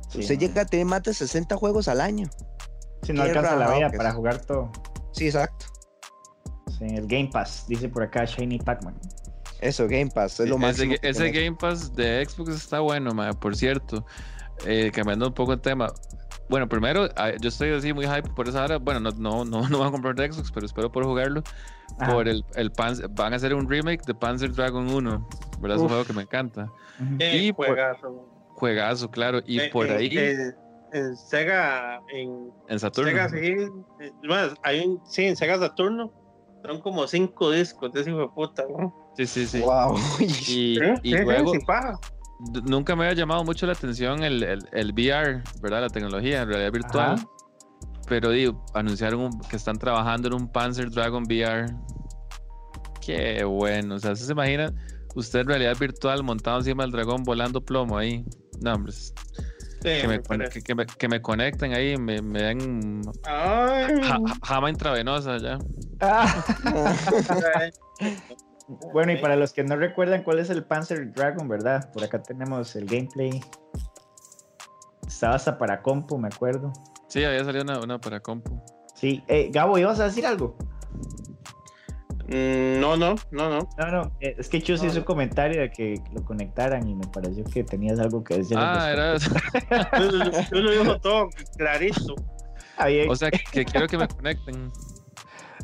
[0.08, 0.40] sí, usted no.
[0.40, 2.28] llega a tener más de 60 juegos al año.
[3.02, 4.70] Sí, no alcanza la vida para jugar todo.
[5.12, 5.66] Sí, exacto.
[6.78, 8.98] Sí, el Game Pass, dice por acá Shiny Pac-Man.
[9.60, 11.30] Eso, Game Pass, es lo ese, ga- que ese.
[11.30, 14.04] Game Pass de Xbox está bueno, ma, por cierto.
[14.66, 15.92] Eh, cambiando un poco el tema.
[16.48, 17.08] Bueno, primero,
[17.40, 18.78] yo estoy así muy hype por esa hora.
[18.78, 21.42] Bueno, no, no, no, no voy a comprar de Xbox, pero espero poder jugarlo.
[21.98, 22.12] Ajá.
[22.12, 25.28] Por el, el Panzer- van a hacer un remake de Panzer Dragon 1.
[25.60, 25.76] ¿Verdad?
[25.76, 26.64] Es un juego que me encanta.
[27.00, 27.16] Ujú.
[27.18, 28.26] Eh, Y por- juegazo.
[28.54, 29.40] Juegazo, claro.
[29.46, 30.52] Y Eh, por eh, ahí, eh,
[30.92, 33.10] en Sega, en en Saturno.
[33.10, 33.54] Sega, sí,
[34.26, 36.12] bueno, hay un, sí, en Sega Saturno
[36.64, 38.99] son como cinco discos de ese hijo de puta, ¿no?
[39.16, 39.60] Sí, sí, sí.
[39.60, 39.96] Wow.
[40.48, 41.52] Y, y luego,
[42.64, 45.82] nunca me había llamado mucho la atención el, el, el VR, ¿verdad?
[45.82, 47.12] La tecnología, en realidad virtual.
[47.14, 47.26] Ajá.
[48.08, 51.66] Pero digo, anunciaron un- que están trabajando en un Panzer Dragon VR.
[53.00, 53.94] Qué bueno.
[53.96, 54.72] O sea, ¿se imagina
[55.14, 58.24] usted en realidad virtual montado encima del dragón volando plomo ahí?
[58.60, 58.92] No, hombre.
[58.92, 59.10] Sí,
[59.82, 60.60] Que me, me con- parece.
[60.60, 65.38] que, que me, que me conecten ahí, me, me den Ay, ja- ja- jama intravenosa
[65.38, 65.58] ya.
[66.00, 66.44] Ah,
[67.56, 67.70] ay.
[68.92, 71.90] bueno, y para los que no recuerdan cuál es el Panzer Dragon, ¿verdad?
[71.92, 73.40] Por acá tenemos el gameplay.
[75.06, 76.72] Estaba hasta para compu, me acuerdo.
[77.08, 78.62] Sí, había salido una, una para compu.
[78.94, 80.56] Sí, eh, Gabo, ¿ibas a decir algo?
[82.28, 83.68] Mm, No, no, no, no.
[83.76, 85.00] No, no, eh, es que Chus No, hizo no.
[85.00, 88.56] un comentario de que lo conectaran y me pareció que tenías algo que decir.
[88.58, 89.12] Ah, era.
[89.14, 90.50] respecto.
[90.52, 92.14] Yo, lo digo todo clarito.
[93.08, 94.70] O sea, que quiero que me conecten.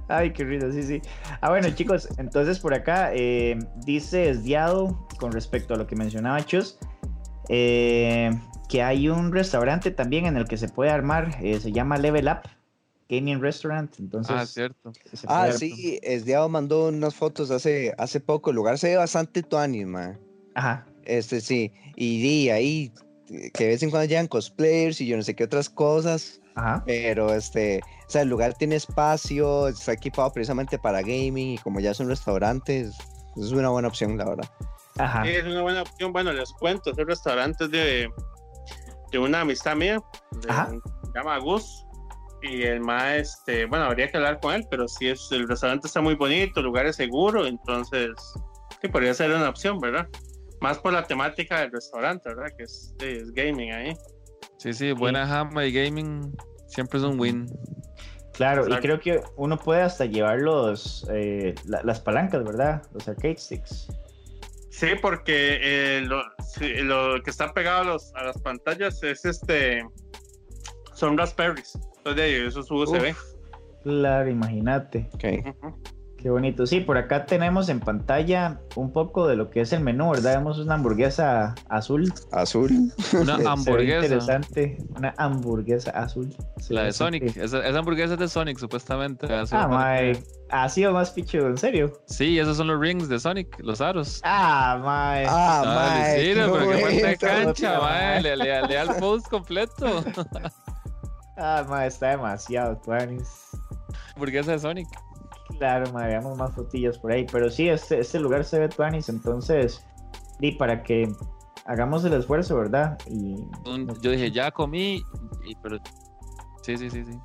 [0.09, 1.03] Ay, qué risa, sí, sí.
[1.41, 6.45] Ah, bueno, chicos, entonces por acá eh, dice Esdiado con respecto a lo que mencionaba
[6.45, 6.79] Chus,
[7.49, 8.31] eh,
[8.69, 12.29] que hay un restaurante también en el que se puede armar, eh, se llama Level
[12.29, 12.49] Up
[13.09, 13.95] Gaming Restaurant.
[13.99, 14.93] Entonces, Ah, cierto.
[15.27, 18.51] Ah, sí, Esdiado mandó unas fotos hace, hace poco.
[18.51, 20.19] El lugar se ve bastante tuanis, man.
[20.55, 20.87] Ajá.
[21.05, 22.93] Este sí, y di ahí
[23.55, 26.83] que de vez en cuando llegan cosplayers y yo no sé qué otras cosas, Ajá.
[26.87, 31.81] pero este, o sea, el lugar tiene espacio, está equipado precisamente para gaming y como
[31.81, 32.97] ya son restaurantes,
[33.37, 34.51] es una buena opción, la verdad.
[34.99, 35.23] Ajá.
[35.25, 36.13] Sí, es una buena opción.
[36.13, 38.11] Bueno, les cuento, ese restaurante es de,
[39.13, 40.01] de una amistad mía,
[40.43, 40.71] de- Ajá.
[40.71, 41.83] se llama Gus.
[42.43, 45.87] Y el más, este, bueno, habría que hablar con él, pero sí es, el restaurante
[45.89, 48.11] está muy bonito, el lugar es seguro, entonces
[48.81, 50.07] sí podría ser una opción, ¿verdad?
[50.61, 52.55] Más por la temática del restaurante, ¿verdad?
[52.57, 53.97] Que es, es gaming ahí.
[54.59, 56.35] Sí, sí, buena jama y gaming
[56.77, 57.47] siempre es un win.
[58.35, 62.83] Claro, y creo que uno puede hasta llevar los, eh, la- las palancas, ¿verdad?
[62.93, 63.89] Los arcade sticks.
[64.71, 69.25] Sí, porque eh, lo, sí, lo que está pegado a, los, a las pantallas es
[69.25, 69.83] este.
[70.93, 71.79] Son Raspberries.
[71.99, 73.15] Entonces, eso es USB.
[73.83, 75.09] Claro, imagínate.
[75.15, 75.25] Ok.
[75.63, 75.83] Ujú.
[76.27, 76.67] Qué bonito.
[76.67, 80.39] Sí, por acá tenemos en pantalla un poco de lo que es el menú, ¿verdad?
[80.39, 82.13] Vemos una hamburguesa azul.
[82.33, 82.93] Azul.
[83.13, 84.07] Una hamburguesa.
[84.07, 84.77] interesante.
[84.97, 86.35] Una hamburguesa azul.
[86.59, 87.37] Se La de Sonic.
[87.37, 89.29] Esa, esa hamburguesa es de Sonic, supuestamente.
[89.53, 90.15] Ah, mae.
[90.15, 90.25] parece.
[90.51, 91.93] Ha sido más pichudo, en serio.
[92.07, 94.21] Sí, esos son los rings de Sonic, los aros.
[94.25, 95.27] Ah, mae.
[95.29, 97.55] Ah, Ah, mae, Lucero, qué pero qué falta de bonito.
[97.55, 98.23] cancha, mae.
[98.23, 100.05] Le, le, lea el post completo.
[101.39, 103.29] Ah, mae, está demasiado, tuanis.
[104.15, 104.89] Hamburguesa de Sonic.
[105.59, 107.27] Claro, mae, veamos más fotillas por ahí.
[107.31, 109.85] Pero sí, este, este lugar se ve tuanis, entonces.
[110.41, 111.11] Y para que
[111.67, 112.99] hagamos el esfuerzo, ¿verdad?
[113.09, 113.37] Y
[114.01, 115.03] yo dije, ya comí,
[115.45, 115.79] y, pero
[116.63, 117.19] sí, sí, sí, sí.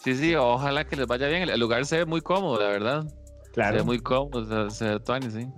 [0.00, 1.48] Sí, sí, ojalá que les vaya bien.
[1.48, 3.06] El lugar se ve muy cómodo, la verdad.
[3.52, 3.72] Claro.
[3.72, 5.48] Se ve muy cómodo, se ve todo sí.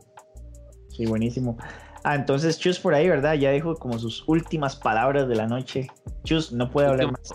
[0.89, 1.57] Sí, buenísimo.
[2.03, 3.35] Ah, entonces Chus por ahí, ¿verdad?
[3.35, 5.89] Ya dijo como sus últimas palabras de la noche.
[6.25, 7.33] Chus no puede hablar más.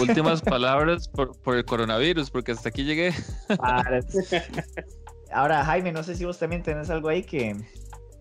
[0.00, 3.12] Últimas palabras por, por, el coronavirus, porque hasta aquí llegué.
[5.32, 7.56] Ahora, Jaime, no sé si vos también tenés algo ahí que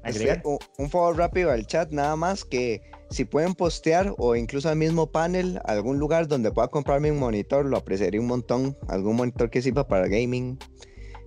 [0.03, 0.41] agregar.
[0.77, 5.11] un, favor rápido al chat, nada más que si pueden postear o incluso al mismo
[5.11, 8.77] panel, algún lugar donde pueda comprarme un monitor, lo apreciaría un montón.
[8.87, 10.57] Algún monitor que sirva para gaming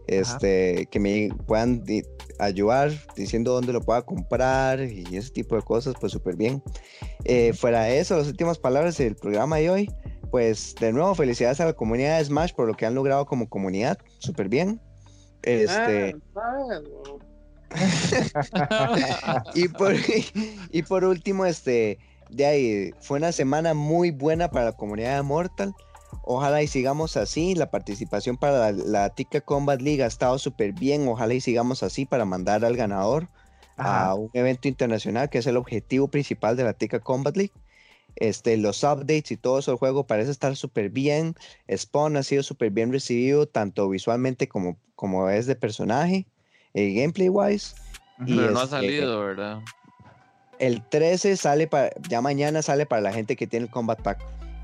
[0.07, 1.83] este, que me puedan
[2.39, 6.63] ayudar diciendo dónde lo pueda comprar y ese tipo de cosas, pues súper bien.
[7.25, 9.91] Eh, fuera de eso, las últimas palabras del programa de hoy,
[10.31, 13.49] pues de nuevo felicidades a la comunidad de Smash por lo que han logrado como
[13.49, 14.81] comunidad, súper bien.
[15.43, 16.17] Este...
[16.37, 16.81] Ah,
[19.55, 19.95] y, por,
[20.71, 21.99] y por último, este,
[22.31, 25.75] de ahí, fue una semana muy buena para la comunidad de Mortal.
[26.29, 27.55] Ojalá y sigamos así.
[27.55, 31.07] La participación para la, Tica Combat League ha estado súper bien.
[31.07, 33.29] Ojalá y sigamos así para mandar al ganador
[33.77, 37.53] a un evento internacional que es el objetivo principal de la Tica Combat League.
[38.17, 41.37] Este, los updates y todo eso el juego parece estar súper bien.
[41.73, 46.27] Spawn ha sido súper bien recibido, tanto visualmente como, como es de personaje,
[46.75, 47.77] eh, gameplay wise.
[48.19, 49.61] Pero no ha este, salido, ¿verdad?
[50.59, 54.19] El 13 sale para, ya mañana sale para la gente que tiene el Combat Pack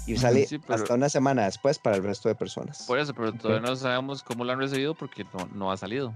[0.06, 2.84] y sale hasta una semana después para el resto de personas.
[2.86, 6.14] Por eso, pero todavía no sabemos cómo lo han recibido porque no, no ha salido.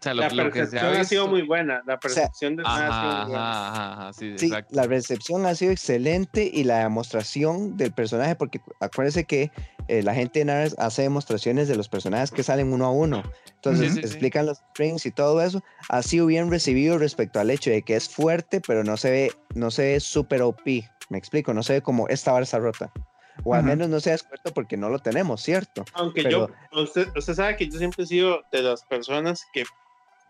[0.00, 1.82] O sea, lo, la percepción ha, sido muy buena.
[1.86, 7.92] La percepción de ajá, sí, sí la recepción ha sido excelente y la demostración del
[7.92, 9.50] personaje, porque acuérdense que
[9.88, 13.22] eh, la gente en Ares hace demostraciones de los personajes que salen uno a uno.
[13.56, 15.62] Entonces explican los strings y todo eso.
[15.90, 19.32] Ha sido bien recibido respecto al hecho de que es fuerte, pero no se ve,
[19.54, 20.64] no se ve super OP.
[21.10, 22.90] Me explico, no se ve como esta barra rota.
[23.44, 25.84] O al menos no sea experto porque no lo tenemos, ¿cierto?
[25.94, 29.64] Aunque yo, usted, usted sabe que yo siempre he sido de las personas que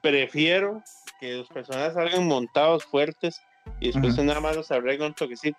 [0.02, 0.82] prefiero
[1.18, 3.40] que los personajes salgan montados fuertes
[3.78, 5.58] y después nada más los arregla un toquecito.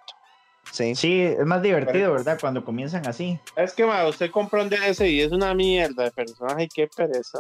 [0.72, 0.96] Sí.
[0.96, 2.38] sí, es más divertido, ¿verdad?
[2.40, 3.40] Cuando comienzan así.
[3.56, 6.88] Es que, ma, usted compra un DS y es una mierda de personaje y qué
[6.88, 7.40] pereza,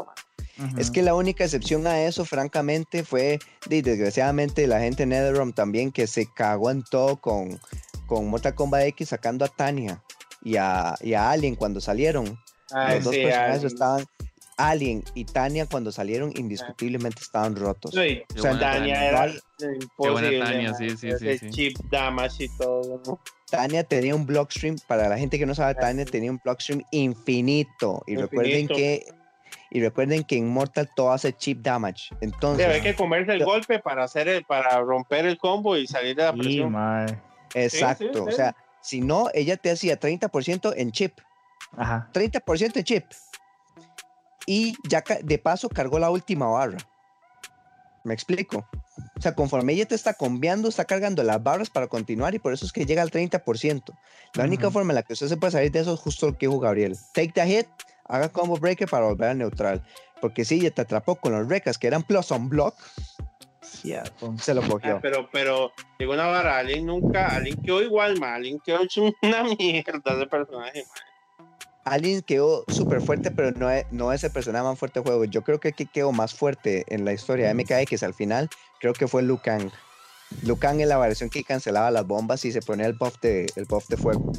[0.77, 5.91] Es que la única excepción a eso, francamente, fue, desgraciadamente, la gente de NetherRealm también
[5.91, 7.59] que se cagó en todo con,
[8.11, 10.03] con Mortal Kombat X sacando a Tania
[10.43, 12.37] y a, y a Alien cuando salieron.
[12.69, 14.05] Los dos personajes estaban.
[14.57, 17.91] Alien y Tania cuando salieron indiscutiblemente estaban rotos.
[17.91, 19.31] Sí, o sea, Tania era
[19.81, 20.39] imposible.
[20.39, 21.49] Tania, sí, sí, sí, sí.
[21.51, 23.17] chip damage y todo.
[23.49, 28.03] Tania tenía un blockstream, para la gente que no sabe, Tania tenía un blockstream infinito.
[28.07, 29.05] Y recuerden que
[29.69, 32.13] y recuerden que en Mortal todo hace chip damage.
[32.19, 36.17] Entonces, hay que comerse el golpe para hacer el, para romper el combo y salir
[36.17, 36.75] de la presión.
[37.53, 38.23] Exacto.
[38.23, 41.19] o sea, si no, ella te hacía 30% en chip.
[41.77, 42.09] Ajá.
[42.13, 43.05] 30% en chip.
[44.45, 46.77] Y ya de paso cargó la última barra.
[48.03, 48.65] ¿Me explico?
[49.15, 52.51] O sea, conforme ella te está cambiando, está cargando las barras para continuar y por
[52.51, 53.83] eso es que llega al 30%.
[54.33, 56.37] La única forma en la que usted se puede salir de eso es justo lo
[56.37, 56.97] que dijo Gabriel.
[57.13, 57.67] Take the hit,
[58.05, 59.83] haga combo breaker para volver a neutral.
[60.19, 62.75] Porque si ella te atrapó con los recas que eran plus on block,
[63.61, 64.95] se lo cogió.
[64.95, 68.33] Ah, pero, pero, digo una vara, Alien nunca, Alien quedó igual, man.
[68.35, 70.85] Alien quedó hecho una mierda de personaje,
[71.83, 75.25] Alien quedó súper fuerte, pero no es, no es el personaje más fuerte del juego.
[75.25, 78.49] Yo creo que aquí quedó más fuerte en la historia de MKX al final.
[78.79, 79.71] Creo que fue Lucan.
[80.43, 83.65] Lucan es la variación que cancelaba las bombas y se ponía el buff de, el
[83.65, 84.31] buff de fuego.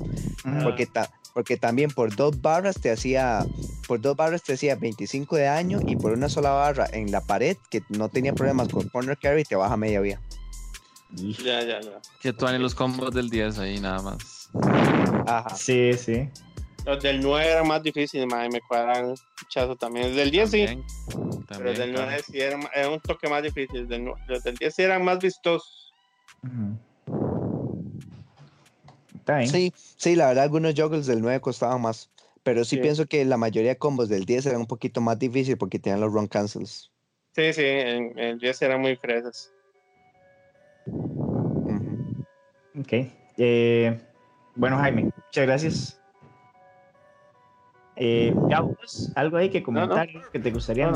[0.63, 0.89] Porque,
[1.33, 3.47] porque también por dos barras te hacía
[3.87, 7.21] por dos barras te hacía 25 de daño y por una sola barra en la
[7.21, 10.21] pared que no tenía problemas con corner carry te baja media vía.
[11.11, 12.01] Ya, ya, ya.
[12.21, 14.49] Que tú los combos del 10 ahí nada más.
[15.27, 15.55] Ajá.
[15.55, 16.29] Sí, sí.
[16.85, 19.15] Los del 9 eran más difíciles, me cuadran
[19.49, 20.07] chazo también.
[20.07, 20.67] El del 10 sí.
[21.49, 22.59] pero el del 9 sí era,
[22.91, 23.87] un toque más difícil.
[24.27, 25.93] los del 10 sí eran más vistosos.
[29.47, 32.11] Sí, sí, la verdad, algunos juggles del 9 costaban más.
[32.43, 35.57] Pero sí, pienso que la mayoría de combos del 10 eran un poquito más difícil
[35.57, 36.91] porque tenían los run cancels.
[37.37, 39.53] Sí, sí, en el 10 eran muy fresas.
[42.79, 42.93] Ok.
[43.39, 44.01] Eh,
[44.57, 46.02] bueno, Jaime, muchas gracias.
[47.97, 48.35] Eh,
[49.15, 50.91] algo ahí que comentar que te gustaría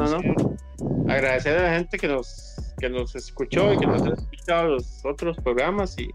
[1.09, 5.05] Agradecer a la gente que nos, que nos escuchó y que nos ha escuchado los
[5.05, 6.11] otros programas y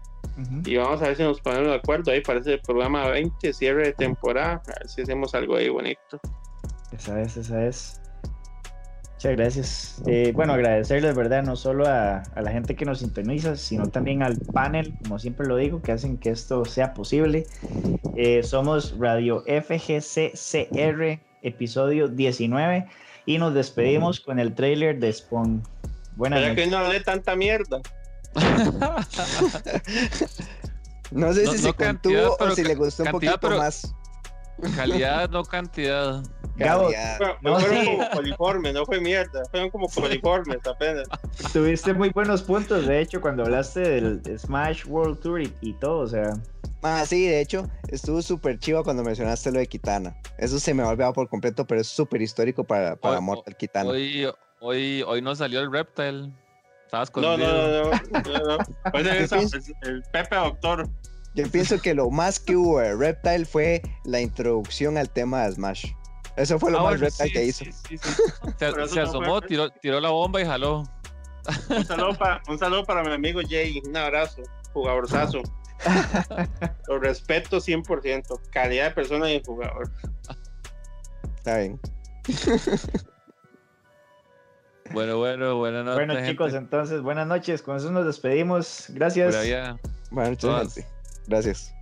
[0.64, 2.10] y vamos a ver si nos ponemos de acuerdo.
[2.10, 6.20] Ahí parece el programa 20, cierre de temporada, a ver si hacemos algo ahí bonito.
[6.92, 8.01] Esa es, esa es.
[9.22, 10.02] Muchas gracias.
[10.06, 11.44] Eh, bueno, agradecerles, ¿verdad?
[11.44, 15.46] No solo a, a, la gente que nos sintoniza, sino también al panel, como siempre
[15.46, 17.46] lo digo, que hacen que esto sea posible.
[18.16, 22.88] Eh, somos Radio FGCCR, episodio 19,
[23.24, 25.62] y nos despedimos con el trailer de Spawn.
[26.16, 26.56] Buenas noches.
[26.56, 27.80] que no hablé tanta mierda.
[31.12, 33.94] no sé si se contuvo o si le gustó un poquito más.
[34.70, 36.22] Calidad, no cantidad.
[36.56, 36.90] Gabo,
[37.40, 41.08] no, fueron como coliformes, no fue mierda, fueron como coliformes apenas.
[41.52, 46.06] Tuviste muy buenos puntos, de hecho, cuando hablaste del Smash World Tour y, todo, o
[46.06, 46.34] sea.
[46.82, 50.14] Ah, sí, de hecho, estuvo súper chivo cuando mencionaste lo de Kitana.
[50.36, 53.56] Eso se me ha olvidado por completo, pero es súper histórico para, para hoy, Mortal
[53.56, 53.90] Kitana.
[53.90, 54.28] Hoy,
[54.60, 56.30] hoy, hoy no salió el Reptile.
[56.84, 58.58] Estabas con no, no, no, no, no,
[58.92, 60.86] Pues es el Pepe Doctor.
[61.34, 65.52] Yo pienso que lo más que hubo de Reptile fue la introducción al tema de
[65.52, 65.92] Smash.
[66.36, 67.64] Eso fue lo ah, más Reptile que hizo.
[68.88, 70.84] se, asomó, tiró, tiró, la bomba y jaló.
[71.70, 73.80] Un saludo, para, un saludo para mi amigo Jay.
[73.86, 74.42] Un abrazo,
[74.72, 75.42] jugadorzazo.
[76.88, 78.40] lo respeto 100%.
[78.50, 79.90] Calidad de persona y jugador.
[81.38, 81.80] Está bien.
[84.92, 86.06] Bueno, bueno, buenas noches.
[86.06, 87.62] Bueno, chicos, entonces, buenas noches.
[87.62, 88.86] Con eso nos despedimos.
[88.90, 89.34] Gracias.
[90.10, 90.84] Buenas noches,
[91.26, 91.74] Gracias.